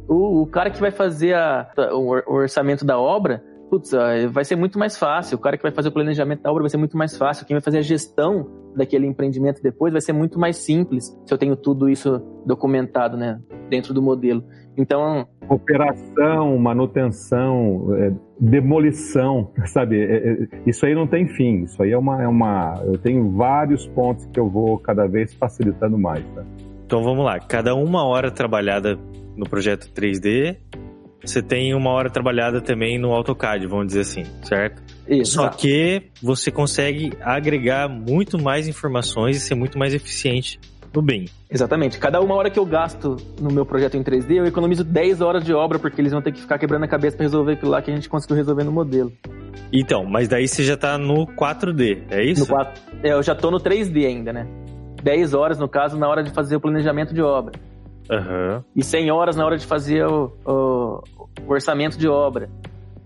o, 0.07 0.41
o 0.41 0.47
cara 0.47 0.69
que 0.69 0.79
vai 0.79 0.91
fazer 0.91 1.33
a, 1.33 1.69
o 1.93 2.33
orçamento 2.33 2.85
da 2.85 2.99
obra, 2.99 3.43
putz, 3.69 3.91
vai 4.31 4.43
ser 4.43 4.55
muito 4.55 4.79
mais 4.79 4.97
fácil. 4.97 5.37
O 5.37 5.41
cara 5.41 5.55
que 5.55 5.63
vai 5.63 5.71
fazer 5.71 5.89
o 5.89 5.91
planejamento 5.91 6.41
da 6.41 6.49
obra 6.49 6.63
vai 6.63 6.69
ser 6.69 6.77
muito 6.77 6.97
mais 6.97 7.15
fácil. 7.15 7.45
Quem 7.45 7.55
vai 7.55 7.61
fazer 7.61 7.77
a 7.77 7.83
gestão 7.83 8.49
daquele 8.75 9.05
empreendimento 9.05 9.61
depois 9.61 9.91
vai 9.91 10.01
ser 10.01 10.13
muito 10.13 10.39
mais 10.39 10.57
simples 10.57 11.05
se 11.25 11.33
eu 11.33 11.37
tenho 11.37 11.55
tudo 11.55 11.89
isso 11.89 12.21
documentado, 12.45 13.17
né, 13.17 13.39
dentro 13.69 13.93
do 13.93 14.01
modelo. 14.01 14.43
Então, 14.77 15.27
operação, 15.49 16.57
manutenção, 16.57 17.93
é, 17.95 18.13
demolição, 18.39 19.51
sabe? 19.65 20.01
É, 20.01 20.31
é, 20.31 20.47
isso 20.65 20.85
aí 20.85 20.95
não 20.95 21.05
tem 21.05 21.27
fim. 21.27 21.63
Isso 21.63 21.81
aí 21.83 21.91
é 21.91 21.97
uma, 21.97 22.23
é 22.23 22.27
uma. 22.27 22.81
Eu 22.85 22.97
tenho 22.97 23.29
vários 23.31 23.85
pontos 23.87 24.25
que 24.27 24.39
eu 24.39 24.49
vou 24.49 24.77
cada 24.79 25.05
vez 25.05 25.33
facilitando 25.33 25.97
mais. 25.97 26.23
Tá? 26.29 26.45
Então 26.89 27.03
vamos 27.03 27.23
lá, 27.23 27.39
cada 27.39 27.75
uma 27.75 28.03
hora 28.03 28.31
trabalhada 28.31 28.97
no 29.37 29.47
projeto 29.47 29.91
3D, 29.93 30.57
você 31.23 31.39
tem 31.39 31.75
uma 31.75 31.91
hora 31.91 32.09
trabalhada 32.09 32.61
também 32.61 32.97
no 32.97 33.11
AutoCAD, 33.11 33.67
vamos 33.67 33.85
dizer 33.85 33.99
assim, 33.99 34.23
certo? 34.41 34.81
Isso. 35.07 35.33
Só 35.33 35.49
que 35.49 36.09
você 36.19 36.49
consegue 36.49 37.11
agregar 37.21 37.87
muito 37.87 38.41
mais 38.41 38.67
informações 38.67 39.37
e 39.37 39.39
ser 39.39 39.53
muito 39.53 39.77
mais 39.77 39.93
eficiente 39.93 40.59
no 40.91 41.03
BIM. 41.03 41.25
Exatamente. 41.47 41.99
Cada 41.99 42.19
uma 42.21 42.33
hora 42.33 42.49
que 42.49 42.57
eu 42.57 42.65
gasto 42.65 43.17
no 43.39 43.51
meu 43.51 43.67
projeto 43.67 43.95
em 43.95 44.03
3D, 44.03 44.37
eu 44.37 44.45
economizo 44.47 44.83
10 44.83 45.21
horas 45.21 45.43
de 45.43 45.53
obra, 45.53 45.77
porque 45.77 46.01
eles 46.01 46.11
vão 46.11 46.23
ter 46.23 46.31
que 46.31 46.41
ficar 46.41 46.57
quebrando 46.57 46.85
a 46.85 46.87
cabeça 46.87 47.15
para 47.15 47.23
resolver 47.23 47.53
aquilo 47.53 47.69
lá 47.69 47.83
que 47.83 47.91
a 47.91 47.93
gente 47.93 48.09
conseguiu 48.09 48.35
resolver 48.35 48.63
no 48.63 48.71
modelo. 48.71 49.13
Então, 49.71 50.05
mas 50.05 50.27
daí 50.27 50.47
você 50.47 50.63
já 50.63 50.75
tá 50.75 50.97
no 50.97 51.27
4D, 51.27 52.05
é 52.09 52.23
isso? 52.23 52.41
No 52.41 52.47
4... 52.47 52.81
É, 53.03 53.11
eu 53.11 53.21
já 53.21 53.35
tô 53.35 53.51
no 53.51 53.59
3D 53.59 54.07
ainda, 54.07 54.33
né? 54.33 54.47
10 55.01 55.33
horas, 55.33 55.57
no 55.57 55.67
caso, 55.67 55.97
na 55.97 56.07
hora 56.07 56.23
de 56.23 56.31
fazer 56.31 56.55
o 56.55 56.59
planejamento 56.59 57.13
de 57.13 57.21
obra. 57.21 57.53
Uhum. 58.09 58.63
E 58.75 58.83
100 58.83 59.11
horas 59.11 59.35
na 59.35 59.45
hora 59.45 59.57
de 59.57 59.65
fazer 59.65 60.05
o, 60.05 60.31
o, 60.45 61.03
o, 61.45 61.51
orçamento 61.51 61.97
de 61.97 62.07
obra. 62.07 62.49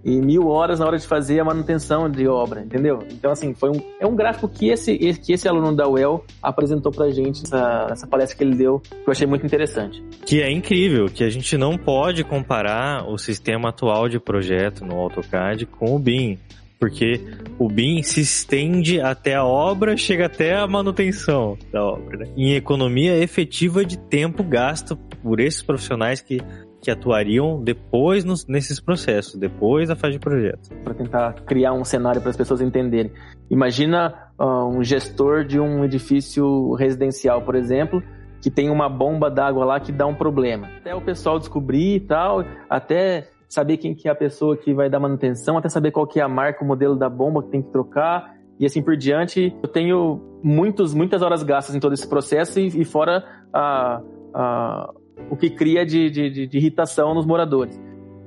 E 0.06 0.20
mil 0.20 0.48
horas 0.48 0.80
na 0.80 0.86
hora 0.86 0.98
de 0.98 1.08
fazer 1.08 1.40
a 1.40 1.46
manutenção 1.46 2.10
de 2.10 2.28
obra, 2.28 2.62
entendeu? 2.62 3.00
Então, 3.10 3.32
assim, 3.32 3.54
foi 3.54 3.70
um, 3.70 3.82
é 4.02 4.06
um 4.06 4.16
gráfico 4.16 4.50
que 4.50 4.68
esse, 4.68 4.98
que 4.98 5.32
esse 5.32 5.48
aluno 5.48 5.74
da 5.74 5.88
UEL 5.88 6.26
apresentou 6.42 6.92
pra 6.92 7.10
gente, 7.10 7.44
essa, 7.44 7.88
essa 7.90 8.08
palestra 8.08 8.38
que 8.38 8.44
ele 8.44 8.56
deu, 8.56 8.82
que 8.82 9.08
eu 9.08 9.12
achei 9.12 9.26
muito 9.26 9.46
interessante. 9.46 10.04
Que 10.26 10.42
é 10.42 10.52
incrível, 10.52 11.06
que 11.06 11.24
a 11.24 11.30
gente 11.30 11.58
não 11.58 11.78
pode 11.78 12.22
comparar 12.26 13.08
o 13.08 13.18
sistema 13.18 13.70
atual 13.70 14.10
de 14.10 14.20
projeto 14.20 14.84
no 14.86 15.00
AutoCAD 15.00 15.68
com 15.68 15.96
o 15.96 16.00
BIM 16.00 16.38
porque 16.84 17.26
o 17.58 17.70
BIM 17.70 18.04
se 18.04 18.20
estende 18.20 19.00
até 19.00 19.36
a 19.36 19.46
obra, 19.46 19.96
chega 19.96 20.26
até 20.26 20.54
a 20.54 20.68
manutenção 20.68 21.58
da 21.72 21.82
obra. 21.82 22.18
Né? 22.18 22.28
Em 22.36 22.56
economia 22.56 23.16
efetiva 23.24 23.86
de 23.86 23.98
tempo 23.98 24.44
gasto 24.44 24.98
por 25.24 25.40
esses 25.40 25.64
profissionais 25.64 26.20
que, 26.20 26.42
que 26.82 26.92
atuariam 26.92 27.64
depois 27.64 28.26
nos, 28.26 28.46
nesses 28.48 28.82
processos, 28.82 29.40
depois 29.40 29.88
da 29.88 29.96
fase 29.96 30.16
de 30.16 30.20
projeto. 30.20 30.76
Para 30.84 30.94
tentar 30.94 31.34
criar 31.46 31.72
um 31.72 31.86
cenário 31.86 32.20
para 32.20 32.32
as 32.32 32.36
pessoas 32.36 32.60
entenderem. 32.60 33.14
Imagina 33.50 34.34
uh, 34.38 34.68
um 34.68 34.84
gestor 34.84 35.46
de 35.46 35.62
um 35.62 35.86
edifício 35.86 36.74
residencial, 36.74 37.44
por 37.44 37.56
exemplo, 37.56 38.04
que 38.42 38.52
tem 38.52 38.70
uma 38.70 38.90
bomba 38.90 39.32
d'água 39.32 39.64
lá 39.64 39.80
que 39.80 39.94
dá 39.94 40.06
um 40.06 40.16
problema. 40.16 40.68
Até 40.80 40.94
o 40.94 41.00
pessoal 41.00 41.40
descobrir 41.40 41.96
e 41.96 42.00
tal, 42.02 42.44
até 42.70 43.30
saber 43.54 43.78
quem 43.78 43.94
que 43.94 44.08
é 44.08 44.12
a 44.12 44.16
pessoa 44.16 44.58
que 44.58 44.74
vai 44.74 44.90
dar 44.90 45.00
manutenção, 45.00 45.60
até 45.60 45.70
saber 45.70 45.92
qual 45.92 46.08
que 46.08 46.20
é 46.20 46.24
a 46.24 46.28
marca, 46.28 46.64
o 46.64 46.68
modelo 46.68 46.96
da 46.96 47.08
bomba 47.08 47.44
que 47.44 47.50
tem 47.50 47.62
que 47.62 47.72
trocar 47.72 48.36
e 48.60 48.66
assim 48.66 48.82
por 48.82 48.98
diante. 48.98 49.56
Eu 49.62 49.70
tenho 49.70 50.20
muitos, 50.42 50.92
muitas 50.92 51.22
horas 51.22 51.44
gastas 51.44 51.76
em 51.76 51.80
todo 51.80 51.94
esse 51.94 52.08
processo 52.10 52.60
e, 52.60 52.82
e 52.82 52.84
fora 52.84 53.24
a, 53.54 54.02
a, 54.34 54.94
o 55.30 55.38
que 55.38 55.52
cria 55.52 55.86
de, 55.86 56.10
de, 56.10 56.48
de, 56.48 56.58
irritação 56.58 57.14
nos 57.14 57.28
moradores. 57.28 57.80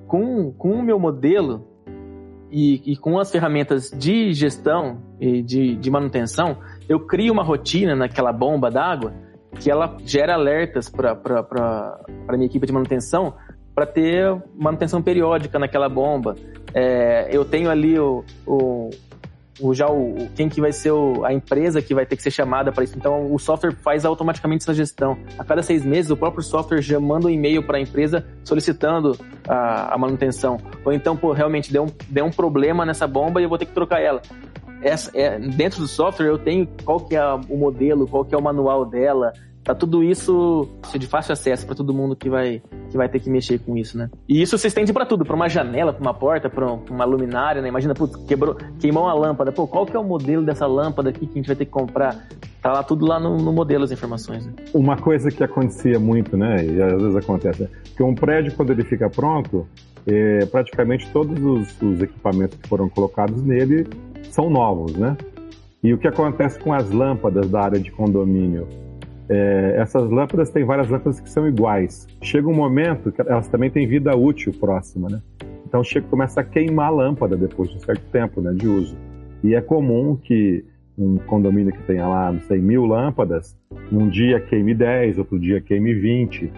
Com, 0.06 0.52
com 0.52 0.70
o 0.70 0.82
meu 0.82 0.96
modelo 0.96 1.66
e, 2.48 2.92
e 2.92 2.96
com 2.96 3.18
as 3.18 3.28
ferramentas 3.28 3.90
de 3.90 4.32
gestão 4.32 5.02
e 5.20 5.42
de, 5.42 5.74
de 5.74 5.90
manutenção, 5.90 6.58
eu 6.88 7.00
crio 7.00 7.32
uma 7.32 7.42
rotina 7.42 7.96
naquela 7.96 8.32
bomba 8.32 8.70
d'água 8.70 9.12
que 9.58 9.70
ela 9.70 9.96
gera 10.04 10.34
alertas 10.34 10.88
para 10.88 11.18
a 12.28 12.32
minha 12.36 12.46
equipe 12.46 12.64
de 12.64 12.72
manutenção 12.72 13.34
para 13.76 13.84
ter 13.84 14.34
manutenção 14.56 15.02
periódica 15.02 15.58
naquela 15.58 15.86
bomba. 15.86 16.34
É, 16.72 17.28
eu 17.30 17.44
tenho 17.44 17.70
ali 17.70 17.98
o, 17.98 18.24
o, 18.46 18.88
o 19.60 19.74
já 19.74 19.86
o, 19.86 20.30
quem 20.34 20.48
que 20.48 20.62
vai 20.62 20.72
ser 20.72 20.92
o, 20.92 21.26
a 21.26 21.32
empresa 21.34 21.82
que 21.82 21.94
vai 21.94 22.06
ter 22.06 22.16
que 22.16 22.22
ser 22.22 22.30
chamada 22.30 22.72
para 22.72 22.84
isso. 22.84 22.96
Então 22.96 23.30
o 23.30 23.38
software 23.38 23.72
faz 23.72 24.06
automaticamente 24.06 24.64
essa 24.64 24.72
gestão. 24.72 25.18
A 25.38 25.44
cada 25.44 25.62
seis 25.62 25.84
meses 25.84 26.10
o 26.10 26.16
próprio 26.16 26.42
software 26.42 26.80
já 26.80 26.98
manda 26.98 27.26
um 27.26 27.30
e-mail 27.30 27.62
para 27.62 27.76
a 27.76 27.80
empresa 27.80 28.26
solicitando 28.42 29.14
a, 29.46 29.94
a, 29.94 29.98
manutenção. 29.98 30.58
Ou 30.82 30.90
então, 30.90 31.14
pô, 31.14 31.32
realmente 31.32 31.70
deu 31.70 31.84
um, 31.84 31.88
deu 32.08 32.24
um 32.24 32.30
problema 32.30 32.86
nessa 32.86 33.06
bomba 33.06 33.42
e 33.42 33.44
eu 33.44 33.48
vou 33.50 33.58
ter 33.58 33.66
que 33.66 33.74
trocar 33.74 34.00
ela. 34.00 34.22
Essa, 34.80 35.10
é, 35.14 35.38
dentro 35.38 35.80
do 35.80 35.86
software 35.86 36.28
eu 36.28 36.38
tenho 36.38 36.66
qual 36.82 36.98
que 36.98 37.14
é 37.14 37.22
o 37.26 37.58
modelo, 37.58 38.08
qual 38.08 38.24
que 38.24 38.34
é 38.34 38.38
o 38.38 38.42
manual 38.42 38.86
dela, 38.86 39.34
Tá 39.66 39.74
tudo 39.74 40.04
isso 40.04 40.68
de 40.96 41.08
fácil 41.08 41.32
acesso 41.32 41.66
para 41.66 41.74
todo 41.74 41.92
mundo 41.92 42.14
que 42.14 42.30
vai, 42.30 42.62
que 42.88 42.96
vai 42.96 43.08
ter 43.08 43.18
que 43.18 43.28
mexer 43.28 43.58
com 43.58 43.76
isso, 43.76 43.98
né? 43.98 44.08
E 44.28 44.40
isso 44.40 44.56
se 44.56 44.68
estende 44.68 44.92
para 44.92 45.04
tudo, 45.04 45.24
para 45.24 45.34
uma 45.34 45.48
janela, 45.48 45.92
para 45.92 46.00
uma 46.00 46.14
porta, 46.14 46.48
para 46.48 46.64
uma 46.88 47.04
luminária, 47.04 47.60
né? 47.60 47.66
Imagina, 47.66 47.92
putz, 47.92 48.14
quebrou, 48.28 48.56
queimou 48.78 49.02
uma 49.02 49.12
lâmpada. 49.12 49.50
Pô, 49.50 49.66
qual 49.66 49.84
que 49.84 49.96
é 49.96 49.98
o 49.98 50.04
modelo 50.04 50.46
dessa 50.46 50.68
lâmpada 50.68 51.10
aqui 51.10 51.26
que 51.26 51.32
a 51.32 51.34
gente 51.34 51.48
vai 51.48 51.56
ter 51.56 51.64
que 51.64 51.72
comprar? 51.72 52.28
Tá 52.62 52.72
lá 52.74 52.84
tudo 52.84 53.04
lá 53.04 53.18
no, 53.18 53.38
no 53.38 53.52
modelo 53.52 53.82
as 53.82 53.90
informações. 53.90 54.46
Né? 54.46 54.52
Uma 54.72 54.96
coisa 54.96 55.32
que 55.32 55.42
acontecia 55.42 55.98
muito, 55.98 56.36
né? 56.36 56.64
E 56.64 56.80
às 56.80 57.02
vezes 57.02 57.16
acontece, 57.16 57.62
né? 57.64 57.68
que 57.96 58.04
um 58.04 58.14
prédio 58.14 58.54
quando 58.54 58.70
ele 58.70 58.84
fica 58.84 59.10
pronto, 59.10 59.66
é, 60.06 60.46
praticamente 60.46 61.10
todos 61.10 61.42
os, 61.42 61.82
os 61.82 62.00
equipamentos 62.00 62.56
que 62.56 62.68
foram 62.68 62.88
colocados 62.88 63.42
nele 63.42 63.84
são 64.30 64.48
novos, 64.48 64.94
né? 64.96 65.16
E 65.82 65.92
o 65.92 65.98
que 65.98 66.06
acontece 66.06 66.56
com 66.60 66.72
as 66.72 66.88
lâmpadas 66.88 67.50
da 67.50 67.62
área 67.62 67.80
de 67.80 67.90
condomínio? 67.90 68.85
É, 69.28 69.74
essas 69.78 70.08
lâmpadas 70.10 70.50
têm 70.50 70.64
várias 70.64 70.88
lâmpadas 70.88 71.20
que 71.20 71.28
são 71.28 71.46
iguais. 71.48 72.06
Chega 72.22 72.48
um 72.48 72.54
momento 72.54 73.10
que 73.10 73.20
elas 73.22 73.48
também 73.48 73.70
têm 73.70 73.86
vida 73.86 74.16
útil 74.16 74.52
próxima, 74.58 75.08
né? 75.08 75.20
Então 75.66 75.82
chega, 75.82 76.06
começa 76.08 76.40
a 76.40 76.44
queimar 76.44 76.88
a 76.88 76.90
lâmpada 76.90 77.36
depois 77.36 77.68
de 77.70 77.76
um 77.76 77.80
certo 77.80 78.04
tempo 78.12 78.40
né, 78.40 78.52
de 78.54 78.68
uso. 78.68 78.96
E 79.42 79.54
é 79.54 79.60
comum 79.60 80.16
que 80.16 80.64
um 80.96 81.16
condomínio 81.18 81.72
que 81.72 81.82
tenha 81.82 82.06
lá, 82.06 82.32
não 82.32 82.40
sei, 82.40 82.58
mil 82.58 82.86
lâmpadas, 82.86 83.56
um 83.92 84.08
dia 84.08 84.40
queime 84.40 84.74
10, 84.74 85.18
outro 85.18 85.38
dia 85.38 85.60
queime 85.60 85.92
20. 85.92 86.50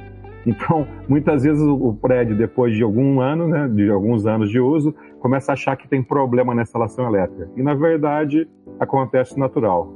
Então, 0.47 0.87
muitas 1.09 1.43
vezes 1.43 1.62
o 1.62 1.93
prédio, 1.95 2.37
depois 2.37 2.75
de 2.75 2.83
algum 2.83 3.21
ano, 3.21 3.49
né, 3.49 3.69
de 3.69 3.91
alguns 3.91 4.27
anos 4.27 4.49
de 4.51 4.61
uso, 4.61 4.95
começa 5.19 5.53
a 5.53 5.55
achar 5.55 5.77
que 5.77 5.89
tem 5.89 6.03
problema 6.03 6.55
na 6.55 6.62
instalação 6.62 7.07
elétrica. 7.07 7.51
E, 7.57 7.62
na 7.62 7.75
verdade, 7.75 8.49
acontece 8.79 9.39
natural. 9.39 9.93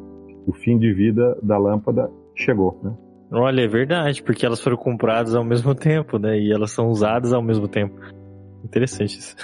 O 0.46 0.52
fim 0.52 0.76
de 0.76 0.92
vida 0.92 1.38
da 1.42 1.56
lâmpada 1.56 2.10
chegou, 2.34 2.80
né? 2.82 2.92
Olha, 3.32 3.62
é 3.62 3.68
verdade, 3.68 4.22
porque 4.22 4.44
elas 4.44 4.60
foram 4.60 4.76
compradas 4.76 5.34
ao 5.34 5.42
mesmo 5.42 5.74
tempo, 5.74 6.18
né? 6.18 6.38
E 6.38 6.52
elas 6.52 6.70
são 6.70 6.88
usadas 6.88 7.32
ao 7.32 7.42
mesmo 7.42 7.66
tempo. 7.66 7.98
Interessante 8.62 9.18
isso. 9.18 9.34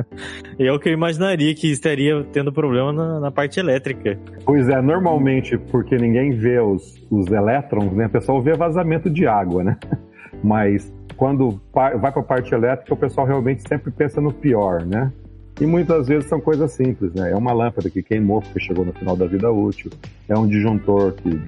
é 0.58 0.72
o 0.72 0.78
que 0.78 0.88
eu 0.88 0.92
imaginaria 0.92 1.54
que 1.54 1.70
estaria 1.70 2.22
tendo 2.32 2.52
problema 2.52 2.92
na, 2.92 3.20
na, 3.20 3.30
parte 3.30 3.58
elétrica. 3.58 4.18
Pois 4.44 4.68
é, 4.68 4.82
normalmente, 4.82 5.56
porque 5.56 5.96
ninguém 5.96 6.32
vê 6.32 6.60
os, 6.60 7.00
os 7.10 7.28
elétrons, 7.28 7.92
né? 7.92 8.06
O 8.06 8.10
pessoal 8.10 8.42
vê 8.42 8.54
vazamento 8.54 9.08
de 9.08 9.26
água, 9.26 9.62
né? 9.62 9.78
Mas 10.42 10.92
quando 11.16 11.60
vai 11.72 12.12
para 12.12 12.20
a 12.20 12.24
parte 12.24 12.52
elétrica, 12.54 12.92
o 12.92 12.96
pessoal 12.96 13.26
realmente 13.26 13.66
sempre 13.66 13.90
pensa 13.90 14.20
no 14.20 14.32
pior, 14.32 14.84
né? 14.84 15.12
E 15.60 15.66
muitas 15.66 16.06
vezes 16.06 16.28
são 16.28 16.40
coisas 16.40 16.70
simples, 16.72 17.12
né? 17.14 17.32
É 17.32 17.36
uma 17.36 17.52
lâmpada 17.52 17.88
que 17.90 18.02
queimou 18.02 18.40
porque 18.40 18.60
chegou 18.60 18.84
no 18.84 18.92
final 18.92 19.16
da 19.16 19.26
vida 19.26 19.50
útil, 19.50 19.90
é 20.28 20.38
um 20.38 20.46
disjuntor 20.46 21.12
que 21.14 21.40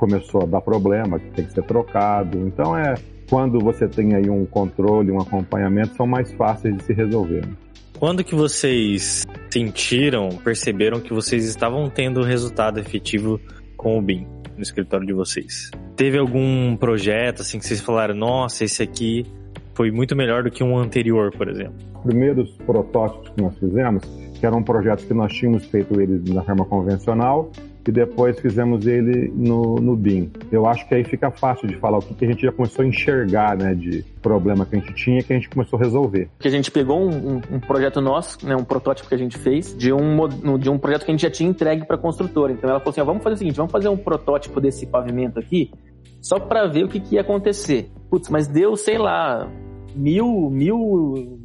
começou 0.00 0.42
a 0.42 0.46
dar 0.46 0.62
problema, 0.62 1.20
que 1.20 1.30
tem 1.32 1.44
que 1.44 1.52
ser 1.52 1.62
trocado. 1.64 2.38
Então 2.38 2.74
é 2.74 2.94
quando 3.28 3.60
você 3.60 3.86
tem 3.86 4.14
aí 4.14 4.30
um 4.30 4.46
controle, 4.46 5.12
um 5.12 5.20
acompanhamento, 5.20 5.94
são 5.94 6.06
mais 6.06 6.32
fáceis 6.32 6.74
de 6.74 6.82
se 6.82 6.94
resolver. 6.94 7.46
Né? 7.46 7.52
Quando 7.98 8.24
que 8.24 8.34
vocês 8.34 9.26
sentiram, 9.50 10.30
perceberam 10.42 11.00
que 11.00 11.12
vocês 11.12 11.44
estavam 11.44 11.90
tendo 11.90 12.22
resultado 12.22 12.80
efetivo 12.80 13.38
com 13.76 13.98
o 13.98 14.02
BIM 14.02 14.26
no 14.56 14.62
escritório 14.62 15.06
de 15.06 15.12
vocês? 15.12 15.70
Teve 15.96 16.18
algum 16.18 16.74
projeto 16.76 17.42
assim 17.42 17.58
que 17.58 17.66
vocês 17.66 17.82
falaram, 17.82 18.14
nossa, 18.14 18.64
esse 18.64 18.82
aqui 18.82 19.26
foi 19.74 19.90
muito 19.90 20.16
melhor 20.16 20.42
do 20.42 20.50
que 20.50 20.64
um 20.64 20.78
anterior, 20.78 21.30
por 21.36 21.46
exemplo? 21.48 21.74
Os 21.96 22.02
primeiros 22.04 22.50
protótipos 22.64 23.28
que 23.28 23.42
nós 23.42 23.56
fizemos, 23.58 24.02
que 24.40 24.46
eram 24.46 24.62
projetos 24.62 25.04
que 25.04 25.12
nós 25.12 25.30
tínhamos 25.30 25.66
feito 25.66 26.00
eles 26.00 26.24
na 26.24 26.42
forma 26.42 26.64
convencional, 26.64 27.52
e 27.86 27.92
depois 27.92 28.38
fizemos 28.38 28.86
ele 28.86 29.32
no, 29.34 29.76
no 29.76 29.96
BIM. 29.96 30.30
Eu 30.50 30.66
acho 30.66 30.86
que 30.88 30.94
aí 30.94 31.04
fica 31.04 31.30
fácil 31.30 31.66
de 31.66 31.76
falar 31.76 31.98
o 31.98 32.02
que, 32.02 32.14
que 32.14 32.24
a 32.24 32.28
gente 32.28 32.42
já 32.42 32.52
começou 32.52 32.84
a 32.84 32.88
enxergar, 32.88 33.56
né, 33.56 33.74
de 33.74 34.04
problema 34.22 34.66
que 34.66 34.76
a 34.76 34.78
gente 34.78 34.94
tinha 34.94 35.22
que 35.22 35.32
a 35.32 35.36
gente 35.36 35.48
começou 35.48 35.78
a 35.78 35.82
resolver. 35.82 36.28
Que 36.38 36.48
a 36.48 36.50
gente 36.50 36.70
pegou 36.70 37.00
um, 37.00 37.34
um, 37.34 37.40
um, 37.52 37.60
projeto 37.60 38.00
nosso, 38.00 38.46
né, 38.46 38.54
um 38.54 38.64
protótipo 38.64 39.08
que 39.08 39.14
a 39.14 39.18
gente 39.18 39.38
fez 39.38 39.76
de 39.76 39.92
um, 39.92 40.58
de 40.58 40.68
um 40.68 40.78
projeto 40.78 41.04
que 41.04 41.10
a 41.10 41.14
gente 41.14 41.22
já 41.22 41.30
tinha 41.30 41.48
entregue 41.48 41.86
para 41.86 41.96
a 41.96 41.98
construtora. 41.98 42.52
Então 42.52 42.68
ela 42.68 42.80
falou 42.80 42.90
assim, 42.90 43.00
ó, 43.00 43.04
vamos 43.04 43.22
fazer 43.22 43.34
o 43.34 43.38
seguinte, 43.38 43.56
vamos 43.56 43.72
fazer 43.72 43.88
um 43.88 43.96
protótipo 43.96 44.60
desse 44.60 44.86
pavimento 44.86 45.38
aqui, 45.38 45.70
só 46.20 46.38
para 46.38 46.66
ver 46.66 46.84
o 46.84 46.88
que, 46.88 47.00
que 47.00 47.14
ia 47.14 47.22
acontecer. 47.22 47.90
Putz, 48.10 48.28
mas 48.28 48.46
deu, 48.46 48.76
sei 48.76 48.98
lá, 48.98 49.48
mil, 49.94 50.50
mil 50.50 51.40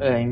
é, 0.00 0.22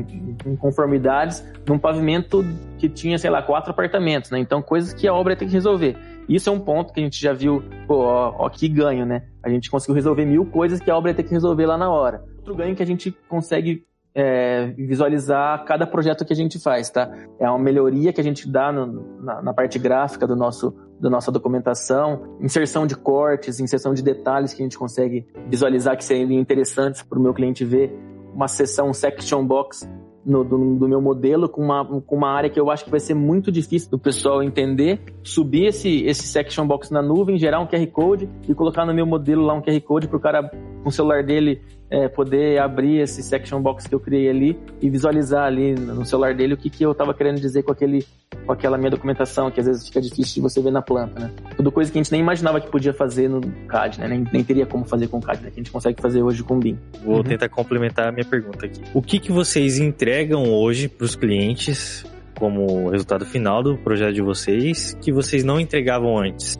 inconformidades 0.45 1.45
num 1.67 1.77
pavimento 1.77 2.43
que 2.77 2.89
tinha, 2.89 3.17
sei 3.17 3.29
lá, 3.29 3.41
quatro 3.41 3.71
apartamentos, 3.71 4.31
né? 4.31 4.39
Então, 4.39 4.61
coisas 4.61 4.93
que 4.93 5.07
a 5.07 5.13
obra 5.13 5.35
tem 5.35 5.47
que 5.47 5.53
resolver. 5.53 5.97
Isso 6.27 6.49
é 6.49 6.51
um 6.51 6.59
ponto 6.59 6.93
que 6.93 6.99
a 6.99 7.03
gente 7.03 7.21
já 7.21 7.33
viu, 7.33 7.63
pô, 7.87 7.99
ó, 7.99 8.33
ó 8.37 8.49
que 8.49 8.67
ganho, 8.67 9.05
né? 9.05 9.23
A 9.43 9.49
gente 9.49 9.69
conseguiu 9.69 9.95
resolver 9.95 10.25
mil 10.25 10.45
coisas 10.45 10.79
que 10.79 10.89
a 10.89 10.97
obra 10.97 11.13
tem 11.13 11.23
que 11.23 11.31
resolver 11.31 11.65
lá 11.65 11.77
na 11.77 11.89
hora. 11.89 12.23
Outro 12.37 12.55
ganho 12.55 12.75
que 12.75 12.83
a 12.83 12.85
gente 12.85 13.11
consegue 13.27 13.85
é, 14.15 14.67
visualizar 14.77 15.65
cada 15.65 15.85
projeto 15.85 16.23
que 16.23 16.31
a 16.31 16.35
gente 16.35 16.57
faz, 16.57 16.89
tá? 16.89 17.11
É 17.37 17.49
uma 17.49 17.59
melhoria 17.59 18.13
que 18.13 18.21
a 18.21 18.23
gente 18.23 18.49
dá 18.49 18.71
no, 18.71 19.21
na, 19.21 19.41
na, 19.41 19.53
parte 19.53 19.77
gráfica 19.77 20.25
do 20.25 20.37
nosso, 20.37 20.73
da 20.99 21.09
nossa 21.09 21.31
documentação, 21.31 22.37
inserção 22.39 22.87
de 22.87 22.95
cortes, 22.95 23.59
inserção 23.59 23.93
de 23.93 24.01
detalhes 24.01 24.53
que 24.53 24.61
a 24.61 24.65
gente 24.65 24.77
consegue 24.77 25.27
visualizar 25.47 25.97
que 25.97 26.03
seriam 26.03 26.39
interessantes 26.39 27.03
para 27.03 27.19
o 27.19 27.21
meu 27.21 27.33
cliente 27.33 27.65
ver, 27.65 27.93
uma 28.33 28.47
seção 28.47 28.93
section 28.93 29.45
box 29.45 29.89
no, 30.25 30.43
do, 30.43 30.75
do, 30.75 30.89
meu 30.89 30.99
modelo 30.99 31.47
com 31.47 31.61
uma, 31.61 31.85
com 32.01 32.15
uma 32.15 32.29
área 32.29 32.49
que 32.49 32.59
eu 32.59 32.71
acho 32.71 32.83
que 32.83 32.89
vai 32.89 32.99
ser 32.99 33.13
muito 33.13 33.51
difícil 33.51 33.91
do 33.91 33.99
pessoal 33.99 34.41
entender, 34.41 34.99
subir 35.23 35.67
esse, 35.67 36.03
esse 36.03 36.23
section 36.23 36.65
box 36.65 36.91
na 36.91 37.01
nuvem, 37.01 37.37
gerar 37.37 37.59
um 37.59 37.67
QR 37.67 37.85
Code 37.87 38.29
e 38.47 38.53
colocar 38.55 38.85
no 38.85 38.93
meu 38.93 39.05
modelo 39.05 39.43
lá 39.43 39.53
um 39.53 39.61
QR 39.61 39.79
Code 39.81 40.07
para 40.07 40.17
o 40.17 40.19
cara, 40.19 40.49
com 40.81 40.89
o 40.89 40.91
celular 40.91 41.23
dele, 41.23 41.61
é, 41.89 42.07
poder 42.07 42.59
abrir 42.59 42.99
esse 42.99 43.21
section 43.21 43.61
box 43.61 43.87
que 43.87 43.93
eu 43.93 43.99
criei 43.99 44.29
ali 44.29 44.59
e 44.81 44.89
visualizar 44.89 45.45
ali 45.45 45.73
no 45.73 46.05
celular 46.05 46.33
dele 46.33 46.53
o 46.53 46.57
que, 46.57 46.69
que 46.69 46.83
eu 46.83 46.91
estava 46.91 47.13
querendo 47.13 47.39
dizer 47.39 47.63
com, 47.63 47.71
aquele, 47.71 48.05
com 48.45 48.51
aquela 48.51 48.77
minha 48.77 48.89
documentação, 48.89 49.51
que 49.51 49.59
às 49.59 49.67
vezes 49.67 49.87
fica 49.87 50.01
difícil 50.01 50.35
de 50.35 50.41
você 50.41 50.61
ver 50.61 50.71
na 50.71 50.81
planta, 50.81 51.19
né? 51.19 51.31
Tudo 51.55 51.71
coisa 51.71 51.91
que 51.91 51.97
a 51.97 52.01
gente 52.01 52.11
nem 52.11 52.21
imaginava 52.21 52.59
que 52.59 52.69
podia 52.69 52.93
fazer 52.93 53.29
no 53.29 53.41
CAD, 53.67 53.99
né? 53.99 54.07
Nem, 54.07 54.25
nem 54.31 54.43
teria 54.43 54.65
como 54.65 54.85
fazer 54.85 55.07
com 55.07 55.17
o 55.17 55.21
CAD, 55.21 55.43
né? 55.43 55.49
Que 55.49 55.59
a 55.59 55.63
gente 55.63 55.71
consegue 55.71 56.01
fazer 56.01 56.21
hoje 56.21 56.43
com 56.43 56.57
o 56.57 56.59
BIM. 56.59 56.77
Vou 57.03 57.17
uhum. 57.17 57.23
tentar 57.23 57.49
complementar 57.49 58.07
a 58.07 58.11
minha 58.11 58.25
pergunta 58.25 58.65
aqui. 58.65 58.81
O 58.93 59.01
que, 59.01 59.19
que 59.19 59.31
vocês 59.31 59.77
entregam 59.79 60.51
hoje 60.51 60.87
para 60.87 61.05
os 61.05 61.15
clientes 61.15 62.05
como 62.37 62.89
resultado 62.89 63.25
final 63.25 63.63
do 63.63 63.77
projeto 63.77 64.13
de 64.13 64.21
vocês 64.21 64.97
que 65.01 65.11
vocês 65.11 65.43
não 65.43 65.59
entregavam 65.59 66.17
antes? 66.17 66.57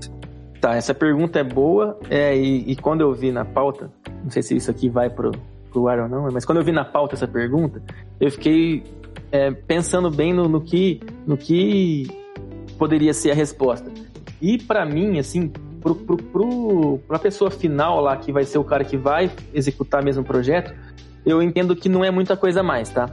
Tá, 0.66 0.76
essa 0.76 0.95
pergunta 0.95 1.38
é 1.38 1.43
boa 1.43 1.95
é, 2.09 2.36
e, 2.36 2.72
e 2.72 2.76
quando 2.76 3.01
eu 3.01 3.13
vi 3.13 3.32
na 3.32 3.45
pauta, 3.45 3.91
não 4.24 4.32
sei 4.32 4.41
se 4.41 4.55
isso 4.55 4.72
aqui 4.72 4.89
vai 4.89 5.11
pro, 5.11 5.32
pro 5.72 5.88
ar 5.88 5.99
ou 5.99 6.09
não, 6.09 6.28
mas 6.32 6.43
quando 6.43 6.57
eu 6.57 6.63
vi 6.63 6.72
na 6.72 6.84
pauta 6.84 7.13
essa 7.13 7.28
pergunta, 7.28 7.84
eu 8.20 8.32
fiquei 8.32 8.84
é, 9.32 9.51
pensando 9.51 10.09
bem 10.09 10.34
no, 10.34 10.49
no, 10.49 10.59
que, 10.59 11.01
no 11.28 11.38
que 11.38 12.07
poderia 12.80 13.13
ser 13.13 13.30
a 13.30 13.36
resposta. 13.36 13.91
E 14.41 14.57
para 14.57 14.84
mim, 14.88 15.20
assim, 15.20 15.49
pro, 15.80 15.93
pro, 15.93 16.18
pro, 16.18 16.99
pra 17.07 17.20
pessoa 17.20 17.51
final 17.51 18.01
lá, 18.01 18.18
que 18.18 18.32
vai 18.32 18.43
ser 18.43 18.57
o 18.57 18.63
cara 18.63 18.84
que 18.84 18.97
vai 18.97 19.30
executar 19.53 20.03
mesmo 20.03 20.24
o 20.24 20.26
projeto, 20.26 20.74
eu 21.24 21.43
entendo 21.43 21.76
que 21.76 21.88
não 21.88 22.03
é 22.03 22.09
muita 22.09 22.36
coisa 22.36 22.63
mais, 22.63 22.89
tá? 22.89 23.07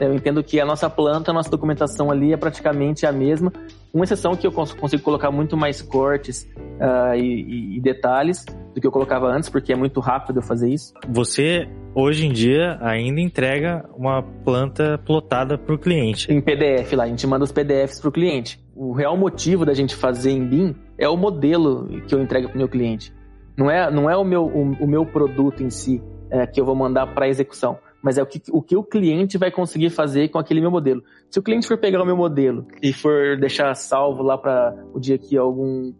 Eu 0.00 0.12
entendo 0.14 0.42
que 0.42 0.58
a 0.58 0.64
nossa 0.64 0.90
planta, 0.90 1.30
a 1.30 1.34
nossa 1.34 1.48
documentação 1.48 2.10
ali 2.10 2.32
é 2.32 2.36
praticamente 2.36 3.06
a 3.06 3.12
mesma, 3.12 3.52
com 3.92 4.02
exceção 4.02 4.36
que 4.36 4.46
eu 4.46 4.52
consigo 4.52 5.02
colocar 5.02 5.30
muito 5.30 5.56
mais 5.56 5.80
cortes 5.80 6.48
uh, 6.56 7.14
e, 7.14 7.76
e, 7.76 7.80
detalhes, 7.80 8.44
do 8.74 8.80
que 8.80 8.86
eu 8.86 8.90
colocava 8.90 9.26
antes, 9.28 9.48
porque 9.48 9.72
é 9.72 9.76
muito 9.76 10.00
rápido 10.00 10.38
eu 10.38 10.42
fazer 10.42 10.68
isso. 10.68 10.92
Você, 11.08 11.68
hoje 11.94 12.26
em 12.26 12.32
dia, 12.32 12.78
ainda 12.80 13.20
entrega 13.20 13.88
uma 13.96 14.22
planta 14.22 14.98
plotada 14.98 15.56
para 15.56 15.74
o 15.74 15.78
cliente. 15.78 16.32
Em 16.32 16.40
PDF 16.40 16.92
lá, 16.92 17.04
a 17.04 17.08
gente 17.08 17.26
manda 17.26 17.44
os 17.44 17.52
PDFs 17.52 18.00
para 18.00 18.08
o 18.08 18.12
cliente. 18.12 18.60
O 18.74 18.92
real 18.92 19.16
motivo 19.16 19.64
da 19.64 19.74
gente 19.74 19.94
fazer 19.94 20.30
em 20.30 20.46
BIM 20.46 20.76
é 20.96 21.08
o 21.08 21.16
modelo 21.16 21.88
que 22.06 22.14
eu 22.14 22.20
entrego 22.20 22.48
para 22.48 22.54
o 22.54 22.58
meu 22.58 22.68
cliente. 22.68 23.12
Não 23.56 23.70
é, 23.70 23.90
não 23.90 24.08
é 24.08 24.16
o, 24.16 24.24
meu, 24.24 24.44
o, 24.44 24.84
o 24.84 24.86
meu 24.86 25.04
produto 25.04 25.62
em 25.62 25.70
si 25.70 26.00
é, 26.30 26.46
que 26.46 26.60
eu 26.60 26.64
vou 26.64 26.76
mandar 26.76 27.06
para 27.14 27.28
execução 27.28 27.78
mas 28.02 28.18
é 28.18 28.22
o 28.22 28.26
que, 28.26 28.40
o 28.50 28.62
que 28.62 28.76
o 28.76 28.82
cliente 28.82 29.36
vai 29.36 29.50
conseguir 29.50 29.90
fazer 29.90 30.28
com 30.28 30.38
aquele 30.38 30.60
meu 30.60 30.70
modelo. 30.70 31.02
Se 31.30 31.38
o 31.38 31.42
cliente 31.42 31.66
for 31.66 31.76
pegar 31.78 32.02
o 32.02 32.06
meu 32.06 32.16
modelo 32.16 32.66
e 32.82 32.92
for 32.92 33.36
deixar 33.38 33.74
salvo 33.74 34.22
lá 34.22 34.38
para 34.38 34.74
o 34.94 35.00
dia 35.00 35.18
que 35.18 35.36
algum 35.36 35.92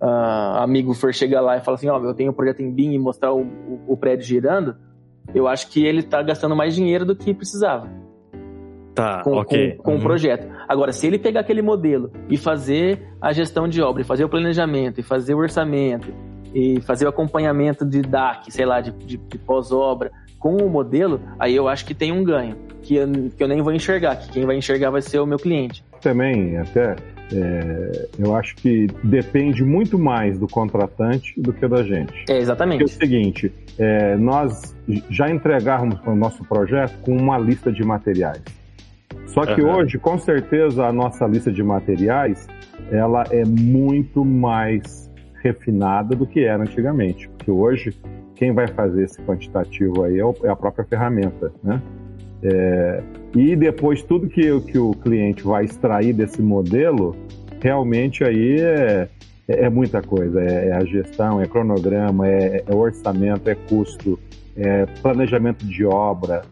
uh, 0.00 0.58
amigo 0.58 0.92
for 0.94 1.14
chegar 1.14 1.40
lá 1.40 1.56
e 1.56 1.60
falar 1.60 1.76
assim, 1.76 1.88
ó, 1.88 1.98
oh, 1.98 2.04
eu 2.04 2.14
tenho 2.14 2.30
um 2.30 2.34
projeto 2.34 2.60
em 2.60 2.70
BIM 2.70 2.92
e 2.92 2.98
mostrar 2.98 3.32
o, 3.32 3.42
o, 3.42 3.84
o 3.88 3.96
prédio 3.96 4.26
girando, 4.26 4.76
eu 5.34 5.46
acho 5.46 5.70
que 5.70 5.84
ele 5.84 6.00
está 6.00 6.22
gastando 6.22 6.56
mais 6.56 6.74
dinheiro 6.74 7.04
do 7.04 7.16
que 7.16 7.32
precisava. 7.32 7.88
Tá, 8.94 9.22
com, 9.22 9.32
ok. 9.32 9.72
Com, 9.76 9.82
com 9.82 9.90
uhum. 9.92 9.98
o 9.98 10.02
projeto. 10.02 10.46
Agora, 10.68 10.92
se 10.92 11.06
ele 11.06 11.18
pegar 11.18 11.40
aquele 11.40 11.62
modelo 11.62 12.12
e 12.28 12.36
fazer 12.36 13.08
a 13.20 13.32
gestão 13.32 13.66
de 13.68 13.82
obra, 13.82 14.02
e 14.02 14.04
fazer 14.04 14.24
o 14.24 14.28
planejamento, 14.28 15.00
e 15.00 15.02
fazer 15.02 15.34
o 15.34 15.38
orçamento, 15.38 16.14
e 16.54 16.80
fazer 16.82 17.06
o 17.06 17.08
acompanhamento 17.08 17.84
de 17.84 18.00
DAC, 18.00 18.52
sei 18.52 18.64
lá, 18.64 18.80
de, 18.80 18.92
de, 18.92 19.16
de 19.16 19.38
pós-obra, 19.38 20.12
com 20.44 20.58
o 20.58 20.68
modelo, 20.68 21.22
aí 21.38 21.56
eu 21.56 21.66
acho 21.66 21.86
que 21.86 21.94
tem 21.94 22.12
um 22.12 22.22
ganho, 22.22 22.54
que 22.82 22.96
eu, 22.96 23.08
que 23.34 23.42
eu 23.42 23.48
nem 23.48 23.62
vou 23.62 23.72
enxergar, 23.72 24.16
que 24.16 24.30
quem 24.30 24.44
vai 24.44 24.58
enxergar 24.58 24.90
vai 24.90 25.00
ser 25.00 25.18
o 25.18 25.24
meu 25.24 25.38
cliente. 25.38 25.82
Também, 26.02 26.58
até, 26.58 26.96
é, 27.32 28.08
eu 28.18 28.36
acho 28.36 28.54
que 28.56 28.86
depende 29.02 29.64
muito 29.64 29.98
mais 29.98 30.38
do 30.38 30.46
contratante 30.46 31.32
do 31.40 31.50
que 31.50 31.66
da 31.66 31.82
gente. 31.82 32.26
É, 32.28 32.36
exatamente. 32.36 32.80
Porque 32.80 32.92
é 32.92 32.94
o 32.94 33.00
seguinte, 33.00 33.52
é, 33.78 34.16
nós 34.16 34.76
já 35.08 35.30
entregávamos 35.30 35.98
o 36.06 36.14
nosso 36.14 36.44
projeto 36.44 36.98
com 37.00 37.16
uma 37.16 37.38
lista 37.38 37.72
de 37.72 37.82
materiais. 37.82 38.42
Só 39.28 39.46
que 39.46 39.62
uhum. 39.62 39.76
hoje, 39.76 39.98
com 39.98 40.18
certeza, 40.18 40.84
a 40.84 40.92
nossa 40.92 41.26
lista 41.26 41.50
de 41.50 41.62
materiais, 41.62 42.46
ela 42.90 43.24
é 43.30 43.46
muito 43.46 44.22
mais 44.22 45.10
refinada 45.42 46.14
do 46.14 46.26
que 46.26 46.44
era 46.44 46.62
antigamente. 46.62 47.30
Porque 47.30 47.50
hoje, 47.50 47.94
quem 48.34 48.52
vai 48.52 48.68
fazer 48.68 49.04
esse 49.04 49.20
quantitativo 49.22 50.04
aí 50.04 50.18
é, 50.18 50.24
é 50.44 50.48
a 50.48 50.56
própria 50.56 50.84
ferramenta, 50.84 51.52
né? 51.62 51.80
É, 52.42 53.02
e 53.34 53.56
depois 53.56 54.02
tudo 54.02 54.28
que, 54.28 54.60
que 54.60 54.78
o 54.78 54.92
cliente 54.92 55.42
vai 55.42 55.64
extrair 55.64 56.12
desse 56.12 56.42
modelo, 56.42 57.16
realmente 57.60 58.22
aí 58.22 58.60
é, 58.60 59.08
é, 59.48 59.64
é 59.64 59.70
muita 59.70 60.02
coisa. 60.02 60.42
É, 60.42 60.68
é, 60.68 60.72
a 60.72 60.84
gestão, 60.84 61.40
é 61.40 61.46
cronograma, 61.46 62.28
é, 62.28 62.62
é 62.66 62.74
orçamento, 62.74 63.48
é 63.48 63.54
custo, 63.54 64.18
é 64.56 64.84
planejamento 65.00 65.64
de 65.64 65.84
obra, 65.84 66.42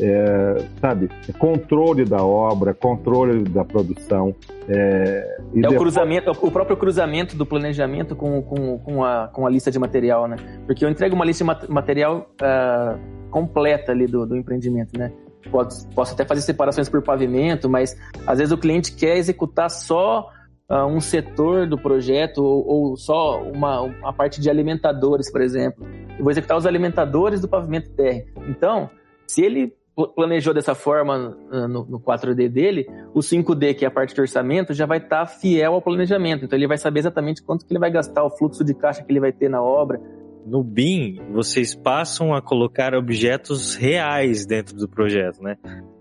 é, 0.00 0.64
sabe, 0.80 1.10
é 1.28 1.32
controle 1.32 2.04
da 2.04 2.24
obra, 2.24 2.72
controle 2.72 3.44
da 3.44 3.64
produção. 3.64 4.34
É, 4.68 4.74
é 4.74 5.36
depois... 5.52 5.74
o 5.74 5.78
cruzamento, 5.78 6.30
o 6.30 6.50
próprio 6.50 6.76
cruzamento 6.76 7.36
do 7.36 7.44
planejamento 7.44 8.16
com, 8.16 8.40
com, 8.42 8.78
com, 8.78 9.04
a, 9.04 9.28
com 9.28 9.46
a 9.46 9.50
lista 9.50 9.70
de 9.70 9.78
material, 9.78 10.26
né? 10.26 10.36
Porque 10.66 10.84
eu 10.84 10.88
entrego 10.88 11.14
uma 11.14 11.24
lista 11.24 11.44
de 11.44 11.70
material 11.70 12.30
uh, 12.40 13.30
completa 13.30 13.92
ali 13.92 14.06
do, 14.06 14.26
do 14.26 14.36
empreendimento, 14.36 14.98
né? 14.98 15.12
Posso, 15.50 15.88
posso 15.88 16.14
até 16.14 16.24
fazer 16.24 16.40
separações 16.40 16.88
por 16.88 17.02
pavimento, 17.02 17.68
mas 17.68 17.96
às 18.26 18.38
vezes 18.38 18.52
o 18.52 18.56
cliente 18.56 18.94
quer 18.94 19.16
executar 19.16 19.68
só 19.68 20.30
uh, 20.70 20.86
um 20.86 21.00
setor 21.00 21.66
do 21.66 21.76
projeto 21.76 22.38
ou, 22.38 22.66
ou 22.66 22.96
só 22.96 23.42
uma, 23.42 23.82
uma 23.82 24.12
parte 24.12 24.40
de 24.40 24.48
alimentadores, 24.48 25.30
por 25.30 25.42
exemplo. 25.42 25.86
Eu 26.16 26.24
vou 26.24 26.30
executar 26.30 26.56
os 26.56 26.64
alimentadores 26.64 27.40
do 27.40 27.48
pavimento 27.48 27.90
terra. 27.90 28.22
Então, 28.48 28.88
se 29.26 29.42
ele 29.42 29.74
planejou 30.14 30.54
dessa 30.54 30.74
forma 30.74 31.36
uh, 31.50 31.68
no, 31.68 31.84
no, 31.84 32.00
4D 32.00 32.48
dele, 32.48 32.86
o 33.14 33.20
5D, 33.20 33.74
que 33.74 33.84
é 33.84 33.88
a 33.88 33.90
parte 33.90 34.14
de 34.14 34.20
orçamento, 34.20 34.72
já 34.72 34.86
vai 34.86 34.98
estar 34.98 35.20
tá 35.20 35.26
fiel 35.26 35.74
ao 35.74 35.82
planejamento. 35.82 36.44
Então 36.44 36.58
ele 36.58 36.66
vai 36.66 36.78
saber 36.78 37.00
exatamente 37.00 37.42
quanto 37.42 37.66
que 37.66 37.72
ele 37.72 37.80
vai 37.80 37.90
gastar, 37.90 38.24
o 38.24 38.30
fluxo 38.30 38.64
de 38.64 38.74
caixa 38.74 39.02
que 39.02 39.12
ele 39.12 39.20
vai 39.20 39.32
ter 39.32 39.48
na 39.48 39.62
obra. 39.62 40.00
No 40.46 40.62
BIM, 40.62 41.20
vocês 41.30 41.74
passam 41.74 42.34
a 42.34 42.42
colocar 42.42 42.94
objetos 42.94 43.76
reais 43.76 44.44
dentro 44.44 44.76
do 44.76 44.88
projeto, 44.88 45.40
né? 45.40 45.56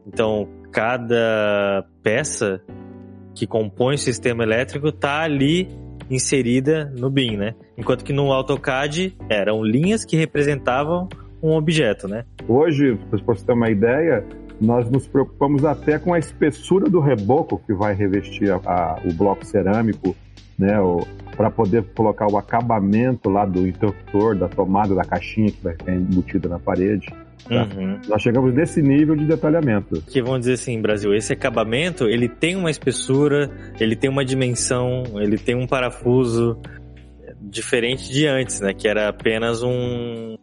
Então, 0.08 0.48
cada 0.72 1.86
peça 2.02 2.62
que 3.36 3.46
compõe 3.46 3.96
o 3.96 4.00
sistema 4.00 4.44
elétrico 4.44 4.88
está 4.88 5.22
ali 5.22 5.70
inserida 6.10 6.92
no 6.98 7.10
BIM, 7.10 7.38
né? 7.38 7.56
Enquanto 7.78 8.04
que 8.04 8.12
no 8.12 8.32
AutoCAD 8.32 9.16
eram 9.30 9.64
linhas 9.64 10.04
que 10.04 10.18
representavam 10.18 11.08
um 11.42 11.54
objeto, 11.54 12.08
né? 12.08 12.26
Hoje, 12.48 12.98
para 13.10 13.20
você 13.20 13.46
ter 13.46 13.54
uma 13.54 13.70
ideia, 13.70 14.24
nós 14.60 14.90
nos 14.90 15.08
preocupamos 15.08 15.66
até 15.66 15.98
com 15.98 16.14
a 16.14 16.20
espessura 16.20 16.90
do 16.90 17.00
reboco 17.00 17.62
que 17.66 17.74
vai 17.74 17.96
revestir 17.96 18.52
a, 18.52 18.58
a, 18.64 19.00
o 19.04 19.14
bloco 19.14 19.46
cerâmico, 19.46 20.16
né? 20.58 20.76
Para 21.36 21.50
poder 21.50 21.84
colocar 21.96 22.32
o 22.32 22.38
acabamento 22.38 23.30
lá 23.30 23.46
do 23.46 23.68
interruptor, 23.68 24.36
da 24.36 24.48
tomada 24.48 24.94
da 24.94 25.04
caixinha 25.04 25.52
que 25.52 25.64
vai 25.64 25.74
ficar 25.74 25.94
embutida 25.94 26.48
na 26.48 26.60
parede. 26.60 27.08
Tá? 27.48 27.64
Uhum. 27.64 28.00
Nós 28.08 28.22
chegamos 28.22 28.54
nesse 28.54 28.82
nível 28.82 29.16
de 29.16 29.26
detalhamento. 29.26 30.02
Que 30.04 30.22
vamos 30.22 30.42
dizer 30.42 30.54
assim, 30.54 30.80
Brasil, 30.80 31.14
esse 31.16 31.34
acabamento 31.34 32.04
ele 32.04 32.30
tem 32.30 32.56
uma 32.56 32.70
espessura, 32.70 33.50
ele 33.80 33.96
tem 33.96 34.10
uma 34.10 34.24
dimensão, 34.24 35.04
ele 35.16 35.38
tem 35.40 35.56
um 35.56 35.66
parafuso 35.66 36.60
diferente 37.42 38.12
de 38.12 38.28
antes, 38.28 38.60
né? 38.60 38.74
Que 38.74 38.88
era 38.88 39.10
apenas 39.10 39.64
um 39.64 40.38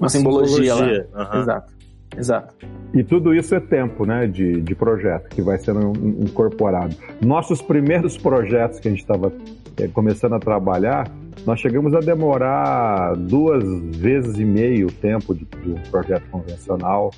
uma, 0.00 0.08
simbologia, 0.08 0.74
simbologia. 0.74 1.08
lá. 1.12 1.34
Uhum. 1.34 1.40
Exato. 1.40 1.80
Exato. 2.16 2.54
E 2.92 3.04
tudo 3.04 3.32
isso 3.32 3.54
é 3.54 3.60
tempo, 3.60 4.04
né, 4.04 4.26
de, 4.26 4.60
de 4.60 4.74
projeto 4.74 5.28
que 5.28 5.40
vai 5.40 5.58
sendo 5.58 5.92
incorporado. 6.20 6.94
Nossos 7.24 7.62
primeiros 7.62 8.18
projetos 8.18 8.80
que 8.80 8.88
a 8.88 8.90
gente 8.90 9.00
estava 9.00 9.32
é, 9.78 9.86
começando 9.86 10.34
a 10.34 10.40
trabalhar, 10.40 11.08
nós 11.46 11.60
chegamos 11.60 11.94
a 11.94 12.00
demorar 12.00 13.14
duas 13.16 13.62
vezes 13.96 14.38
e 14.38 14.44
meio 14.44 14.88
o 14.88 14.92
tempo 14.92 15.34
de, 15.34 15.44
de 15.44 15.70
um 15.70 15.82
projeto 15.90 16.24
convencional. 16.30 17.10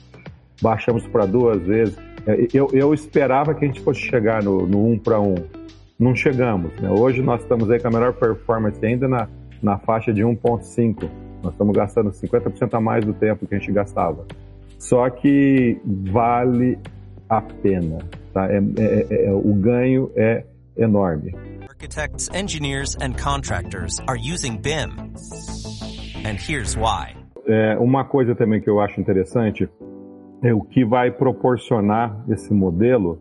Baixamos 0.61 1.07
para 1.09 1.25
duas 1.25 1.61
vezes. 1.63 1.97
É, 2.27 2.47
eu, 2.53 2.69
eu 2.73 2.93
esperava 2.93 3.55
que 3.55 3.65
a 3.65 3.69
gente 3.69 3.81
fosse 3.81 4.01
chegar 4.01 4.43
no, 4.43 4.67
no 4.67 4.87
um 4.87 4.99
para 4.99 5.19
um. 5.19 5.37
Não 5.99 6.15
chegamos. 6.15 6.71
Né? 6.81 6.91
Hoje 6.91 7.23
nós 7.23 7.41
estamos 7.41 7.71
aí 7.71 7.81
com 7.81 7.89
a 7.89 7.91
melhor 7.91 8.13
performance 8.13 8.85
ainda 8.85 9.09
na, 9.09 9.27
na 9.63 9.79
faixa 9.79 10.13
de 10.13 10.23
1.5 10.23 11.09
nós 11.43 11.53
estamos 11.53 11.75
gastando 11.75 12.11
50% 12.11 12.75
a 12.75 12.81
mais 12.81 13.05
do 13.05 13.13
tempo 13.13 13.47
que 13.47 13.55
a 13.55 13.59
gente 13.59 13.73
gastava. 13.73 14.25
Só 14.79 15.09
que 15.11 15.81
vale 15.85 16.79
a 17.29 17.41
pena. 17.41 17.99
Tá? 18.33 18.49
É, 18.51 18.59
é, 18.59 19.07
é, 19.11 19.27
é 19.27 19.33
o 19.33 19.55
ganho 19.55 20.11
é 20.17 20.45
enorme. 20.77 21.35
Architects, 21.69 22.29
engineers 22.35 22.97
and 23.01 23.15
contractors 23.15 24.01
are 24.07 24.19
using 24.19 24.59
BIM. 24.59 24.91
And 26.25 26.37
here's 26.37 26.77
why. 26.77 27.17
É, 27.47 27.77
uma 27.79 28.05
coisa 28.05 28.35
também 28.35 28.61
que 28.61 28.71
eu 28.71 28.81
acho 28.81 29.01
interessante 29.01 29.69
é 30.43 30.53
o 30.55 30.61
que 30.61 30.85
vai 30.85 31.11
proporcionar 31.11 32.25
esse 32.29 32.53
modelo 32.53 33.21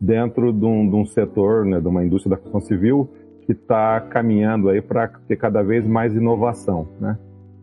dentro 0.00 0.52
de 0.52 0.64
um, 0.64 0.88
de 0.88 0.96
um 0.96 1.04
setor, 1.04 1.64
né, 1.64 1.80
de 1.80 1.86
uma 1.86 2.04
indústria 2.04 2.30
da 2.30 2.36
construção 2.36 2.60
civil 2.60 3.10
que 3.44 3.52
está 3.52 4.00
caminhando 4.00 4.68
aí 4.68 4.80
para 4.80 5.08
ter 5.08 5.36
cada 5.36 5.62
vez 5.62 5.86
mais 5.86 6.14
inovação, 6.14 6.88
né? 7.00 7.18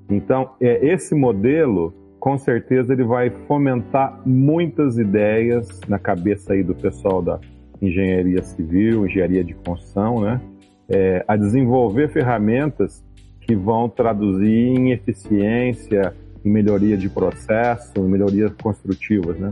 Então, 0.09 0.51
é, 0.61 0.85
esse 0.85 1.13
modelo, 1.13 1.93
com 2.19 2.37
certeza, 2.37 2.93
ele 2.93 3.03
vai 3.03 3.29
fomentar 3.47 4.21
muitas 4.25 4.97
ideias 4.97 5.81
na 5.87 5.99
cabeça 5.99 6.53
aí 6.53 6.63
do 6.63 6.73
pessoal 6.73 7.21
da 7.21 7.39
engenharia 7.81 8.41
civil, 8.43 9.05
engenharia 9.05 9.43
de 9.43 9.53
construção, 9.53 10.21
né? 10.21 10.41
É, 10.89 11.23
a 11.27 11.35
desenvolver 11.35 12.09
ferramentas 12.09 13.03
que 13.41 13.55
vão 13.55 13.89
traduzir 13.89 14.47
em 14.47 14.91
eficiência, 14.91 16.13
em 16.43 16.49
melhoria 16.49 16.97
de 16.97 17.09
processo, 17.09 17.93
em 17.97 18.07
melhorias 18.09 18.53
construtivas, 18.61 19.37
né? 19.37 19.51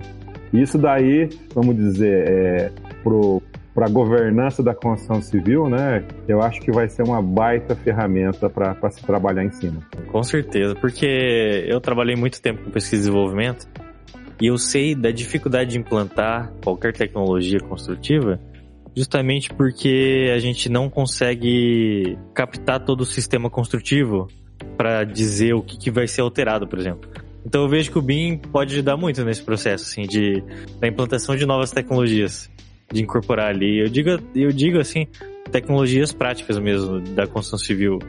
Isso 0.54 0.78
daí, 0.78 1.30
vamos 1.54 1.76
dizer, 1.76 2.28
é, 2.30 2.72
pro 3.04 3.42
para 3.76 3.88
a 3.88 3.90
governança 3.90 4.64
da 4.64 4.74
construção 4.74 5.22
civil, 5.22 5.70
né? 5.70 6.08
Eu 6.30 6.42
acho 6.42 6.62
que 6.62 6.72
vai 6.72 6.88
ser 6.88 7.04
uma 7.04 7.22
baita 7.22 7.76
ferramenta 7.76 8.50
para 8.50 8.90
se 8.90 9.04
trabalhar 9.06 9.44
em 9.44 9.52
cima. 9.52 9.82
Com 10.10 10.24
certeza, 10.24 10.74
porque 10.76 11.66
eu 11.68 11.82
trabalhei 11.82 12.16
muito 12.16 12.42
tempo 12.42 12.64
com 12.64 12.72
pesquisa 12.72 12.96
e 12.96 13.00
desenvolvimento 13.00 13.68
e 14.42 14.48
eu 14.48 14.58
sei 14.58 14.96
da 14.96 15.12
dificuldade 15.12 15.72
de 15.72 15.78
implantar 15.78 16.54
qualquer 16.64 16.94
tecnologia 16.94 17.60
construtiva 17.60 18.40
justamente 18.96 19.54
porque 19.54 20.32
a 20.34 20.40
gente 20.40 20.70
não 20.70 20.90
consegue 20.90 22.18
captar 22.34 22.80
todo 22.80 23.02
o 23.02 23.06
sistema 23.06 23.50
construtivo 23.50 24.28
para 24.78 25.04
dizer 25.04 25.54
o 25.54 25.62
que, 25.62 25.78
que 25.78 25.92
vai 25.92 26.08
ser 26.08 26.22
alterado, 26.22 26.66
por 26.66 26.80
exemplo. 26.80 27.10
Então 27.46 27.64
eu 27.64 27.70
vejo 27.70 27.92
que 27.92 28.00
o 28.00 28.02
BIM 28.02 28.38
pode 28.38 28.74
ajudar 28.74 28.96
muito 28.96 29.24
nesse 29.26 29.44
processo, 29.44 29.84
assim, 29.84 30.04
de, 30.04 30.42
da 30.80 30.88
implantação 30.88 31.36
de 31.36 31.46
novas 31.46 31.72
tecnologias 31.72 32.50
de 32.92 33.02
incorporar 33.02 33.50
ali. 33.50 33.80
Eu 33.80 33.90
digo, 33.90 34.10
eu 34.36 34.52
digo 34.52 34.80
assim, 34.80 35.08
tecnologias 35.52 36.14
práticas 36.14 36.58
mesmo 36.60 37.00
da 37.00 37.28
construção 37.28 37.60
civil. 37.60 38.00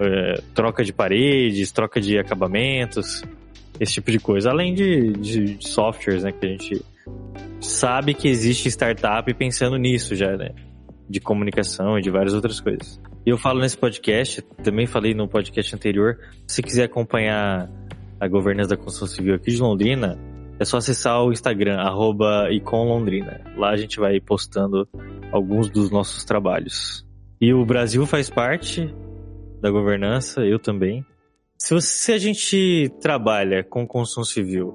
é, 0.00 0.40
troca 0.54 0.84
de 0.84 0.92
paredes, 0.92 1.70
troca 1.70 2.00
de 2.00 2.18
acabamentos, 2.18 3.22
esse 3.78 3.94
tipo 3.94 4.10
de 4.10 4.18
coisa. 4.18 4.50
Além 4.50 4.74
de, 4.74 5.12
de 5.12 5.56
softwares, 5.60 6.24
né, 6.24 6.32
que 6.32 6.44
a 6.44 6.48
gente 6.48 6.84
sabe 7.60 8.14
que 8.14 8.28
existe 8.28 8.68
startup 8.68 9.32
pensando 9.34 9.76
nisso 9.76 10.14
já, 10.14 10.36
né? 10.36 10.50
De 11.08 11.20
comunicação 11.20 11.98
e 11.98 12.02
de 12.02 12.10
várias 12.10 12.34
outras 12.34 12.60
coisas. 12.60 13.00
Eu 13.24 13.38
falo 13.38 13.60
nesse 13.60 13.76
podcast, 13.76 14.42
também 14.62 14.86
falei 14.86 15.14
no 15.14 15.28
podcast 15.28 15.74
anterior, 15.74 16.18
se 16.46 16.62
quiser 16.62 16.84
acompanhar 16.84 17.70
a 18.20 18.28
governança 18.28 18.70
da 18.70 18.76
construção 18.76 19.08
civil 19.08 19.34
aqui 19.34 19.50
de 19.50 19.60
Londrina, 19.60 20.18
é 20.58 20.64
só 20.64 20.76
acessar 20.76 21.22
o 21.22 21.32
Instagram, 21.32 21.78
arroba 21.78 22.50
iconlondrina. 22.50 23.40
Lá 23.56 23.70
a 23.70 23.76
gente 23.76 23.98
vai 23.98 24.20
postando 24.20 24.88
alguns 25.32 25.68
dos 25.70 25.90
nossos 25.90 26.24
trabalhos. 26.24 27.06
E 27.40 27.52
o 27.52 27.64
Brasil 27.64 28.06
faz 28.06 28.30
parte 28.30 28.94
da 29.60 29.70
governança, 29.70 30.42
eu 30.42 30.58
também. 30.58 31.04
Se, 31.58 31.74
você, 31.74 31.86
se 31.86 32.12
a 32.12 32.18
gente 32.18 32.92
trabalha 33.00 33.64
com 33.64 33.86
construção 33.86 34.24
civil 34.24 34.74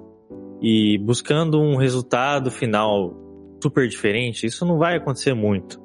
e 0.62 0.98
buscando 0.98 1.60
um 1.60 1.78
resultado 1.78 2.52
final 2.52 3.16
super 3.62 3.88
diferente, 3.88 4.46
isso 4.46 4.66
não 4.66 4.78
vai 4.78 4.98
acontecer 4.98 5.34
muito. 5.34 5.80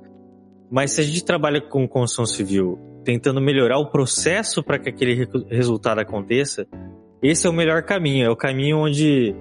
Mas 0.71 0.93
se 0.93 1.01
a 1.01 1.05
gente 1.05 1.25
trabalha 1.25 1.61
com 1.61 1.87
construção 1.87 2.27
civil 2.27 2.79
tentando 3.05 3.41
melhorar 3.41 3.79
o 3.79 3.91
processo 3.91 4.63
para 4.63 4.79
que 4.79 4.89
aquele 4.89 5.29
resultado 5.51 6.01
aconteça, 6.01 6.67
esse 7.23 7.47
é 7.47 7.51
o 7.51 7.53
melhor 7.53 7.83
caminho. 7.83 8.27
É 8.27 8.31
o 8.31 8.37
caminho 8.37 8.79
onde 8.79 9.35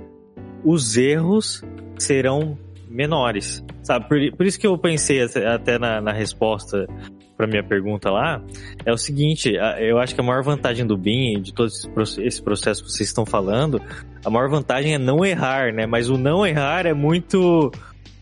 os 0.64 0.98
erros 0.98 1.64
serão 1.98 2.58
menores, 2.88 3.64
sabe? 3.82 4.08
Por, 4.08 4.38
por 4.38 4.46
isso 4.46 4.60
que 4.60 4.68
eu 4.68 4.78
pensei 4.78 5.22
até 5.22 5.80
na, 5.80 6.00
na 6.00 6.12
resposta 6.12 6.88
para 7.36 7.48
minha 7.48 7.64
pergunta 7.64 8.10
lá 8.12 8.42
é 8.86 8.92
o 8.92 8.98
seguinte: 8.98 9.54
eu 9.80 9.98
acho 10.00 10.14
que 10.14 10.22
a 10.22 10.24
maior 10.24 10.44
vantagem 10.44 10.86
do 10.86 10.98
BIM, 10.98 11.42
de 11.42 11.54
todo 11.54 11.70
esse 12.20 12.42
processo 12.42 12.84
que 12.84 12.92
vocês 12.92 13.10
estão 13.10 13.26
falando, 13.26 13.82
a 14.24 14.30
maior 14.30 14.50
vantagem 14.50 14.94
é 14.94 14.98
não 14.98 15.26
errar, 15.26 15.74
né? 15.74 15.86
Mas 15.86 16.10
o 16.10 16.18
não 16.18 16.46
errar 16.46 16.86
é 16.86 16.94
muito 16.94 17.72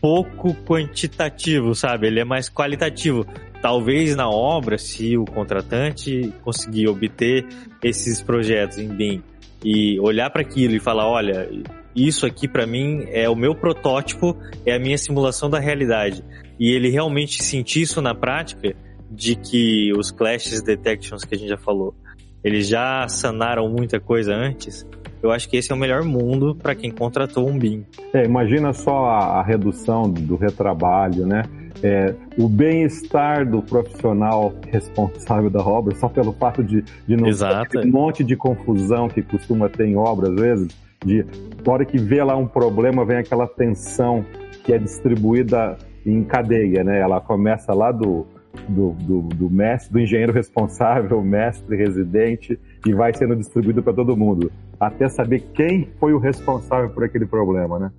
pouco 0.00 0.54
quantitativo, 0.64 1.74
sabe? 1.74 2.08
Ele 2.08 2.20
é 2.20 2.24
mais 2.24 2.50
qualitativo. 2.50 3.24
Talvez 3.60 4.16
na 4.16 4.28
obra, 4.28 4.76
se 4.76 5.16
o 5.16 5.24
contratante 5.24 6.32
conseguir 6.42 6.88
obter 6.88 7.46
esses 7.84 8.20
projetos 8.20 8.78
em 8.78 8.88
BIM 8.88 9.22
e 9.64 10.00
olhar 10.00 10.28
para 10.30 10.42
aquilo 10.42 10.74
e 10.74 10.80
falar, 10.80 11.06
olha, 11.06 11.48
isso 11.94 12.24
aqui 12.26 12.48
para 12.48 12.66
mim 12.66 13.06
é 13.08 13.28
o 13.28 13.36
meu 13.36 13.54
protótipo, 13.54 14.36
é 14.64 14.74
a 14.74 14.78
minha 14.78 14.96
simulação 14.96 15.50
da 15.50 15.58
realidade. 15.58 16.24
E 16.58 16.70
ele 16.70 16.88
realmente 16.88 17.42
sentir 17.42 17.82
isso 17.82 18.00
na 18.00 18.14
prática, 18.14 18.74
de 19.10 19.36
que 19.36 19.92
os 19.92 20.10
clashes 20.10 20.62
detections 20.62 21.24
que 21.24 21.34
a 21.34 21.38
gente 21.38 21.50
já 21.50 21.58
falou, 21.58 21.94
eles 22.42 22.66
já 22.66 23.06
sanaram 23.08 23.68
muita 23.68 24.00
coisa 24.00 24.34
antes, 24.34 24.86
eu 25.22 25.30
acho 25.30 25.48
que 25.48 25.56
esse 25.56 25.70
é 25.70 25.74
o 25.74 25.78
melhor 25.78 26.02
mundo 26.02 26.56
para 26.56 26.74
quem 26.74 26.90
contratou 26.90 27.48
um 27.48 27.56
BIM. 27.56 27.84
É, 28.12 28.24
imagina 28.24 28.72
só 28.72 29.04
a, 29.04 29.38
a, 29.38 29.42
redução 29.42 30.10
do 30.10 30.34
retrabalho, 30.34 31.26
né? 31.26 31.42
É, 31.82 32.14
o 32.36 32.48
bem-estar 32.48 33.48
do 33.48 33.62
profissional 33.62 34.52
responsável 34.68 35.48
da 35.48 35.60
obra, 35.60 35.94
só 35.96 36.08
pelo 36.08 36.32
fato 36.32 36.62
de, 36.62 36.82
de 37.06 37.16
não 37.16 37.30
ter 37.68 37.86
um 37.86 37.90
monte 37.90 38.24
de 38.24 38.36
confusão 38.36 39.08
que 39.08 39.22
costuma 39.22 39.68
ter 39.68 39.86
em 39.86 39.96
obra 39.96 40.28
às 40.28 40.34
vezes, 40.34 40.76
de 41.04 41.24
na 41.64 41.72
hora 41.72 41.84
que 41.84 41.98
vê 41.98 42.22
lá 42.22 42.36
um 42.36 42.46
problema, 42.46 43.04
vem 43.04 43.18
aquela 43.18 43.46
tensão 43.46 44.24
que 44.64 44.72
é 44.72 44.78
distribuída 44.78 45.76
em 46.04 46.24
cadeia, 46.24 46.82
né? 46.82 47.00
Ela 47.00 47.20
começa 47.20 47.72
lá 47.72 47.92
do, 47.92 48.26
do, 48.68 48.90
do, 48.92 49.20
do 49.22 49.50
mestre, 49.50 49.92
do 49.92 50.00
engenheiro 50.00 50.32
responsável, 50.32 51.22
mestre 51.22 51.76
residente, 51.76 52.58
e 52.86 52.92
vai 52.92 53.14
sendo 53.14 53.36
distribuído 53.36 53.82
para 53.82 53.92
todo 53.92 54.16
mundo, 54.16 54.50
até 54.78 55.08
saber 55.08 55.40
quem 55.54 55.88
foi 55.98 56.12
o 56.12 56.18
responsável 56.18 56.90
por 56.90 57.04
aquele 57.04 57.26
problema, 57.26 57.78
né? 57.78 57.92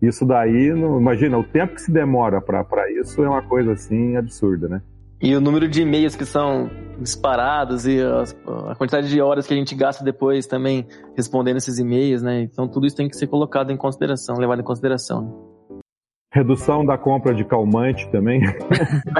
Isso 0.00 0.24
daí, 0.24 0.72
não, 0.72 0.98
imagina, 0.98 1.36
o 1.36 1.44
tempo 1.44 1.74
que 1.74 1.82
se 1.82 1.92
demora 1.92 2.40
para 2.40 2.90
isso 2.98 3.22
é 3.22 3.28
uma 3.28 3.42
coisa 3.42 3.72
assim 3.72 4.16
absurda, 4.16 4.66
né? 4.66 4.82
E 5.22 5.34
o 5.36 5.40
número 5.40 5.68
de 5.68 5.82
e-mails 5.82 6.16
que 6.16 6.24
são 6.24 6.70
disparados 6.98 7.86
e 7.86 8.00
a, 8.00 8.74
quantidade 8.74 9.08
de 9.08 9.20
horas 9.20 9.46
que 9.46 9.52
a 9.52 9.56
gente 9.56 9.74
gasta 9.74 10.02
depois 10.02 10.46
também 10.46 10.86
respondendo 11.16 11.58
esses 11.58 11.78
e-mails, 11.78 12.22
né? 12.22 12.42
Então 12.42 12.66
tudo 12.66 12.86
isso 12.86 12.96
tem 12.96 13.08
que 13.08 13.16
ser 13.16 13.26
colocado 13.26 13.70
em 13.70 13.76
consideração, 13.76 14.36
levado 14.36 14.60
em 14.60 14.64
consideração. 14.64 15.22
Né? 15.22 15.30
Redução 16.32 16.86
da 16.86 16.96
compra 16.96 17.34
de 17.34 17.44
calmante 17.44 18.08
também. 18.10 18.40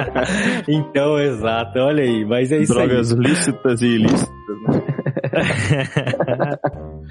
então, 0.69 1.19
exato, 1.19 1.79
olha 1.81 2.05
aí, 2.05 2.25
mas 2.25 2.53
é 2.53 2.59
isso 2.59 2.73
Drogas 2.73 3.13
aí. 3.13 3.19
lícitas 3.19 3.83
e 3.83 3.87
ilícitas, 3.87 4.29
né? 4.69 4.83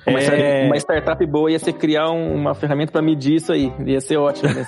uma, 0.07 0.19
é... 0.19 0.65
uma 0.65 0.77
startup 0.77 1.25
boa 1.25 1.51
ia 1.51 1.59
ser 1.59 1.73
criar 1.73 2.09
uma 2.09 2.55
ferramenta 2.55 2.91
para 2.91 3.01
medir 3.01 3.35
isso 3.35 3.51
aí. 3.51 3.73
Ia 3.85 3.99
ser 3.99 4.17
ótimo. 4.17 4.49
Né? 4.53 4.65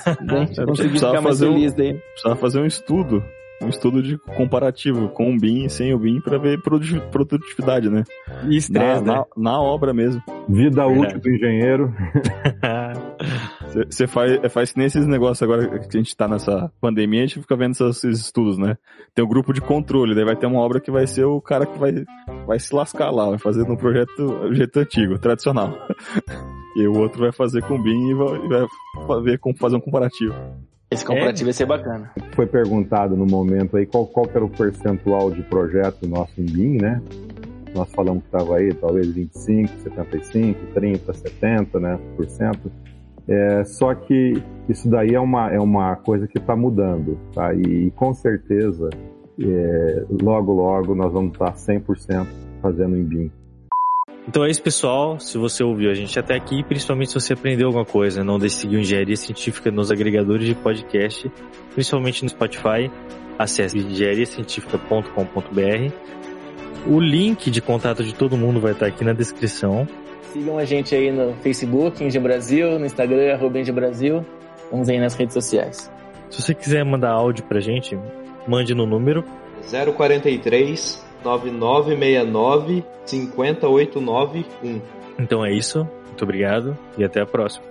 Conseguir 0.66 1.00
ficar 1.00 1.22
mais 1.22 1.40
feliz 1.40 1.74
um, 1.74 1.76
daí. 1.78 1.94
Precisava 1.94 2.36
fazer 2.36 2.60
um 2.60 2.66
estudo 2.66 3.24
um 3.62 3.70
estudo 3.70 4.02
de 4.02 4.18
comparativo 4.18 5.10
com 5.10 5.34
o 5.34 5.38
BIM 5.38 5.66
e 5.66 5.70
sem 5.70 5.94
o 5.94 6.00
BIM 6.00 6.20
para 6.22 6.38
ver 6.38 6.62
produtividade, 6.62 7.90
né? 7.90 8.04
E 8.50 8.58
estresse, 8.58 9.04
na, 9.04 9.14
né? 9.14 9.24
na, 9.36 9.52
na, 9.52 9.62
obra 9.62 9.94
mesmo. 9.94 10.22
Vida 10.50 10.86
Verdade. 10.86 11.00
útil 11.00 11.20
do 11.20 11.30
engenheiro. 11.30 11.94
Você 13.90 14.08
faz, 14.08 14.44
é, 14.44 14.50
faz 14.50 14.76
nesses 14.76 15.08
negócios 15.08 15.42
agora 15.42 15.80
que 15.80 15.98
a 15.98 16.02
gente 16.02 16.16
tá 16.16 16.28
nessa 16.28 16.72
pandemia, 16.82 17.24
a 17.24 17.26
gente 17.26 17.40
fica 17.40 17.56
vendo 17.56 17.72
esses, 17.72 18.04
esses 18.04 18.20
estudos, 18.26 18.58
né? 18.58 18.78
Tem 19.14 19.24
o 19.24 19.28
um 19.28 19.30
grupo 19.30 19.54
de 19.54 19.62
controle, 19.62 20.16
daí 20.16 20.26
vai 20.26 20.36
ter 20.36 20.48
uma 20.48 20.60
obra 20.60 20.80
que 20.80 20.92
vai 20.92 21.08
ser 21.08 21.24
o 21.24 21.40
cara 21.40 21.66
que 21.66 21.78
vai, 21.78 22.04
vai 22.46 22.60
se 22.60 22.74
lascar 22.76 23.12
lá, 23.12 23.30
vai 23.30 23.40
fazer 23.40 23.66
no 23.68 23.78
projeto, 23.78 24.54
jeito 24.54 24.80
antigo, 24.80 25.18
tradicional. 25.18 25.74
E 26.74 26.88
o 26.88 26.98
outro 26.98 27.20
vai 27.20 27.34
fazer 27.34 27.62
com 27.64 27.82
BIM 27.82 28.12
e 28.12 28.14
vai, 28.14 28.66
vai 29.06 29.22
ver 29.22 29.40
como 29.40 29.54
fazer 29.58 29.76
um 29.76 29.82
comparativo. 29.82 30.34
Esse 30.90 31.06
comparativo 31.06 31.48
é. 31.48 31.50
ia 31.50 31.54
ser 31.54 31.66
bacana. 31.66 32.12
Foi 32.34 32.46
perguntado 32.46 33.16
no 33.16 33.26
momento 33.26 33.78
aí 33.78 33.86
qual, 33.86 34.08
qual 34.08 34.26
era 34.34 34.44
o 34.44 34.50
percentual 34.50 35.32
de 35.32 35.42
projeto 35.44 36.08
nosso 36.08 36.40
em 36.40 36.46
BIM, 36.46 36.78
né? 36.78 37.02
Nós 37.76 37.92
falamos 37.92 38.24
que 38.24 38.36
estava 38.36 38.58
aí 38.58 38.74
talvez 38.74 39.08
25, 39.08 39.80
75, 39.80 40.60
30, 40.74 41.14
70, 41.14 41.80
né, 41.80 42.00
por 42.16 42.26
cento. 42.28 42.72
É, 43.28 43.64
só 43.64 43.94
que 43.94 44.42
isso 44.68 44.90
daí 44.90 45.14
é 45.14 45.20
uma, 45.20 45.52
é 45.52 45.60
uma 45.60 45.96
coisa 45.96 46.28
que 46.28 46.38
está 46.38 46.56
mudando, 46.56 47.18
tá? 47.34 47.54
E, 47.54 47.88
e 47.88 47.92
com 47.92 48.14
certeza, 48.14 48.90
é, 49.40 50.06
logo, 50.22 50.52
logo 50.54 50.96
nós 50.96 51.14
vamos 51.14 51.34
estar 51.34 51.54
100% 51.54 52.28
fazendo 52.62 52.98
em 52.98 53.04
BIM. 53.04 53.32
Então 54.28 54.46
é 54.46 54.50
isso, 54.50 54.62
pessoal. 54.62 55.20
Se 55.20 55.38
você 55.38 55.64
ouviu 55.64 55.90
a 55.90 55.94
gente 55.94 56.20
até 56.20 56.36
aqui, 56.36 56.64
principalmente 56.64 57.10
se 57.10 57.16
você 57.16 57.34
aprendeu 57.34 57.68
alguma 57.68 57.86
coisa, 57.86 58.24
não 58.24 58.38
deixe 58.38 58.58
seguir 58.58 58.80
Engenharia 58.80 59.16
Científica 59.16 59.72
nos 59.72 59.92
agregadores 59.92 60.46
de 60.46 60.56
podcast, 60.56 61.32
principalmente 61.74 62.24
no 62.24 62.30
Spotify, 62.30 62.92
acesse 63.38 63.80
engenhariacientifica.com.br. 63.80 65.94
O 66.88 67.00
link 67.00 67.52
de 67.52 67.62
contato 67.62 68.04
de 68.04 68.14
todo 68.14 68.38
mundo 68.38 68.60
vai 68.60 68.74
estar 68.74 68.88
aqui 68.88 69.04
na 69.04 69.14
descrição. 69.14 69.88
Sigam 70.34 70.58
a 70.58 70.66
gente 70.66 70.96
aí 70.96 71.12
no 71.12 71.34
Facebook, 71.36 72.04
Engie 72.04 72.20
Brasil, 72.20 72.80
no 72.80 72.86
Instagram, 72.86 73.34
arroba 73.34 73.60
Engie 73.60 73.72
Brasil. 73.72 74.26
Vamos 74.72 74.88
aí 74.88 75.00
nas 75.00 75.14
redes 75.14 75.34
sociais. 75.34 75.92
Se 76.30 76.42
você 76.42 76.56
quiser 76.56 76.86
mandar 76.86 77.12
áudio 77.12 77.44
pra 77.44 77.60
gente, 77.60 78.00
mande 78.48 78.74
no 78.74 78.86
número 78.86 79.26
043 79.70 81.11
9969 81.24 82.84
50891. 83.06 84.82
Então 85.20 85.46
é 85.46 85.52
isso. 85.52 85.88
Muito 86.08 86.24
obrigado 86.24 86.78
e 86.98 87.04
até 87.04 87.22
a 87.22 87.26
próxima. 87.26 87.66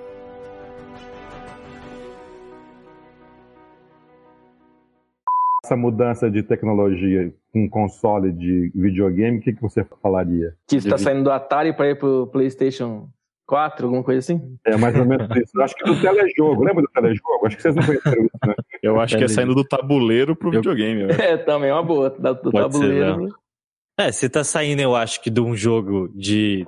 Essa 5.64 5.76
mudança 5.76 6.30
de 6.30 6.42
tecnologia 6.42 7.32
com 7.52 7.68
console 7.68 8.32
de 8.32 8.72
videogame, 8.74 9.38
o 9.38 9.40
que, 9.40 9.52
que 9.52 9.62
você 9.62 9.84
falaria? 10.02 10.54
Que 10.66 10.76
está 10.76 10.98
saindo 10.98 11.24
do 11.24 11.30
Atari 11.30 11.72
para 11.72 11.90
ir 11.90 11.98
pro 11.98 12.26
PlayStation 12.28 13.08
4, 13.50 13.84
alguma 13.84 14.04
coisa 14.04 14.20
assim? 14.20 14.56
É, 14.64 14.76
mais 14.76 14.96
ou 14.96 15.04
menos 15.04 15.28
isso. 15.36 15.60
Acho 15.60 15.74
que 15.74 15.82
do 15.82 16.00
telejogo, 16.00 16.62
lembra 16.62 16.82
do 16.82 16.88
telejogo? 16.88 17.48
Acho 17.48 17.56
que 17.56 17.62
vocês 17.62 17.74
não 17.74 17.84
conheceram 17.84 18.24
isso, 18.24 18.38
né? 18.46 18.54
Eu 18.80 19.00
acho 19.00 19.18
que 19.18 19.24
é 19.24 19.28
saindo 19.28 19.56
do 19.56 19.64
tabuleiro 19.64 20.36
pro 20.36 20.52
videogame. 20.52 21.08
É, 21.20 21.36
também 21.36 21.70
é 21.70 21.74
uma 21.74 21.82
boa. 21.82 22.10
Do 22.10 22.36
Pode 22.36 22.72
tabuleiro. 22.72 23.28
Ser, 23.28 23.34
é, 23.98 24.12
você 24.12 24.28
tá 24.28 24.44
saindo, 24.44 24.80
eu 24.80 24.94
acho 24.94 25.20
que 25.20 25.28
de 25.28 25.40
um 25.40 25.56
jogo 25.56 26.08
de 26.14 26.64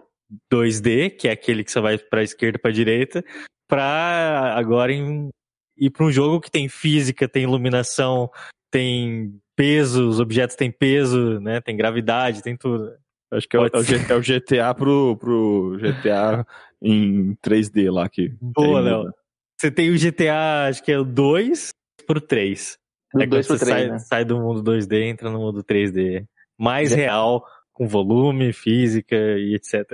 2D, 0.52 1.10
que 1.16 1.28
é 1.28 1.30
aquele 1.30 1.62
que 1.62 1.70
você 1.70 1.80
vai 1.80 1.96
pra 1.98 2.24
esquerda 2.24 2.58
pra 2.58 2.72
direita, 2.72 3.24
pra 3.68 4.54
agora 4.56 4.92
em, 4.92 5.30
ir 5.78 5.90
pra 5.90 6.04
um 6.04 6.10
jogo 6.10 6.40
que 6.40 6.50
tem 6.50 6.68
física, 6.68 7.28
tem 7.28 7.44
iluminação, 7.44 8.28
tem 8.72 9.38
peso, 9.54 10.08
os 10.08 10.18
objetos 10.18 10.56
têm 10.56 10.72
peso, 10.72 11.38
né? 11.38 11.60
Tem 11.60 11.76
gravidade, 11.76 12.42
tem 12.42 12.56
tudo. 12.56 12.92
Acho 13.30 13.48
que 13.48 13.56
é 13.56 13.60
o, 13.60 13.66
é 13.66 14.14
o, 14.14 14.20
GTA 14.20 14.74
pro, 14.74 15.16
pro 15.16 15.78
GTA 15.78 16.44
em 16.82 17.34
3D 17.36 17.90
lá 17.90 18.08
que. 18.08 18.34
Boa, 18.40 18.80
Léo. 18.80 19.12
Você 19.60 19.70
tem 19.70 19.90
o 19.90 19.98
GTA, 19.98 20.66
acho 20.68 20.82
que 20.82 20.90
é 20.90 20.98
o 20.98 21.04
2 21.04 21.68
pro 22.06 22.20
3. 22.20 22.76
Do 23.14 23.22
é 23.22 23.26
2 23.26 23.46
pro 23.46 23.58
3, 23.58 23.70
sai, 23.70 23.88
né? 23.88 23.98
sai 23.98 24.24
do 24.24 24.40
mundo 24.40 24.62
2D 24.62 25.02
entra 25.04 25.30
no 25.30 25.38
mundo 25.38 25.62
3D 25.62 26.24
mais 26.58 26.92
real, 26.92 27.44
com 27.72 27.86
volume, 27.86 28.52
física 28.52 29.16
e 29.16 29.54
etc. 29.54 29.84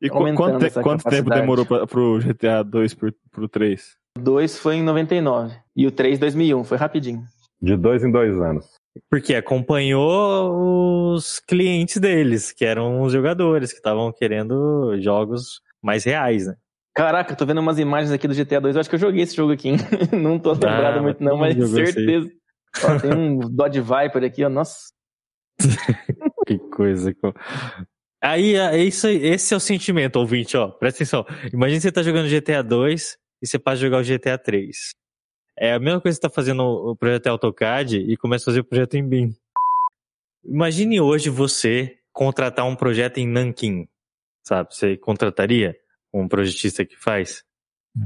E 0.00 0.08
quanto, 0.08 0.58
te- 0.58 0.82
quanto 0.82 1.04
tempo 1.04 1.28
demorou 1.30 1.66
pra, 1.66 1.86
pro 1.86 2.18
GTA 2.18 2.62
2 2.62 2.94
pro, 2.94 3.12
pro 3.30 3.48
3? 3.48 3.96
O 4.16 4.20
2 4.22 4.58
foi 4.58 4.76
em 4.76 4.82
99 4.82 5.54
e 5.76 5.86
o 5.86 5.90
3 5.90 6.18
2001, 6.18 6.64
foi 6.64 6.78
rapidinho. 6.78 7.22
De 7.60 7.76
dois 7.76 8.02
em 8.02 8.10
dois 8.10 8.40
anos. 8.40 8.66
Porque 9.10 9.34
acompanhou 9.34 11.12
os 11.14 11.38
clientes 11.40 11.98
deles, 11.98 12.52
que 12.52 12.64
eram 12.64 13.02
os 13.02 13.12
jogadores 13.12 13.70
que 13.70 13.78
estavam 13.78 14.10
querendo 14.12 14.98
jogos 15.00 15.60
mais 15.82 16.04
reais, 16.04 16.46
né? 16.46 16.54
Caraca, 16.94 17.36
tô 17.36 17.46
vendo 17.46 17.60
umas 17.60 17.78
imagens 17.78 18.10
aqui 18.12 18.26
do 18.26 18.34
GTA 18.34 18.60
2, 18.60 18.74
eu 18.74 18.80
acho 18.80 18.88
que 18.90 18.96
eu 18.96 19.00
joguei 19.00 19.22
esse 19.22 19.36
jogo 19.36 19.52
aqui, 19.52 19.68
hein? 19.70 19.76
Não 20.12 20.38
tô 20.38 20.52
lembrado 20.52 20.94
mas 20.94 21.02
muito 21.02 21.24
não, 21.24 21.36
mas 21.36 21.70
certeza. 21.70 22.30
Ó, 22.84 22.98
tem 22.98 23.14
um 23.14 23.38
Dodge 23.38 23.80
Viper 23.80 24.24
aqui, 24.24 24.44
ó, 24.44 24.48
nossa. 24.48 24.76
Que 26.46 26.58
coisa. 26.58 27.14
Aí, 28.22 28.54
é 28.56 28.78
isso, 28.78 29.06
aí- 29.06 29.24
esse 29.24 29.54
é 29.54 29.56
o 29.56 29.60
sentimento, 29.60 30.16
ouvinte, 30.16 30.56
ó. 30.56 30.68
Presta 30.68 30.98
atenção. 30.98 31.24
Imagina 31.52 31.80
você 31.80 31.92
tá 31.92 32.02
jogando 32.02 32.28
GTA 32.28 32.62
2 32.62 33.16
e 33.42 33.46
você 33.46 33.58
passa 33.58 33.76
a 33.76 33.80
jogar 33.80 33.98
o 33.98 34.04
GTA 34.04 34.36
3. 34.36 34.94
É 35.56 35.74
a 35.74 35.78
mesma 35.78 36.00
coisa 36.00 36.18
que 36.18 36.22
você 36.22 36.28
tá 36.28 36.34
fazendo 36.34 36.62
o 36.62 36.96
projeto 36.96 37.26
AutoCAD 37.28 37.98
e 37.98 38.16
começa 38.16 38.44
a 38.44 38.46
fazer 38.46 38.60
o 38.60 38.64
projeto 38.64 38.94
em 38.96 39.06
BIM. 39.06 39.34
Imagine 40.44 41.00
hoje 41.00 41.28
você 41.30 41.98
contratar 42.12 42.66
um 42.66 42.74
projeto 42.74 43.18
em 43.18 43.26
Nankin, 43.28 43.86
sabe? 44.42 44.74
Você 44.74 44.96
contrataria 44.96 45.76
um 46.12 46.28
projetista 46.28 46.84
que 46.84 46.96
faz? 46.96 47.44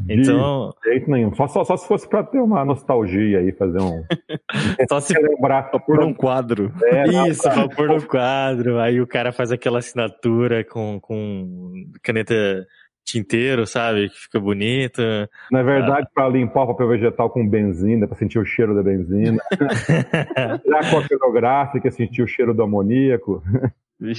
Então, 0.09 0.73
De 0.83 0.91
jeito 0.91 1.11
nenhum. 1.11 1.35
Só, 1.35 1.47
só, 1.47 1.63
só 1.63 1.77
se 1.77 1.87
fosse 1.87 2.09
pra 2.09 2.23
ter 2.23 2.39
uma 2.39 2.65
nostalgia 2.65 3.41
aí, 3.41 3.53
fazer 3.53 3.81
um. 3.83 4.03
só 4.89 5.01
se 5.01 5.15
lembrar. 5.19 5.71
Por 5.71 6.03
um 6.03 6.15
quadro. 6.15 6.73
É, 6.85 7.29
Isso, 7.29 7.43
pra 7.43 7.69
pôr 7.69 7.89
no 7.89 8.07
quadro. 8.07 8.79
Aí 8.81 9.01
o 9.01 9.07
cara 9.07 9.31
faz 9.31 9.53
aquela 9.53 9.81
assinatura 9.81 10.65
com, 10.65 10.99
com 11.01 11.73
caneta 12.03 12.67
tinteiro, 13.05 13.67
sabe? 13.67 14.09
Que 14.09 14.19
fica 14.21 14.41
bonito. 14.41 15.03
Na 15.53 15.63
verdade, 15.63 16.09
pra 16.15 16.29
limpar 16.29 16.63
o 16.63 16.69
papel 16.69 16.89
vegetal 16.89 17.29
com 17.29 17.47
benzina, 17.47 18.09
pra 18.09 18.17
sentir 18.17 18.39
o 18.39 18.45
cheiro 18.45 18.75
da 18.75 18.83
benzina. 18.83 19.39
Tirar 20.63 20.91
com 20.91 20.99
a 20.99 21.03
fotográfica, 21.03 21.91
sentir 21.91 22.23
o 22.23 22.27
cheiro 22.27 22.55
do 22.55 22.63
amoníaco. 22.63 23.43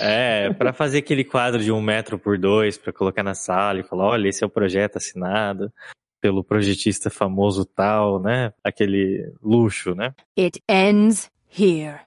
É, 0.01 0.51
pra 0.53 0.73
fazer 0.73 0.99
aquele 0.99 1.23
quadro 1.23 1.61
de 1.61 1.71
um 1.71 1.81
metro 1.81 2.17
por 2.17 2.37
dois, 2.37 2.77
pra 2.77 2.93
colocar 2.93 3.23
na 3.23 3.33
sala 3.33 3.79
e 3.79 3.83
falar, 3.83 4.05
olha, 4.05 4.27
esse 4.27 4.43
é 4.43 4.47
o 4.47 4.49
projeto 4.49 4.97
assinado 4.97 5.71
pelo 6.21 6.43
projetista 6.43 7.09
famoso 7.09 7.65
tal, 7.65 8.19
né? 8.19 8.51
Aquele 8.63 9.31
luxo, 9.43 9.93
né? 9.93 10.13
It 10.37 10.61
ends 10.67 11.29
here. 11.57 12.05